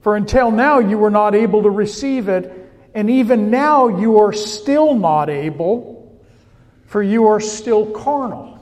For 0.00 0.16
until 0.16 0.50
now 0.50 0.78
you 0.78 0.96
were 0.96 1.10
not 1.10 1.34
able 1.34 1.62
to 1.62 1.70
receive 1.70 2.28
it, 2.28 2.72
and 2.94 3.10
even 3.10 3.50
now 3.50 3.88
you 3.88 4.18
are 4.18 4.32
still 4.32 4.94
not 4.94 5.28
able, 5.28 6.20
for 6.86 7.02
you 7.02 7.26
are 7.26 7.40
still 7.40 7.86
carnal. 7.90 8.58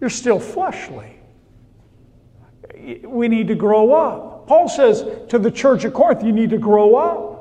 You're 0.00 0.10
still 0.10 0.38
fleshly. 0.38 1.18
We 3.02 3.28
need 3.28 3.48
to 3.48 3.54
grow 3.54 3.92
up. 3.92 4.46
Paul 4.46 4.68
says 4.68 5.04
to 5.28 5.38
the 5.38 5.50
church 5.50 5.84
of 5.84 5.92
Corinth, 5.92 6.22
you 6.22 6.32
need 6.32 6.50
to 6.50 6.58
grow 6.58 6.94
up. 6.94 7.35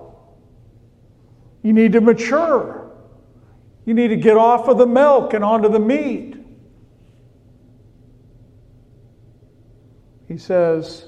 You 1.65 1.73
need 1.73 1.93
to 1.93 2.01
mature. 2.01 2.91
You 3.85 3.95
need 3.95 4.09
to 4.09 4.17
get 4.17 4.37
off 4.37 4.67
of 4.67 4.77
the 4.77 4.85
milk 4.85 5.33
and 5.33 5.43
onto 5.43 5.67
the 5.67 5.79
meat. 5.79 6.37
He 10.27 10.37
says, 10.37 11.07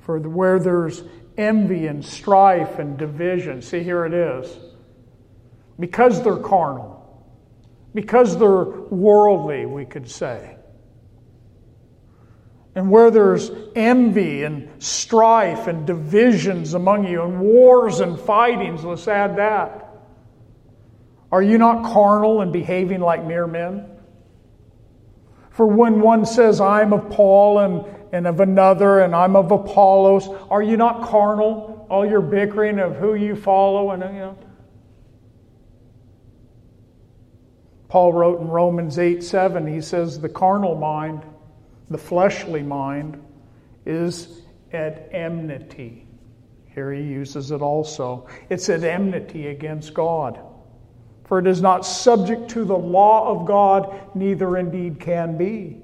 for 0.00 0.18
where 0.18 0.58
there's 0.58 1.04
envy 1.36 1.86
and 1.86 2.04
strife 2.04 2.80
and 2.80 2.98
division, 2.98 3.62
see, 3.62 3.84
here 3.84 4.04
it 4.04 4.12
is. 4.12 4.58
Because 5.78 6.20
they're 6.24 6.38
carnal, 6.38 7.24
because 7.94 8.36
they're 8.40 8.64
worldly, 8.64 9.66
we 9.66 9.84
could 9.84 10.10
say. 10.10 10.57
And 12.78 12.92
where 12.92 13.10
there's 13.10 13.50
envy 13.74 14.44
and 14.44 14.70
strife 14.80 15.66
and 15.66 15.84
divisions 15.84 16.74
among 16.74 17.08
you, 17.08 17.24
and 17.24 17.40
wars 17.40 17.98
and 17.98 18.16
fightings, 18.16 18.84
let's 18.84 19.08
add 19.08 19.34
that. 19.36 19.96
Are 21.32 21.42
you 21.42 21.58
not 21.58 21.92
carnal 21.92 22.40
and 22.40 22.52
behaving 22.52 23.00
like 23.00 23.24
mere 23.24 23.48
men? 23.48 23.90
For 25.50 25.66
when 25.66 26.00
one 26.00 26.24
says, 26.24 26.60
I'm 26.60 26.92
of 26.92 27.10
Paul 27.10 27.58
and, 27.58 27.84
and 28.12 28.28
of 28.28 28.38
another, 28.38 29.00
and 29.00 29.12
I'm 29.12 29.34
of 29.34 29.50
Apollos, 29.50 30.28
are 30.48 30.62
you 30.62 30.76
not 30.76 31.02
carnal? 31.02 31.84
All 31.90 32.06
your 32.06 32.20
bickering 32.20 32.78
of 32.78 32.94
who 32.94 33.16
you 33.16 33.34
follow, 33.34 33.90
and 33.90 34.04
you 34.04 34.20
know. 34.20 34.38
Paul 37.88 38.12
wrote 38.12 38.40
in 38.40 38.46
Romans 38.46 39.00
8 39.00 39.20
7, 39.20 39.66
he 39.66 39.80
says, 39.80 40.20
The 40.20 40.28
carnal 40.28 40.76
mind, 40.76 41.24
the 41.90 41.98
fleshly 41.98 42.62
mind, 42.62 43.22
is 43.86 44.42
at 44.72 45.08
enmity. 45.12 46.06
Here 46.74 46.92
he 46.92 47.02
uses 47.02 47.50
it 47.50 47.62
also. 47.62 48.28
It's 48.50 48.68
at 48.68 48.84
enmity 48.84 49.48
against 49.48 49.94
God. 49.94 50.38
For 51.24 51.38
it 51.38 51.46
is 51.46 51.60
not 51.60 51.84
subject 51.84 52.48
to 52.50 52.64
the 52.64 52.76
law 52.76 53.28
of 53.28 53.46
God, 53.46 54.00
neither 54.14 54.56
indeed 54.56 55.00
can 55.00 55.36
be. 55.36 55.82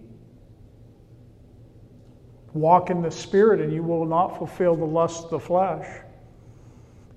Walk 2.52 2.90
in 2.90 3.02
the 3.02 3.11
Spirit, 3.11 3.61
and 3.61 3.72
you 3.72 3.82
will 3.82 4.07
not 4.07 4.38
fulfill 4.38 4.76
the 4.76 4.84
lust 4.84 5.24
of 5.24 5.30
the 5.30 5.40
flesh. 5.40 5.86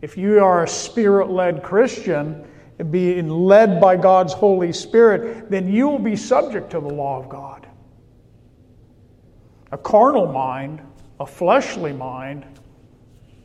If 0.02 0.18
you 0.18 0.44
are 0.44 0.64
a 0.64 0.68
spirit 0.68 1.30
led 1.30 1.64
Christian, 1.64 2.48
being 2.90 3.30
led 3.30 3.82
by 3.82 3.98
God's 3.98 4.34
Holy 4.34 4.72
Spirit, 4.72 5.50
then 5.50 5.72
you 5.72 5.88
will 5.88 6.00
be 6.00 6.16
subject 6.16 6.70
to 6.72 6.80
the 6.80 6.90
law 6.90 7.20
of 7.20 7.30
God. 7.30 7.67
A 9.72 9.78
carnal 9.78 10.28
mind, 10.28 10.82
a 11.20 11.26
fleshly 11.26 11.94
mind, 11.94 12.46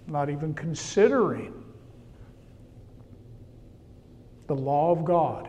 not 0.07 0.31
even 0.31 0.55
considering 0.55 1.53
the 4.47 4.55
law 4.55 4.93
of 4.93 5.05
God. 5.05 5.49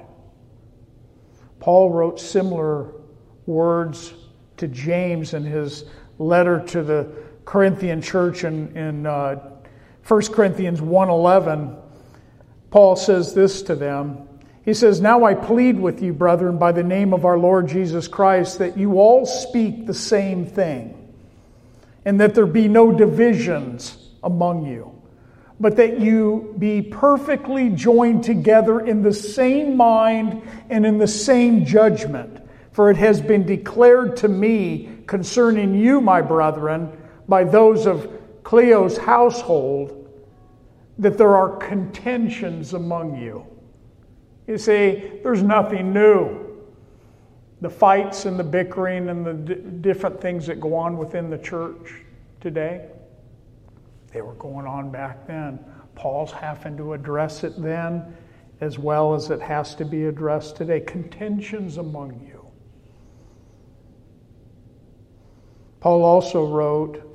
Paul 1.59 1.91
wrote 1.91 2.19
similar 2.19 2.91
words 3.45 4.13
to 4.57 4.67
James 4.67 5.33
in 5.33 5.43
his 5.43 5.85
letter 6.17 6.59
to 6.67 6.83
the 6.83 7.11
Corinthian 7.45 8.01
church 8.01 8.43
in, 8.43 8.75
in 8.75 9.05
uh, 9.05 9.35
1 10.07 10.21
Corinthians 10.27 10.81
1.11. 10.81 11.79
Paul 12.69 12.95
says 12.95 13.33
this 13.33 13.61
to 13.63 13.75
them. 13.75 14.27
He 14.65 14.73
says, 14.73 15.01
Now 15.01 15.25
I 15.25 15.33
plead 15.33 15.79
with 15.79 16.01
you, 16.01 16.13
brethren, 16.13 16.57
by 16.57 16.71
the 16.71 16.83
name 16.83 17.13
of 17.13 17.25
our 17.25 17.37
Lord 17.37 17.67
Jesus 17.67 18.07
Christ, 18.07 18.59
that 18.59 18.77
you 18.77 18.99
all 18.99 19.25
speak 19.25 19.85
the 19.85 19.93
same 19.93 20.45
thing, 20.45 21.13
and 22.05 22.19
that 22.21 22.35
there 22.35 22.45
be 22.45 22.67
no 22.67 22.91
divisions 22.91 23.97
among 24.23 24.65
you 24.65 24.93
but 25.63 25.77
that 25.77 25.99
you 25.99 26.53
be 26.59 26.81
perfectly 26.81 27.69
joined 27.69 28.23
together 28.23 28.79
in 28.81 29.01
the 29.01 29.13
same 29.13 29.77
mind 29.77 30.41
and 30.69 30.85
in 30.85 30.97
the 30.97 31.07
same 31.07 31.65
judgment. 31.65 32.39
For 32.73 32.89
it 32.89 32.97
has 32.97 33.21
been 33.21 33.45
declared 33.45 34.17
to 34.17 34.27
me 34.27 34.97
concerning 35.07 35.75
you, 35.75 36.01
my 36.01 36.21
brethren, 36.21 36.91
by 37.29 37.45
those 37.45 37.85
of 37.85 38.11
Chloe's 38.43 38.97
household, 38.97 40.09
that 40.97 41.17
there 41.17 41.35
are 41.35 41.55
contentions 41.55 42.73
among 42.73 43.15
you. 43.15 43.45
You 44.47 44.57
see, 44.57 45.19
there's 45.23 45.43
nothing 45.43 45.93
new. 45.93 46.41
The 47.61 47.69
fights 47.69 48.25
and 48.25 48.37
the 48.37 48.43
bickering 48.43 49.09
and 49.09 49.25
the 49.25 49.33
d- 49.33 49.61
different 49.81 50.19
things 50.19 50.47
that 50.47 50.59
go 50.59 50.75
on 50.75 50.97
within 50.97 51.29
the 51.29 51.37
church 51.37 52.01
today 52.41 52.89
they 54.13 54.21
were 54.21 54.35
going 54.35 54.67
on 54.67 54.91
back 54.91 55.25
then. 55.27 55.59
Paul's 55.95 56.31
having 56.31 56.77
to 56.77 56.93
address 56.93 57.43
it 57.43 57.61
then 57.61 58.15
as 58.61 58.79
well 58.79 59.13
as 59.13 59.29
it 59.29 59.41
has 59.41 59.75
to 59.75 59.85
be 59.85 60.05
addressed 60.05 60.55
today. 60.55 60.79
Contentions 60.79 61.77
among 61.77 62.25
you. 62.25 62.45
Paul 65.79 66.03
also 66.03 66.45
wrote 66.45 67.09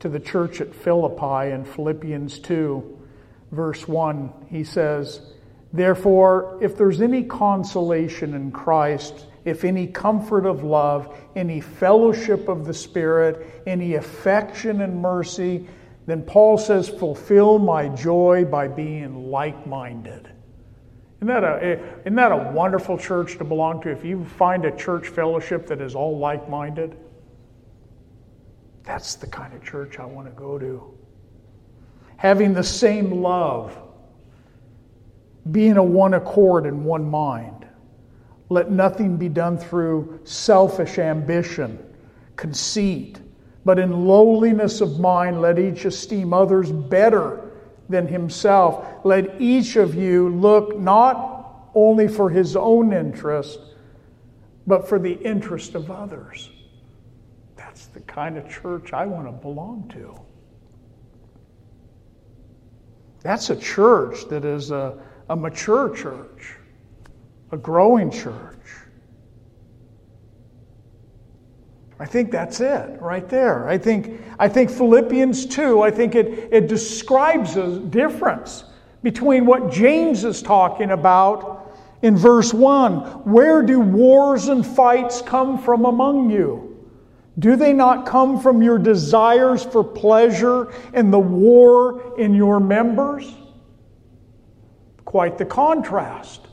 to 0.00 0.08
the 0.08 0.18
church 0.18 0.60
at 0.60 0.74
Philippi 0.74 1.52
in 1.52 1.64
Philippians 1.64 2.38
2, 2.40 2.98
verse 3.52 3.86
1. 3.86 4.32
He 4.48 4.64
says, 4.64 5.20
Therefore, 5.72 6.58
if 6.62 6.76
there's 6.76 7.00
any 7.00 7.22
consolation 7.22 8.34
in 8.34 8.50
Christ, 8.50 9.26
if 9.44 9.64
any 9.64 9.86
comfort 9.86 10.46
of 10.46 10.64
love, 10.64 11.14
any 11.36 11.60
fellowship 11.60 12.48
of 12.48 12.66
the 12.66 12.74
Spirit, 12.74 13.62
any 13.66 13.94
affection 13.94 14.80
and 14.80 15.00
mercy, 15.00 15.66
then 16.06 16.22
Paul 16.22 16.56
says, 16.56 16.88
Fulfill 16.88 17.58
my 17.58 17.88
joy 17.88 18.44
by 18.44 18.68
being 18.68 19.30
like 19.30 19.66
minded. 19.66 20.30
Isn't 21.18 21.28
that, 21.28 21.44
a, 21.44 21.64
eh, 21.64 21.80
isn't 22.00 22.14
that 22.14 22.32
a 22.32 22.50
wonderful 22.52 22.96
church 22.96 23.36
to 23.38 23.44
belong 23.44 23.82
to? 23.82 23.90
If 23.90 24.04
you 24.04 24.24
find 24.24 24.64
a 24.64 24.74
church 24.74 25.08
fellowship 25.08 25.66
that 25.66 25.80
is 25.80 25.94
all 25.94 26.18
like 26.18 26.48
minded, 26.48 26.96
that's 28.84 29.16
the 29.16 29.26
kind 29.26 29.52
of 29.52 29.62
church 29.62 29.98
I 29.98 30.04
want 30.04 30.28
to 30.28 30.32
go 30.32 30.58
to. 30.58 30.94
Having 32.16 32.54
the 32.54 32.64
same 32.64 33.20
love, 33.20 33.76
being 35.50 35.76
a 35.76 35.82
one 35.82 36.14
accord 36.14 36.66
and 36.66 36.84
one 36.84 37.08
mind. 37.08 37.66
Let 38.48 38.70
nothing 38.70 39.16
be 39.16 39.28
done 39.28 39.58
through 39.58 40.20
selfish 40.24 40.98
ambition, 40.98 41.78
conceit 42.36 43.20
but 43.68 43.78
in 43.78 44.06
lowliness 44.06 44.80
of 44.80 44.98
mind, 44.98 45.42
let 45.42 45.58
each 45.58 45.84
esteem 45.84 46.32
others 46.32 46.72
better 46.72 47.50
than 47.90 48.06
himself. 48.06 48.86
Let 49.04 49.38
each 49.38 49.76
of 49.76 49.94
you 49.94 50.30
look 50.30 50.78
not 50.78 51.68
only 51.74 52.08
for 52.08 52.30
his 52.30 52.56
own 52.56 52.94
interest, 52.94 53.58
but 54.66 54.88
for 54.88 54.98
the 54.98 55.12
interest 55.12 55.74
of 55.74 55.90
others. 55.90 56.48
That's 57.56 57.88
the 57.88 58.00
kind 58.00 58.38
of 58.38 58.48
church 58.48 58.94
I 58.94 59.04
want 59.04 59.26
to 59.26 59.32
belong 59.32 59.86
to. 59.90 60.18
That's 63.20 63.50
a 63.50 63.56
church 63.56 64.28
that 64.30 64.46
is 64.46 64.70
a, 64.70 64.98
a 65.28 65.36
mature 65.36 65.94
church, 65.94 66.56
a 67.52 67.56
growing 67.56 68.10
church. 68.10 68.56
I 72.00 72.06
think 72.06 72.30
that's 72.30 72.60
it 72.60 73.00
right 73.00 73.28
there. 73.28 73.68
I 73.68 73.76
think, 73.76 74.20
I 74.38 74.48
think 74.48 74.70
Philippians 74.70 75.46
2, 75.46 75.82
I 75.82 75.90
think 75.90 76.14
it, 76.14 76.48
it 76.52 76.68
describes 76.68 77.56
a 77.56 77.80
difference 77.80 78.64
between 79.02 79.46
what 79.46 79.72
James 79.72 80.24
is 80.24 80.40
talking 80.40 80.92
about 80.92 81.74
in 82.02 82.16
verse 82.16 82.54
1. 82.54 82.98
Where 83.24 83.62
do 83.62 83.80
wars 83.80 84.46
and 84.48 84.64
fights 84.64 85.20
come 85.22 85.58
from 85.58 85.84
among 85.84 86.30
you? 86.30 86.64
Do 87.40 87.56
they 87.56 87.72
not 87.72 88.06
come 88.06 88.40
from 88.40 88.62
your 88.62 88.78
desires 88.78 89.64
for 89.64 89.82
pleasure 89.82 90.72
and 90.92 91.12
the 91.12 91.18
war 91.18 92.18
in 92.18 92.34
your 92.34 92.60
members? 92.60 93.32
Quite 95.08 95.38
the 95.38 95.46
contrast 95.46 96.48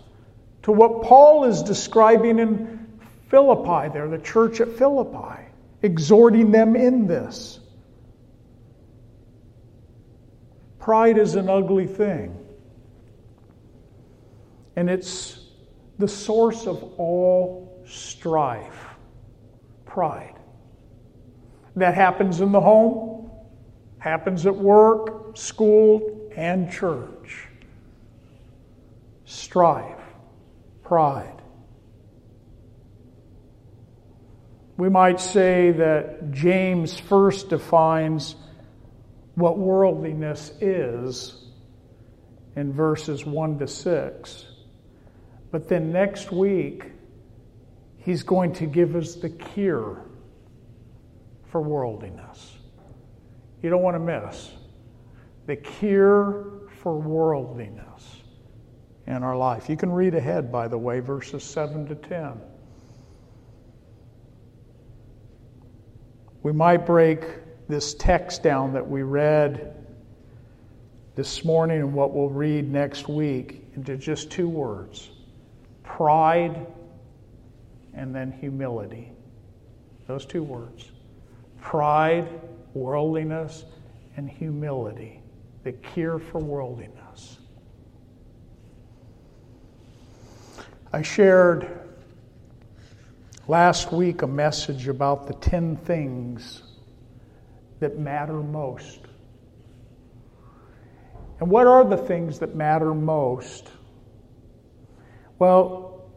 to 0.64 0.72
what 0.72 1.02
Paul 1.02 1.44
is 1.44 1.62
describing 1.62 2.40
in 2.40 2.88
Philippi, 3.28 3.92
there, 3.92 4.08
the 4.08 4.18
church 4.18 4.62
at 4.62 4.70
Philippi, 4.78 5.44
exhorting 5.82 6.52
them 6.52 6.78
in 6.78 7.06
this. 7.06 7.60
Pride 10.80 11.18
is 11.18 11.36
an 11.36 11.50
ugly 11.50 11.86
thing, 11.86 12.34
and 14.78 14.90
it's 14.90 15.50
the 16.00 16.08
source 16.08 16.66
of 16.66 16.82
all 16.98 17.84
strife. 17.86 18.86
Pride. 19.86 20.40
That 21.76 21.94
happens 21.94 22.40
in 22.40 22.54
the 22.54 22.62
home, 22.62 23.30
happens 23.98 24.46
at 24.46 24.56
work, 24.56 25.36
school, 25.36 26.32
and 26.38 26.72
church. 26.72 27.15
Strife, 29.26 30.00
pride. 30.84 31.42
We 34.78 34.90
might 34.90 35.20
say 35.20 35.72
that 35.72 36.32
James 36.32 37.00
first 37.00 37.50
defines 37.50 38.36
what 39.36 39.58
worldliness 39.58 40.52
is 40.62 41.44
in 42.56 42.72
verses 42.72 43.26
1 43.26 43.60
to 43.60 43.68
6. 43.68 44.46
But 45.52 45.70
then 45.70 45.92
next 45.92 46.32
week, 46.32 46.92
he's 47.98 48.24
going 48.24 48.54
to 48.54 48.66
give 48.66 48.96
us 48.96 49.16
the 49.16 49.30
cure 49.30 50.06
for 51.52 51.62
worldliness. 51.62 52.58
You 53.64 53.70
don't 53.70 53.82
want 53.82 53.96
to 53.96 54.00
miss 54.00 54.52
the 55.48 55.56
cure 55.56 56.70
for 56.82 57.00
worldliness 57.00 57.85
in 59.08 59.24
our 59.24 59.38
life. 59.38 59.70
You 59.70 59.78
can 59.78 59.92
read 59.92 60.16
ahead, 60.16 60.52
by 60.52 60.68
the 60.68 60.78
way, 60.78 61.00
verses 61.00 61.44
7 61.44 61.88
to 61.88 61.96
10. 61.96 62.34
We 66.44 66.52
might 66.52 66.86
break 66.86 67.24
this 67.68 67.94
text 67.96 68.44
down 68.44 68.74
that 68.74 68.88
we 68.88 69.04
read 69.04 69.76
this 71.16 71.46
morning 71.46 71.80
and 71.80 71.94
what 71.94 72.14
we'll 72.14 72.30
read 72.30 72.72
next 72.72 73.08
week 73.08 73.66
into 73.76 73.98
just 73.98 74.30
two 74.30 74.48
words 74.48 75.12
pride 75.84 76.68
and 77.94 78.14
then 78.14 78.32
humility. 78.32 79.12
Those 80.08 80.26
two 80.26 80.44
words 80.44 80.92
pride, 81.62 82.30
worldliness, 82.76 83.66
and 84.18 84.30
humility, 84.30 85.22
the 85.64 85.72
cure 85.72 86.20
for 86.20 86.40
worldliness. 86.40 87.05
I 90.96 91.02
shared 91.02 91.68
last 93.50 93.92
week 93.92 94.22
a 94.22 94.28
message 94.28 94.88
about 94.88 95.28
the 95.28 95.34
10 95.34 95.76
things 95.76 96.64
that 97.82 98.00
matter 98.00 98.36
most. 98.36 99.02
And 101.42 101.50
what 101.50 101.68
are 101.68 101.84
the 101.84 101.98
things 101.98 102.40
that 102.40 102.56
matter 102.56 102.94
most? 102.94 103.68
Well, 105.38 106.08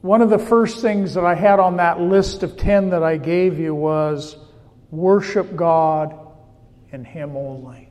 one 0.00 0.20
of 0.20 0.30
the 0.30 0.40
first 0.40 0.82
things 0.82 1.14
that 1.14 1.24
I 1.24 1.36
had 1.36 1.60
on 1.60 1.76
that 1.76 2.00
list 2.00 2.42
of 2.42 2.56
10 2.56 2.90
that 2.90 3.04
I 3.04 3.18
gave 3.18 3.60
you 3.60 3.72
was 3.72 4.36
worship 4.90 5.54
God 5.54 6.18
and 6.90 7.06
Him 7.06 7.36
only. 7.36 7.88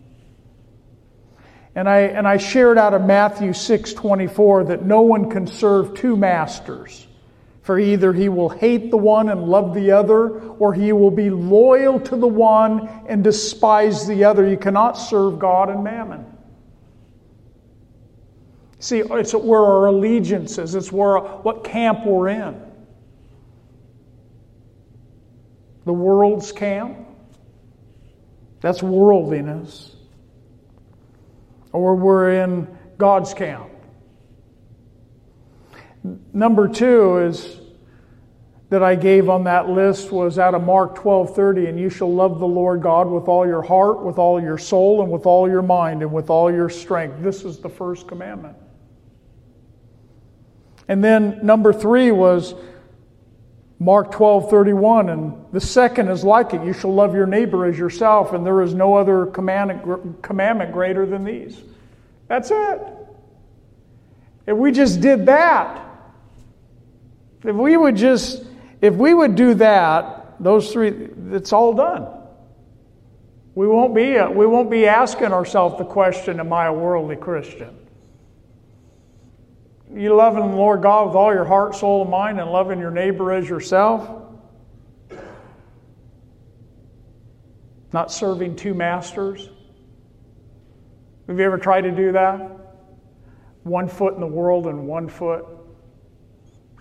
And 1.76 1.90
I, 1.90 2.02
and 2.02 2.28
I 2.28 2.38
shared 2.38 2.78
out 2.78 2.94
of 2.94 3.04
Matthew 3.04 3.52
6:24 3.52 4.66
that 4.66 4.86
no 4.86 5.02
one 5.02 5.30
can 5.30 5.48
serve 5.48 5.96
two 5.96 6.16
masters. 6.16 7.08
For 7.62 7.80
either 7.80 8.12
he 8.14 8.30
will 8.30 8.50
hate 8.50 8.92
the 8.92 8.98
one 8.98 9.30
and 9.30 9.46
love 9.46 9.74
the 9.74 9.92
other, 9.92 10.40
or 10.60 10.74
he 10.74 10.92
will 10.92 11.12
be 11.12 11.30
loyal 11.30 12.00
to 12.02 12.16
the 12.16 12.28
one 12.28 12.90
and 13.08 13.24
despise 13.24 14.06
the 14.06 14.26
other. 14.26 14.48
You 14.48 14.58
cannot 14.58 14.94
serve 14.94 15.40
God 15.40 15.70
and 15.70 15.84
mammon. 15.84 16.26
See, 18.80 19.00
it's 19.00 19.34
where 19.34 19.62
our 19.62 19.86
allegiance 19.86 20.58
is, 20.58 20.76
it's 20.76 20.92
where 20.92 21.18
what 21.18 21.64
camp 21.64 22.06
we're 22.06 22.28
in. 22.28 22.62
the 25.86 25.94
world's 25.94 26.52
camp. 26.52 26.98
That's 28.62 28.82
worldliness. 28.82 29.93
Or 31.74 31.96
we're 31.96 32.44
in 32.44 32.68
God's 32.98 33.34
camp. 33.34 33.70
Number 36.32 36.68
two 36.68 37.18
is 37.18 37.60
that 38.70 38.82
I 38.82 38.96
gave 38.96 39.30
on 39.30 39.44
that 39.44 39.70
list 39.70 40.12
was 40.12 40.40
out 40.40 40.56
of 40.56 40.64
Mark 40.64 40.96
12:30 40.96 41.68
and 41.70 41.80
you 41.80 41.90
shall 41.90 42.12
love 42.12 42.40
the 42.40 42.48
Lord 42.48 42.82
God 42.82 43.08
with 43.08 43.28
all 43.28 43.46
your 43.46 43.62
heart, 43.62 44.04
with 44.04 44.18
all 44.18 44.42
your 44.42 44.58
soul 44.58 45.04
and 45.04 45.12
with 45.12 45.26
all 45.26 45.48
your 45.48 45.62
mind 45.62 46.02
and 46.02 46.12
with 46.12 46.30
all 46.30 46.52
your 46.52 46.70
strength. 46.70 47.22
This 47.22 47.46
is 47.46 47.60
the 47.60 47.70
first 47.70 48.08
commandment. 48.08 48.56
And 50.88 51.04
then 51.04 51.40
number 51.44 51.72
3 51.72 52.12
was 52.12 52.56
Mark 53.80 54.12
12, 54.12 54.50
31, 54.50 55.10
and 55.10 55.46
the 55.52 55.60
second 55.60 56.08
is 56.10 56.24
like 56.24 56.54
it. 56.54 56.64
You 56.64 56.74
shall 56.74 56.94
love 56.94 57.14
your 57.14 57.26
neighbor 57.26 57.66
as 57.66 57.78
yourself, 57.78 58.34
and 58.34 58.46
there 58.46 58.62
is 58.62 58.74
no 58.74 58.96
other 58.96 59.26
commandment, 59.28 60.72
greater 60.72 61.06
than 61.06 61.24
these. 61.24 61.62
That's 62.28 62.52
it. 62.52 62.82
If 64.48 64.58
we 64.58 64.72
just 64.72 65.02
did 65.02 65.26
that, 65.26 65.86
if 67.44 67.56
we 67.56 67.76
would 67.76 67.96
just, 67.96 68.44
if 68.82 68.94
we 68.96 69.14
would 69.14 69.36
do 69.36 69.54
that, 69.56 70.36
those 70.40 70.72
three, 70.72 71.10
it's 71.32 71.52
all 71.52 71.74
done. 71.74 72.08
We 73.56 73.68
won't 73.68 73.94
be, 73.94 74.20
we 74.20 74.46
won't 74.46 74.72
be 74.72 74.88
asking 74.88 75.32
ourselves 75.32 75.78
the 75.78 75.86
question, 75.86 76.40
Am 76.40 76.52
I 76.52 76.68
a 76.68 76.74
worldly 76.74 77.16
Christian? 77.16 77.78
You 79.96 80.16
loving 80.16 80.50
the 80.50 80.56
Lord 80.56 80.82
God 80.82 81.08
with 81.08 81.16
all 81.16 81.34
your 81.34 81.46
heart, 81.46 81.76
soul, 81.76 82.02
and 82.02 82.10
mind, 82.10 82.40
and 82.40 82.52
loving 82.52 82.80
your 82.80 82.90
neighbor 82.90 83.32
as 83.32 83.48
yourself. 83.48 84.24
Not 87.92 88.12
serving 88.12 88.56
two 88.56 88.74
masters. 88.74 89.50
Have 91.28 91.38
you 91.38 91.46
ever 91.46 91.60
tried 91.60 91.82
to 91.82 91.92
do 91.92 92.12
that? 92.14 92.50
One 93.62 93.88
foot 93.88 94.16
in 94.16 94.20
the 94.20 94.28
world 94.28 94.66
and 94.66 94.88
one 94.88 95.08
foot 95.08 95.46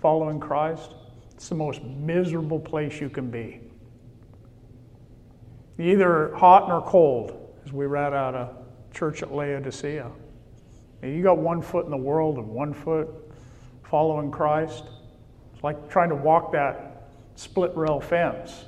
following 0.01 0.39
Christ. 0.39 0.95
It's 1.35 1.49
the 1.49 1.55
most 1.55 1.83
miserable 1.83 2.59
place 2.59 2.99
you 2.99 3.09
can 3.09 3.29
be. 3.29 3.61
Either 5.77 6.33
hot 6.35 6.67
nor 6.67 6.81
cold, 6.81 7.53
as 7.63 7.71
we 7.71 7.85
read 7.85 8.13
out 8.13 8.33
of 8.33 8.55
church 8.91 9.21
at 9.21 9.31
Laodicea. 9.31 10.11
You 11.03 11.21
got 11.21 11.37
one 11.37 11.61
foot 11.61 11.85
in 11.85 11.91
the 11.91 11.97
world 11.97 12.37
and 12.37 12.47
one 12.47 12.73
foot 12.73 13.09
following 13.83 14.31
Christ. 14.31 14.85
It's 15.53 15.63
like 15.63 15.89
trying 15.89 16.09
to 16.09 16.15
walk 16.15 16.53
that 16.53 17.09
split 17.35 17.75
rail 17.75 17.99
fence. 17.99 18.65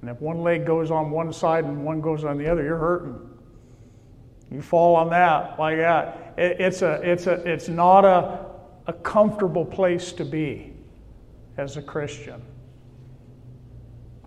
And 0.00 0.08
if 0.08 0.20
one 0.20 0.42
leg 0.42 0.64
goes 0.64 0.90
on 0.90 1.10
one 1.10 1.32
side 1.32 1.64
and 1.64 1.84
one 1.84 2.00
goes 2.00 2.24
on 2.24 2.38
the 2.38 2.48
other, 2.48 2.62
you're 2.62 2.78
hurting. 2.78 3.18
You 4.50 4.62
fall 4.62 4.96
on 4.96 5.10
that 5.10 5.58
like 5.58 5.76
that. 5.76 6.34
It, 6.38 6.60
it's, 6.60 6.82
a, 6.82 7.00
it's, 7.02 7.26
a, 7.26 7.34
it's 7.48 7.68
not 7.68 8.04
a, 8.04 8.46
a 8.86 8.92
comfortable 8.92 9.64
place 9.64 10.12
to 10.12 10.24
be 10.24 10.72
as 11.56 11.76
a 11.76 11.82
Christian. 11.82 12.40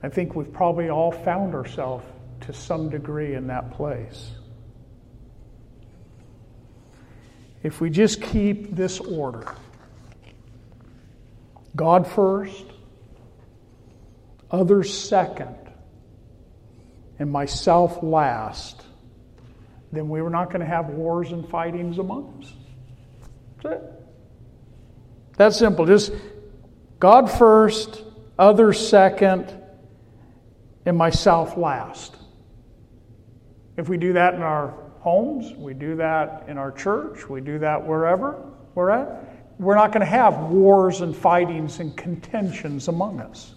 I 0.04 0.10
think 0.10 0.36
we've 0.36 0.52
probably 0.52 0.90
all 0.90 1.12
found 1.12 1.56
ourselves 1.56 2.06
to 2.42 2.54
some 2.54 2.90
degree 2.90 3.34
in 3.34 3.48
that 3.48 3.72
place. 3.72 4.32
If 7.64 7.80
we 7.80 7.90
just 7.90 8.22
keep 8.22 8.76
this 8.76 9.00
order 9.00 9.48
God 11.76 12.06
first, 12.06 12.66
others 14.52 14.96
second, 14.96 15.56
and 17.18 17.32
myself 17.32 18.04
last, 18.04 18.84
then 19.92 20.08
we 20.08 20.22
were 20.22 20.30
not 20.30 20.50
going 20.50 20.60
to 20.60 20.68
have 20.68 20.90
wars 20.90 21.32
and 21.32 21.50
fightings 21.50 21.98
among 21.98 22.44
us. 22.44 22.54
That's 23.64 23.76
it. 23.76 23.92
That's 25.38 25.58
simple. 25.58 25.88
Just 25.88 26.14
God 27.00 27.32
first, 27.32 28.04
others 28.38 28.88
second, 28.88 29.52
and 30.86 30.96
myself 30.96 31.58
last. 31.58 32.16
If 33.78 33.90
we 33.90 33.98
do 33.98 34.14
that 34.14 34.36
in 34.36 34.44
our 34.44 34.83
homes, 35.04 35.54
we 35.58 35.74
do 35.74 35.98
that 35.98 36.46
in 36.48 36.58
our 36.58 36.72
church, 36.72 37.28
we 37.30 37.42
do 37.42 37.60
that 37.60 37.86
wherever 37.86 38.42
we're 38.74 38.90
at. 38.90 39.60
We're 39.60 39.76
not 39.76 39.92
going 39.92 40.00
to 40.00 40.06
have 40.06 40.50
wars 40.50 41.02
and 41.02 41.14
fightings 41.14 41.82
and 41.82 41.96
contentions 41.98 42.88
among 42.88 43.20
us. 43.20 43.54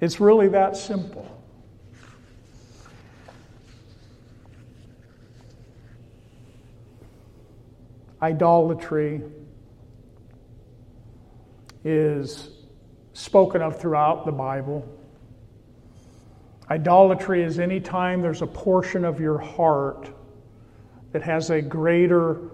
It's 0.00 0.20
really 0.20 0.46
that 0.48 0.76
simple. 0.76 1.26
Idolatry 8.22 9.22
is 11.82 12.48
spoken 13.12 13.60
of 13.60 13.80
throughout 13.80 14.24
the 14.24 14.30
Bible. 14.30 14.88
Idolatry 16.72 17.42
is 17.42 17.58
any 17.58 17.80
time 17.80 18.22
there's 18.22 18.40
a 18.40 18.46
portion 18.46 19.04
of 19.04 19.20
your 19.20 19.36
heart 19.36 20.08
that 21.12 21.22
has 21.22 21.50
a 21.50 21.60
greater 21.60 22.48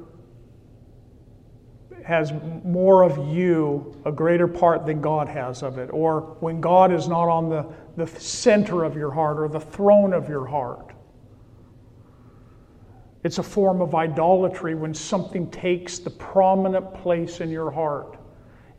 has 2.05 2.33
more 2.65 3.05
of 3.05 3.33
you, 3.33 3.95
a 4.05 4.11
greater 4.11 4.49
part 4.49 4.87
than 4.87 5.01
God 5.01 5.29
has 5.29 5.63
of 5.63 5.79
it, 5.79 5.91
or 5.93 6.37
when 6.41 6.61
God 6.61 6.93
is 6.93 7.07
not 7.07 7.29
on 7.29 7.49
the, 7.49 7.65
the 7.97 8.09
center 8.19 8.83
of 8.83 8.97
your 8.97 9.13
heart 9.13 9.39
or 9.39 9.47
the 9.47 9.61
throne 9.61 10.13
of 10.13 10.29
your 10.29 10.47
heart. 10.47 10.91
It's 13.23 13.39
a 13.39 13.43
form 13.45 13.81
of 13.81 13.95
idolatry 13.95 14.75
when 14.75 14.95
something 14.95 15.49
takes 15.49 16.01
the 16.01 16.11
prominent 16.11 16.93
place 16.93 17.41
in 17.41 17.51
your 17.51 17.71
heart. 17.71 18.19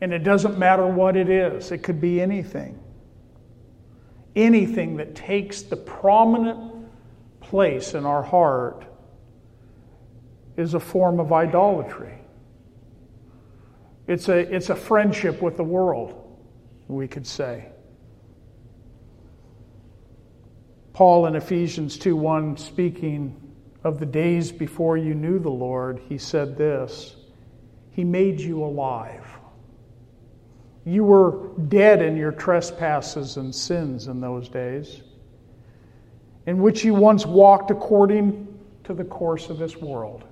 And 0.02 0.12
it 0.12 0.22
doesn't 0.22 0.58
matter 0.58 0.86
what 0.86 1.16
it 1.16 1.30
is, 1.30 1.72
it 1.72 1.78
could 1.78 2.00
be 2.00 2.20
anything. 2.20 2.78
Anything 4.36 4.96
that 4.96 5.14
takes 5.14 5.62
the 5.62 5.76
prominent 5.76 6.86
place 7.40 7.94
in 7.94 8.06
our 8.06 8.22
heart 8.22 8.84
is 10.56 10.74
a 10.74 10.80
form 10.80 11.18
of 11.18 11.32
idolatry. 11.32 12.14
It's 14.06 14.28
a, 14.28 14.38
it's 14.38 14.70
a 14.70 14.76
friendship 14.76 15.40
with 15.40 15.56
the 15.56 15.64
world, 15.64 16.36
we 16.88 17.08
could 17.08 17.26
say. 17.26 17.66
Paul 20.92 21.26
in 21.26 21.34
Ephesians 21.34 21.96
2 21.96 22.14
1, 22.14 22.56
speaking 22.56 23.34
of 23.84 23.98
the 23.98 24.06
days 24.06 24.52
before 24.52 24.96
you 24.96 25.14
knew 25.14 25.38
the 25.38 25.50
Lord, 25.50 26.00
he 26.08 26.18
said 26.18 26.56
this 26.56 27.16
He 27.90 28.04
made 28.04 28.40
you 28.40 28.62
alive. 28.62 29.39
You 30.90 31.04
were 31.04 31.50
dead 31.68 32.02
in 32.02 32.16
your 32.16 32.32
trespasses 32.32 33.36
and 33.36 33.54
sins 33.54 34.08
in 34.08 34.20
those 34.20 34.48
days, 34.48 35.02
in 36.46 36.60
which 36.60 36.84
you 36.84 36.94
once 36.94 37.24
walked 37.26 37.70
according 37.70 38.46
to 38.84 38.94
the 38.94 39.04
course 39.04 39.50
of 39.50 39.58
this 39.58 39.76
world 39.76 40.24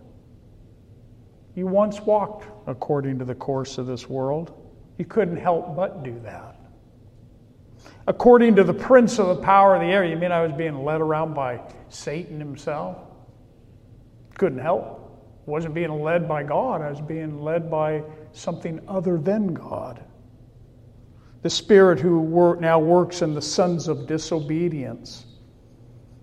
you 1.58 1.66
once 1.66 2.00
walked 2.00 2.46
according 2.68 3.18
to 3.18 3.24
the 3.24 3.34
course 3.34 3.78
of 3.78 3.86
this 3.88 4.08
world. 4.08 4.52
You 4.96 5.04
couldn't 5.04 5.38
help 5.38 5.74
but 5.74 6.04
do 6.04 6.16
that. 6.22 6.54
According 8.06 8.54
to 8.54 8.62
the 8.62 8.72
prince 8.72 9.18
of 9.18 9.26
the 9.26 9.42
power 9.42 9.74
of 9.74 9.80
the 9.80 9.88
air, 9.88 10.04
you 10.04 10.14
mean 10.14 10.30
I 10.30 10.46
was 10.46 10.52
being 10.52 10.84
led 10.84 11.00
around 11.00 11.34
by 11.34 11.60
Satan 11.88 12.38
himself? 12.38 12.98
Couldn't 14.38 14.60
help. 14.60 15.20
Wasn't 15.46 15.74
being 15.74 16.00
led 16.00 16.28
by 16.28 16.44
God, 16.44 16.80
I 16.80 16.90
was 16.90 17.00
being 17.00 17.42
led 17.42 17.68
by 17.68 18.04
something 18.30 18.80
other 18.86 19.18
than 19.18 19.52
God. 19.52 20.00
The 21.42 21.50
Spirit 21.50 22.00
who 22.00 22.56
now 22.60 22.78
works 22.78 23.22
in 23.22 23.34
the 23.34 23.42
sons 23.42 23.88
of 23.88 24.06
disobedience. 24.06 25.26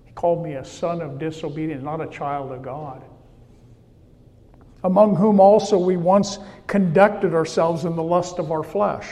He 0.04 0.12
called 0.12 0.44
me 0.44 0.54
a 0.54 0.66
son 0.66 1.02
of 1.02 1.18
disobedience, 1.18 1.84
not 1.84 2.02
a 2.02 2.08
child 2.08 2.52
of 2.52 2.62
God 2.62 3.04
among 4.86 5.16
whom 5.16 5.40
also 5.40 5.80
we 5.80 5.98
once 5.98 6.38
conducted 6.68 7.34
ourselves 7.34 7.86
in 7.86 7.96
the 7.96 8.04
lust 8.04 8.38
of 8.38 8.52
our 8.52 8.62
flesh, 8.62 9.08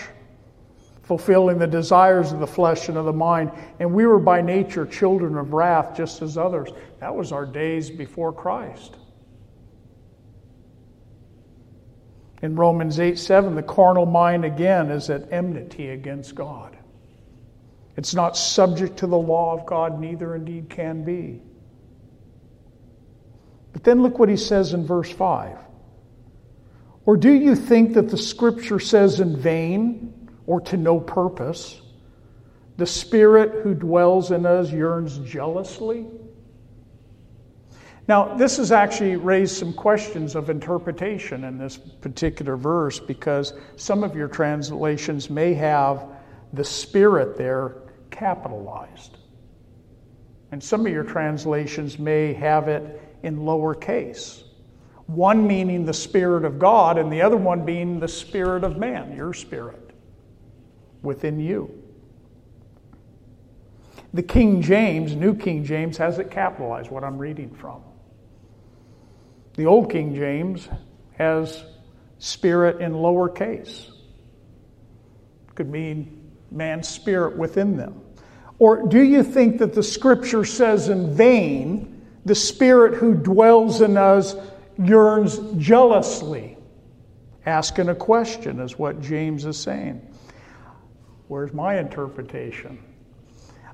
fulfilling 1.02 1.58
the 1.58 1.68
desires 1.68 2.32
of 2.32 2.40
the 2.40 2.48
flesh 2.48 2.90
and 2.90 2.98
of 2.98 3.06
the 3.06 3.14
mind. 3.14 3.52
And 3.80 3.92
we 3.92 4.06
were 4.06 4.20
by 4.20 4.40
nature 4.40 4.86
children 4.86 5.36
of 5.36 5.52
wrath, 5.52 5.98
just 5.98 6.22
as 6.22 6.38
others. 6.38 6.70
That 7.00 7.14
was 7.14 7.32
our 7.32 7.46
days 7.46 7.90
before 7.90 8.32
Christ. 8.32 8.98
In 12.44 12.58
Romans 12.58 13.00
8 13.00 13.18
7, 13.18 13.56
the 13.56 13.64
carnal 13.64 14.06
mind 14.06 14.44
again 14.44 14.92
is 14.92 15.10
at 15.10 15.32
enmity 15.32 15.90
against 15.92 16.36
God. 16.36 16.78
It's 17.96 18.14
not 18.14 18.36
subject 18.36 18.98
to 18.98 19.08
the 19.08 19.18
law 19.18 19.58
of 19.58 19.66
God, 19.66 19.98
neither 20.00 20.36
indeed 20.36 20.70
can 20.70 21.06
be. 21.06 21.42
But 23.72 23.86
then 23.86 24.04
look 24.04 24.20
what 24.20 24.28
he 24.28 24.36
says 24.36 24.74
in 24.74 24.86
verse 24.86 25.10
5. 25.10 25.58
Or 27.06 27.16
do 27.16 27.32
you 27.32 27.56
think 27.56 27.94
that 27.94 28.10
the 28.10 28.18
scripture 28.18 28.80
says 28.80 29.22
in 29.22 29.38
vain 29.38 30.30
or 30.46 30.60
to 30.62 30.76
no 30.76 31.00
purpose, 31.00 31.82
the 32.76 32.86
Spirit 32.86 33.64
who 33.64 33.74
dwells 33.74 34.32
in 34.32 34.46
us 34.46 34.70
yearns 34.70 35.18
jealously? 35.20 36.08
Now, 38.08 38.36
this 38.36 38.58
has 38.58 38.72
actually 38.74 39.16
raised 39.16 39.56
some 39.56 39.74
questions 39.74 40.36
of 40.36 40.50
interpretation 40.50 41.46
in 41.46 41.58
this 41.58 41.78
particular 41.78 42.58
verse 42.58 43.00
because 43.00 43.54
some 43.78 44.04
of 44.04 44.14
your 44.16 44.28
translations 44.28 45.30
may 45.30 45.54
have 45.54 46.06
the 46.52 46.66
Spirit 46.66 47.38
there 47.38 47.78
capitalized. 48.12 49.18
And 50.52 50.62
some 50.62 50.86
of 50.86 50.92
your 50.92 51.06
translations 51.06 51.98
may 51.98 52.34
have 52.34 52.68
it 52.68 53.02
in 53.24 53.40
lowercase. 53.40 54.44
One 55.08 55.48
meaning 55.48 55.86
the 55.86 55.94
Spirit 55.94 56.44
of 56.44 56.60
God, 56.60 56.98
and 56.98 57.12
the 57.12 57.22
other 57.22 57.38
one 57.38 57.66
being 57.66 58.00
the 58.00 58.08
Spirit 58.08 58.66
of 58.66 58.78
man, 58.78 59.16
your 59.16 59.34
spirit 59.34 59.92
within 61.02 61.40
you. 61.40 61.84
The 64.14 64.24
King 64.24 64.62
James, 64.62 65.16
New 65.16 65.36
King 65.36 65.64
James, 65.64 65.98
has 65.98 66.20
it 66.20 66.30
capitalized, 66.30 66.92
what 66.92 67.04
I'm 67.04 67.18
reading 67.18 67.50
from. 67.50 67.82
The 69.56 69.66
Old 69.66 69.92
King 69.92 70.16
James 70.16 70.68
has 71.18 71.64
spirit 72.20 72.82
in 72.82 72.94
lowercase. 72.94 73.92
Could 75.56 75.70
mean 75.70 76.32
man's 76.52 76.88
spirit 76.88 77.38
within 77.38 77.78
them. 77.78 78.02
Or 78.60 78.88
do 78.88 79.02
you 79.02 79.24
think 79.24 79.60
that 79.60 79.74
the 79.74 79.84
scripture 79.84 80.46
says 80.46 80.90
in 80.90 81.16
vain, 81.16 81.94
the 82.26 82.36
Spirit 82.36 82.96
who 82.96 83.14
dwells 83.14 83.82
in 83.82 83.98
us 83.98 84.36
yearns 84.78 85.40
jealously. 85.58 86.58
Asking 87.46 87.90
a 87.90 87.96
question 87.96 88.60
is 88.60 88.80
what 88.80 89.02
James 89.02 89.46
is 89.46 89.60
saying. 89.60 90.02
Where's 91.28 91.54
my 91.54 91.80
interpretation? 91.80 92.82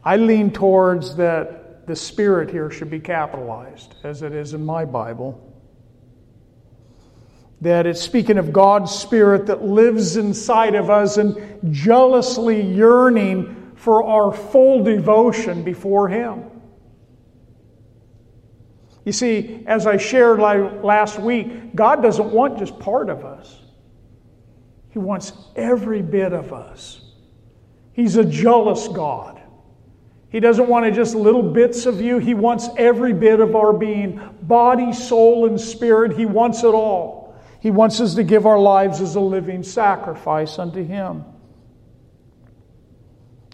I 0.04 0.18
lean 0.18 0.52
towards 0.52 1.16
that 1.18 1.86
the 1.86 1.96
Spirit 1.96 2.50
here 2.50 2.72
should 2.72 2.90
be 2.90 3.00
capitalized, 3.00 3.96
as 4.04 4.24
it 4.24 4.34
is 4.34 4.54
in 4.54 4.66
my 4.66 4.86
Bible. 4.86 5.49
That 7.62 7.86
it's 7.86 8.01
speaking 8.01 8.38
of 8.38 8.53
God's 8.53 8.91
Spirit 8.91 9.47
that 9.47 9.64
lives 9.64 10.16
inside 10.16 10.76
of 10.76 10.89
us 10.89 11.18
and 11.18 11.74
jealously 11.74 12.62
yearning 12.62 13.74
for 13.76 14.03
our 14.03 14.32
full 14.32 14.84
devotion 14.84 15.64
before 15.64 16.07
Him. 16.07 16.45
You 19.05 19.12
see, 19.12 19.64
as 19.66 19.88
I 19.88 19.97
shared 19.97 20.39
last 20.39 21.20
week, 21.20 21.76
God 21.76 22.01
doesn't 22.03 22.32
want 22.32 22.60
just 22.60 22.78
part 22.80 23.10
of 23.10 23.26
us, 23.26 23.60
He 24.89 24.99
wants 24.99 25.34
every 25.55 26.01
bit 26.01 26.34
of 26.34 26.53
us. 26.53 27.01
He's 27.91 28.16
a 28.16 28.24
jealous 28.24 28.88
God. 28.88 29.41
He 30.30 30.39
doesn't 30.39 30.68
want 30.68 30.93
just 30.93 31.16
little 31.16 31.41
bits 31.41 31.86
of 31.86 31.99
you. 31.99 32.20
He 32.20 32.34
wants 32.34 32.70
every 32.78 33.14
bit 33.14 33.39
of 33.39 33.55
our 33.55 33.74
being 33.74 34.22
body, 34.43 34.93
soul, 34.93 35.47
and 35.47 35.60
spirit. 35.60 36.16
He 36.16 36.26
wants 36.26 36.64
it 36.64 36.74
all. 36.74 37.19
He 37.60 37.72
wants 37.72 37.99
us 37.99 38.16
to 38.16 38.24
give 38.24 38.45
our 38.45 38.60
lives 38.60 39.01
as 39.01 39.16
a 39.16 39.20
living 39.20 39.64
sacrifice 39.64 40.60
unto 40.60 40.84
Him. 40.84 41.26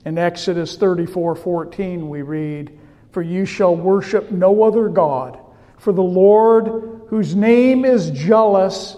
In 0.05 0.17
Exodus 0.17 0.77
34 0.77 1.35
14, 1.35 2.09
we 2.09 2.21
read, 2.21 2.77
For 3.11 3.21
you 3.21 3.45
shall 3.45 3.75
worship 3.75 4.31
no 4.31 4.63
other 4.63 4.89
God 4.89 5.39
for 5.85 5.91
the 5.91 6.01
Lord, 6.01 7.03
whose 7.09 7.35
name 7.35 7.85
is 7.85 8.09
jealous, 8.09 8.97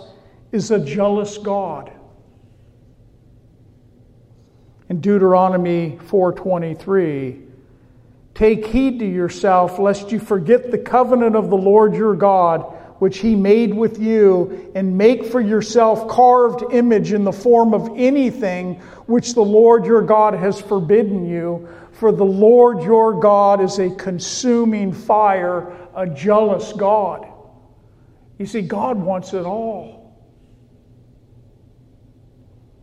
is 0.53 0.71
a 0.71 0.79
jealous 0.79 1.37
God. 1.37 1.91
In 4.87 5.01
Deuteronomy 5.01 5.99
4:23, 6.07 7.41
Take 8.33 8.67
heed 8.67 8.99
to 8.99 9.05
yourself 9.05 9.79
lest 9.79 10.13
you 10.13 10.19
forget 10.19 10.71
the 10.71 10.77
covenant 10.77 11.35
of 11.35 11.49
the 11.49 11.57
Lord 11.57 11.93
your 11.93 12.15
God, 12.15 12.73
which 12.99 13.19
he 13.19 13.35
made 13.35 13.73
with 13.73 13.99
you, 13.99 14.71
and 14.75 14.97
make 14.97 15.25
for 15.25 15.39
yourself 15.39 16.07
carved 16.07 16.73
image 16.73 17.13
in 17.13 17.23
the 17.23 17.31
form 17.31 17.73
of 17.73 17.89
anything 17.95 18.75
which 19.05 19.33
the 19.33 19.41
Lord 19.41 19.85
your 19.85 20.01
God 20.01 20.33
has 20.33 20.59
forbidden 20.59 21.27
you. 21.27 21.67
For 21.91 22.11
the 22.11 22.25
Lord 22.25 22.83
your 22.83 23.19
God 23.19 23.61
is 23.61 23.79
a 23.79 23.89
consuming 23.89 24.93
fire, 24.93 25.71
a 25.95 26.07
jealous 26.07 26.73
God. 26.73 27.27
You 28.37 28.45
see, 28.45 28.61
God 28.61 28.97
wants 28.97 29.33
it 29.33 29.45
all. 29.45 29.97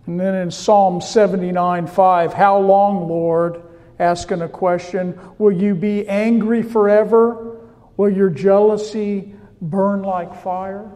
And 0.06 0.20
then 0.20 0.34
in 0.34 0.50
Psalm 0.50 1.00
79 1.00 1.86
5, 1.86 2.32
How 2.32 2.58
long, 2.58 3.08
Lord, 3.08 3.62
asking 3.98 4.42
a 4.42 4.48
question 4.48 5.18
Will 5.38 5.52
you 5.52 5.74
be 5.74 6.06
angry 6.08 6.62
forever? 6.62 7.60
Will 7.96 8.10
your 8.10 8.30
jealousy 8.30 9.33
burn 9.70 10.02
like 10.02 10.42
fire? 10.42 10.90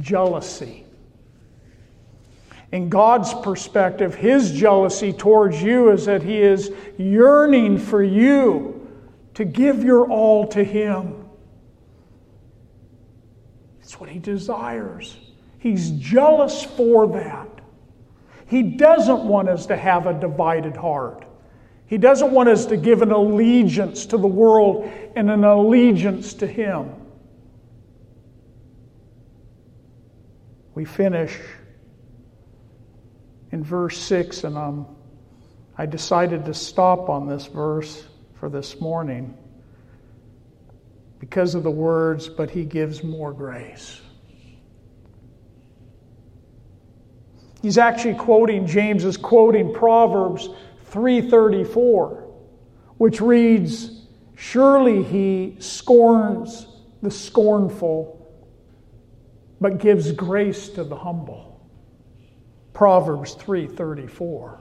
Jealousy. 0.00 0.86
In 2.72 2.88
God's 2.88 3.34
perspective, 3.34 4.14
His 4.14 4.52
jealousy 4.52 5.12
towards 5.12 5.62
you 5.62 5.90
is 5.90 6.06
that 6.06 6.22
He 6.22 6.40
is 6.40 6.72
yearning 6.96 7.78
for 7.78 8.02
you 8.02 8.88
to 9.34 9.44
give 9.44 9.84
your 9.84 10.08
all 10.10 10.46
to 10.48 10.64
Him. 10.64 11.26
It's 13.82 14.00
what 14.00 14.08
He 14.08 14.18
desires. 14.18 15.16
He's 15.58 15.90
jealous 15.92 16.64
for 16.64 17.06
that. 17.08 17.48
He 18.46 18.62
doesn't 18.62 19.24
want 19.24 19.48
us 19.48 19.66
to 19.66 19.76
have 19.76 20.06
a 20.06 20.18
divided 20.18 20.76
heart. 20.76 21.26
He 21.92 21.98
doesn't 21.98 22.32
want 22.32 22.48
us 22.48 22.64
to 22.64 22.78
give 22.78 23.02
an 23.02 23.12
allegiance 23.12 24.06
to 24.06 24.16
the 24.16 24.26
world 24.26 24.90
and 25.14 25.30
an 25.30 25.44
allegiance 25.44 26.32
to 26.32 26.46
Him. 26.46 26.88
We 30.74 30.86
finish 30.86 31.38
in 33.50 33.62
verse 33.62 33.98
6, 33.98 34.44
and 34.44 34.56
um, 34.56 34.86
I 35.76 35.84
decided 35.84 36.46
to 36.46 36.54
stop 36.54 37.10
on 37.10 37.28
this 37.28 37.44
verse 37.44 38.04
for 38.40 38.48
this 38.48 38.80
morning 38.80 39.36
because 41.18 41.54
of 41.54 41.62
the 41.62 41.70
words, 41.70 42.26
but 42.26 42.50
He 42.50 42.64
gives 42.64 43.04
more 43.04 43.34
grace. 43.34 44.00
He's 47.60 47.76
actually 47.76 48.14
quoting, 48.14 48.66
James 48.66 49.04
is 49.04 49.18
quoting 49.18 49.74
Proverbs 49.74 50.48
3:34, 50.92 52.24
which 52.98 53.20
reads, 53.20 54.06
Surely 54.34 55.02
he 55.02 55.56
scorns 55.58 56.66
the 57.00 57.10
scornful, 57.10 58.18
but 59.60 59.78
gives 59.78 60.12
grace 60.12 60.68
to 60.68 60.84
the 60.84 60.96
humble. 60.96 61.60
Proverbs 62.74 63.34
3:34. 63.34 64.58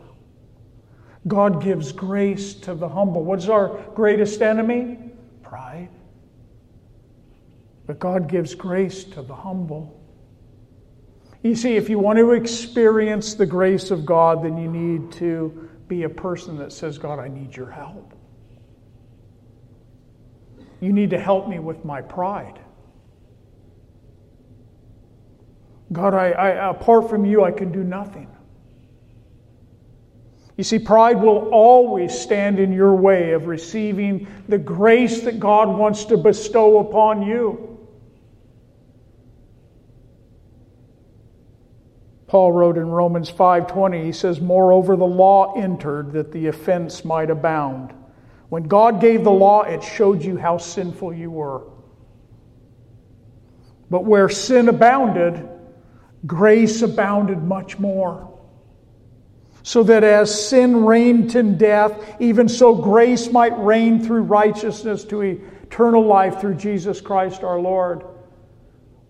God 1.28 1.62
gives 1.62 1.92
grace 1.92 2.54
to 2.56 2.76
the 2.76 2.88
humble. 2.88 3.24
What's 3.24 3.50
our 3.50 3.80
greatest 3.94 4.42
enemy? 4.42 5.12
Pride. 5.44 5.90
But 7.86 8.00
God 8.00 8.28
gives 8.30 8.56
grace 8.56 9.04
to 9.04 9.22
the 9.22 9.36
humble. 9.36 10.00
You 11.44 11.56
see, 11.56 11.76
if 11.76 11.90
you 11.90 12.00
want 12.00 12.20
to 12.20 12.32
experience 12.32 13.34
the 13.34 13.46
grace 13.46 13.92
of 13.92 14.06
God, 14.06 14.44
then 14.44 14.58
you 14.58 14.70
need 14.70 15.12
to 15.14 15.70
be 15.92 16.04
a 16.04 16.10
person 16.10 16.58
that 16.58 16.72
says, 16.72 16.98
God, 16.98 17.20
I 17.20 17.28
need 17.28 17.54
your 17.54 17.70
help. 17.70 18.14
You 20.80 20.94
need 20.94 21.10
to 21.10 21.20
help 21.20 21.50
me 21.50 21.60
with 21.60 21.84
my 21.84 22.02
pride. 22.02 22.62
God, 25.92 26.14
I, 26.14 26.30
I, 26.30 26.70
apart 26.70 27.10
from 27.10 27.26
you, 27.26 27.44
I 27.44 27.52
can 27.52 27.74
do 27.74 27.84
nothing. 27.84 28.30
You 30.56 30.64
see, 30.64 30.80
pride 30.80 31.22
will 31.22 31.50
always 31.50 32.18
stand 32.18 32.58
in 32.58 32.72
your 32.72 32.96
way 32.96 33.34
of 33.34 33.48
receiving 33.48 34.28
the 34.48 34.58
grace 34.58 35.24
that 35.24 35.42
God 35.42 35.68
wants 35.68 36.06
to 36.06 36.16
bestow 36.16 36.80
upon 36.80 37.22
you. 37.22 37.71
Paul 42.32 42.54
wrote 42.54 42.78
in 42.78 42.90
Romans 42.90 43.30
5:20 43.30 44.06
he 44.06 44.14
says 44.14 44.40
moreover 44.40 44.96
the 44.96 45.04
law 45.04 45.54
entered 45.54 46.14
that 46.14 46.32
the 46.32 46.48
offense 46.48 47.04
might 47.04 47.30
abound. 47.30 47.92
When 48.48 48.64
God 48.64 49.02
gave 49.02 49.26
the 49.26 49.32
law 49.32 49.64
it 49.64 49.84
showed 49.84 50.24
you 50.24 50.38
how 50.38 50.58
sinful 50.58 51.12
you 51.12 51.30
were. 51.30 51.64
But 53.90 54.06
where 54.06 54.30
sin 54.30 54.70
abounded 54.70 55.46
grace 56.26 56.82
abounded 56.82 57.44
much 57.44 57.78
more. 57.78 58.40
So 59.64 59.84
that 59.84 60.06
as 60.06 60.48
sin 60.48 60.86
reigned 60.86 61.36
in 61.36 61.58
death, 61.58 62.16
even 62.22 62.48
so 62.48 62.74
grace 62.74 63.30
might 63.30 63.60
reign 63.60 64.00
through 64.00 64.22
righteousness 64.22 65.04
to 65.04 65.20
eternal 65.20 66.06
life 66.06 66.40
through 66.40 66.56
Jesus 66.56 67.02
Christ 67.02 67.44
our 67.44 67.60
Lord. 67.60 68.06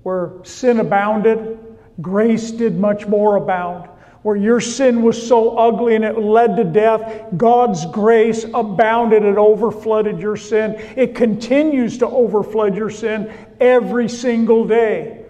Where 0.02 0.32
sin 0.42 0.80
abounded, 0.80 1.60
grace 2.02 2.52
did 2.52 2.78
much 2.78 3.08
more 3.08 3.36
abound. 3.36 3.88
Where 4.24 4.36
your 4.36 4.62
sin 4.62 5.02
was 5.02 5.28
so 5.28 5.58
ugly 5.58 5.96
and 5.96 6.06
it 6.06 6.18
led 6.18 6.56
to 6.58 6.64
death, 6.64 7.26
God's 7.36 7.88
grace 7.88 8.46
abounded 8.54 9.24
and 9.24 9.38
overflooded 9.38 10.22
your 10.22 10.38
sin. 10.38 10.76
It 10.96 11.16
continues 11.16 11.98
to 12.00 12.06
overflood 12.06 12.76
your 12.76 12.92
sin 12.92 13.34
every 13.60 14.08
single 14.08 14.68
day. 14.68 15.26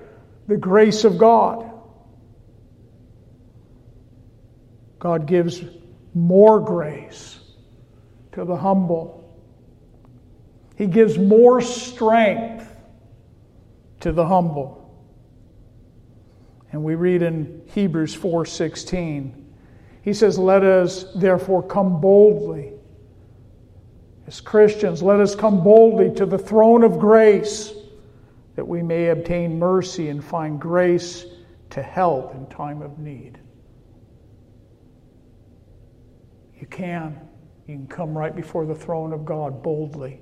The 0.47 0.57
grace 0.57 1.05
of 1.05 1.17
God. 1.17 1.71
God 4.99 5.25
gives 5.25 5.63
more 6.13 6.59
grace 6.59 7.39
to 8.33 8.43
the 8.43 8.57
humble. 8.57 9.17
He 10.75 10.85
gives 10.85 11.17
more 11.17 11.61
strength 11.61 12.75
to 14.01 14.11
the 14.11 14.25
humble. 14.25 14.80
And 16.71 16.83
we 16.83 16.95
read 16.95 17.21
in 17.21 17.61
Hebrews 17.67 18.15
4:16. 18.15 19.45
He 20.01 20.13
says, 20.13 20.39
"Let 20.39 20.63
us 20.63 21.11
therefore 21.13 21.63
come 21.63 21.99
boldly 22.01 22.73
as 24.27 24.39
Christians, 24.39 25.03
let 25.03 25.19
us 25.19 25.35
come 25.35 25.63
boldly 25.63 26.11
to 26.11 26.25
the 26.25 26.37
throne 26.37 26.83
of 26.83 26.99
grace 26.99 27.73
that 28.55 28.67
we 28.67 28.81
may 28.81 29.09
obtain 29.09 29.59
mercy 29.59 30.09
and 30.09 30.23
find 30.23 30.59
grace 30.59 31.25
to 31.71 31.81
help 31.81 32.33
in 32.33 32.45
time 32.45 32.81
of 32.81 32.97
need." 32.99 33.39
You 36.59 36.67
can. 36.67 37.19
You 37.67 37.75
can 37.75 37.87
come 37.87 38.17
right 38.17 38.35
before 38.35 38.65
the 38.65 38.75
throne 38.75 39.11
of 39.11 39.25
God 39.25 39.61
boldly. 39.61 40.21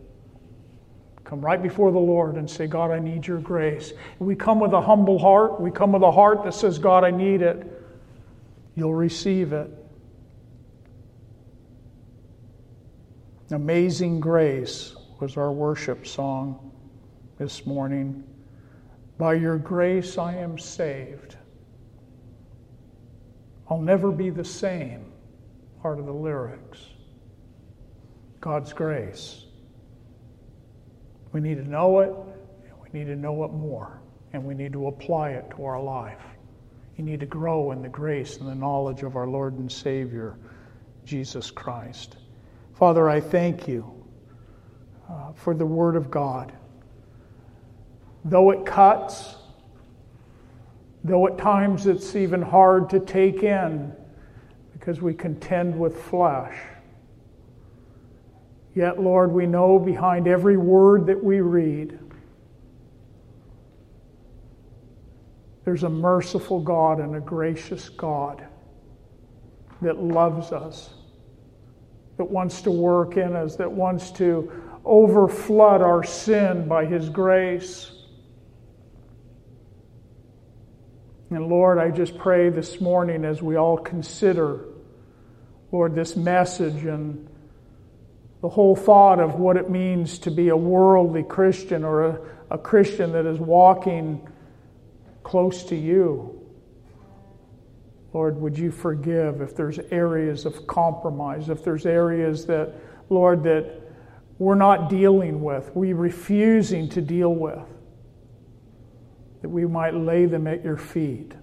Come 1.29 1.41
right 1.41 1.61
before 1.61 1.91
the 1.91 1.99
Lord 1.99 2.37
and 2.37 2.49
say, 2.49 2.65
God, 2.65 2.89
I 2.89 2.97
need 2.97 3.27
your 3.27 3.37
grace. 3.37 3.93
we 4.17 4.35
come 4.35 4.59
with 4.59 4.73
a 4.73 4.81
humble 4.81 5.19
heart. 5.19 5.61
We 5.61 5.69
come 5.69 5.91
with 5.91 6.01
a 6.01 6.11
heart 6.11 6.43
that 6.43 6.55
says, 6.55 6.79
God, 6.79 7.03
I 7.03 7.11
need 7.11 7.43
it. 7.43 7.71
You'll 8.73 8.95
receive 8.95 9.53
it. 9.53 9.69
Amazing 13.51 14.19
Grace 14.19 14.95
was 15.19 15.37
our 15.37 15.51
worship 15.51 16.07
song 16.07 16.71
this 17.37 17.63
morning. 17.63 18.23
By 19.19 19.35
your 19.35 19.59
grace 19.59 20.17
I 20.17 20.33
am 20.33 20.57
saved. 20.57 21.35
I'll 23.69 23.79
never 23.79 24.11
be 24.11 24.31
the 24.31 24.43
same. 24.43 25.11
Part 25.83 25.99
of 25.99 26.07
the 26.07 26.11
lyrics. 26.11 26.79
God's 28.41 28.73
grace. 28.73 29.45
We 31.31 31.41
need 31.41 31.57
to 31.57 31.69
know 31.69 31.99
it, 31.99 32.09
and 32.09 32.73
we 32.81 32.99
need 32.99 33.05
to 33.05 33.15
know 33.15 33.43
it 33.43 33.51
more, 33.51 34.01
and 34.33 34.43
we 34.43 34.53
need 34.53 34.73
to 34.73 34.87
apply 34.87 35.31
it 35.31 35.49
to 35.55 35.65
our 35.65 35.81
life. 35.81 36.21
We 36.97 37.03
need 37.03 37.19
to 37.21 37.25
grow 37.25 37.71
in 37.71 37.81
the 37.81 37.89
grace 37.89 38.37
and 38.37 38.47
the 38.47 38.55
knowledge 38.55 39.03
of 39.03 39.15
our 39.15 39.27
Lord 39.27 39.57
and 39.57 39.71
Savior, 39.71 40.37
Jesus 41.05 41.51
Christ. 41.51 42.17
Father, 42.73 43.09
I 43.09 43.19
thank 43.19 43.67
you 43.67 44.05
uh, 45.09 45.33
for 45.33 45.53
the 45.53 45.65
Word 45.65 45.95
of 45.95 46.11
God. 46.11 46.51
Though 48.25 48.51
it 48.51 48.65
cuts, 48.65 49.35
though 51.03 51.27
at 51.27 51.37
times 51.37 51.87
it's 51.87 52.15
even 52.15 52.41
hard 52.41 52.89
to 52.89 52.99
take 52.99 53.43
in 53.43 53.93
because 54.73 55.01
we 55.01 55.13
contend 55.13 55.79
with 55.79 56.01
flesh. 56.03 56.57
Yet, 58.75 59.01
Lord, 59.01 59.31
we 59.31 59.45
know 59.45 59.79
behind 59.79 60.27
every 60.27 60.57
word 60.57 61.07
that 61.07 61.23
we 61.23 61.41
read, 61.41 61.99
there's 65.65 65.83
a 65.83 65.89
merciful 65.89 66.61
God 66.61 66.99
and 66.99 67.15
a 67.15 67.19
gracious 67.19 67.89
God 67.89 68.45
that 69.81 70.01
loves 70.01 70.51
us, 70.51 70.89
that 72.17 72.25
wants 72.25 72.63
to 72.63 72.71
work 72.71 73.17
in 73.17 73.35
us, 73.35 73.55
that 73.57 73.71
wants 73.71 74.11
to 74.11 74.51
overflood 74.85 75.81
our 75.81 76.03
sin 76.03 76.67
by 76.67 76.85
His 76.85 77.09
grace. 77.09 77.91
And 81.29 81.47
Lord, 81.47 81.77
I 81.77 81.91
just 81.91 82.17
pray 82.17 82.49
this 82.49 82.81
morning 82.81 83.23
as 83.23 83.41
we 83.41 83.55
all 83.55 83.77
consider, 83.77 84.65
Lord, 85.71 85.93
this 85.93 86.15
message 86.15 86.83
and 86.85 87.28
the 88.41 88.49
whole 88.49 88.75
thought 88.75 89.19
of 89.19 89.35
what 89.35 89.57
it 89.57 89.69
means 89.69 90.19
to 90.19 90.31
be 90.31 90.49
a 90.49 90.57
worldly 90.57 91.23
Christian 91.23 91.83
or 91.83 92.05
a, 92.05 92.19
a 92.51 92.57
Christian 92.57 93.11
that 93.11 93.25
is 93.25 93.39
walking 93.39 94.27
close 95.23 95.63
to 95.65 95.75
you. 95.75 96.35
Lord, 98.13 98.39
would 98.41 98.57
you 98.57 98.71
forgive 98.71 99.41
if 99.41 99.55
there's 99.55 99.77
areas 99.91 100.45
of 100.45 100.65
compromise, 100.65 101.49
if 101.49 101.63
there's 101.63 101.85
areas 101.85 102.45
that, 102.45 102.73
Lord, 103.09 103.43
that 103.43 103.81
we're 104.39 104.55
not 104.55 104.89
dealing 104.89 105.41
with, 105.41 105.69
we 105.75 105.93
refusing 105.93 106.89
to 106.89 107.01
deal 107.01 107.35
with, 107.35 107.59
that 109.41 109.49
we 109.49 109.65
might 109.65 109.93
lay 109.93 110.25
them 110.25 110.47
at 110.47 110.63
your 110.63 110.77
feet 110.77 111.33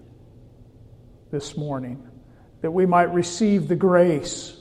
this 1.31 1.55
morning, 1.55 2.05
that 2.61 2.71
we 2.71 2.85
might 2.85 3.13
receive 3.13 3.67
the 3.67 3.75
grace 3.75 4.56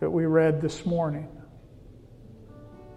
that 0.00 0.10
we 0.10 0.26
read 0.26 0.60
this 0.60 0.84
morning. 0.86 1.28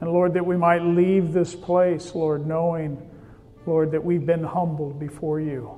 And 0.01 0.11
Lord, 0.11 0.33
that 0.33 0.45
we 0.45 0.57
might 0.57 0.81
leave 0.81 1.33
this 1.33 1.55
place, 1.55 2.13
Lord, 2.15 2.47
knowing, 2.47 3.09
Lord, 3.65 3.91
that 3.91 4.03
we've 4.03 4.25
been 4.25 4.43
humbled 4.43 4.99
before 4.99 5.39
you. 5.39 5.71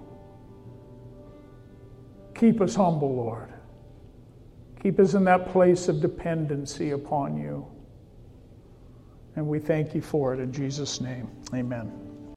Keep 2.36 2.62
us 2.62 2.76
humble, 2.76 3.16
Lord. 3.16 3.54
Keep 4.82 5.00
us 5.00 5.14
in 5.14 5.24
that 5.26 5.50
place 5.52 5.88
of 5.88 6.02
dependency 6.02 6.92
upon 6.92 7.38
you. 7.38 7.68
And 9.36 9.48
we 9.48 9.60
thank 9.60 9.94
you 9.96 10.02
for 10.02 10.34
it 10.34 10.40
in 10.40 10.52
Jesus' 10.52 11.02
name. 11.02 11.30
Amen. 11.54 12.11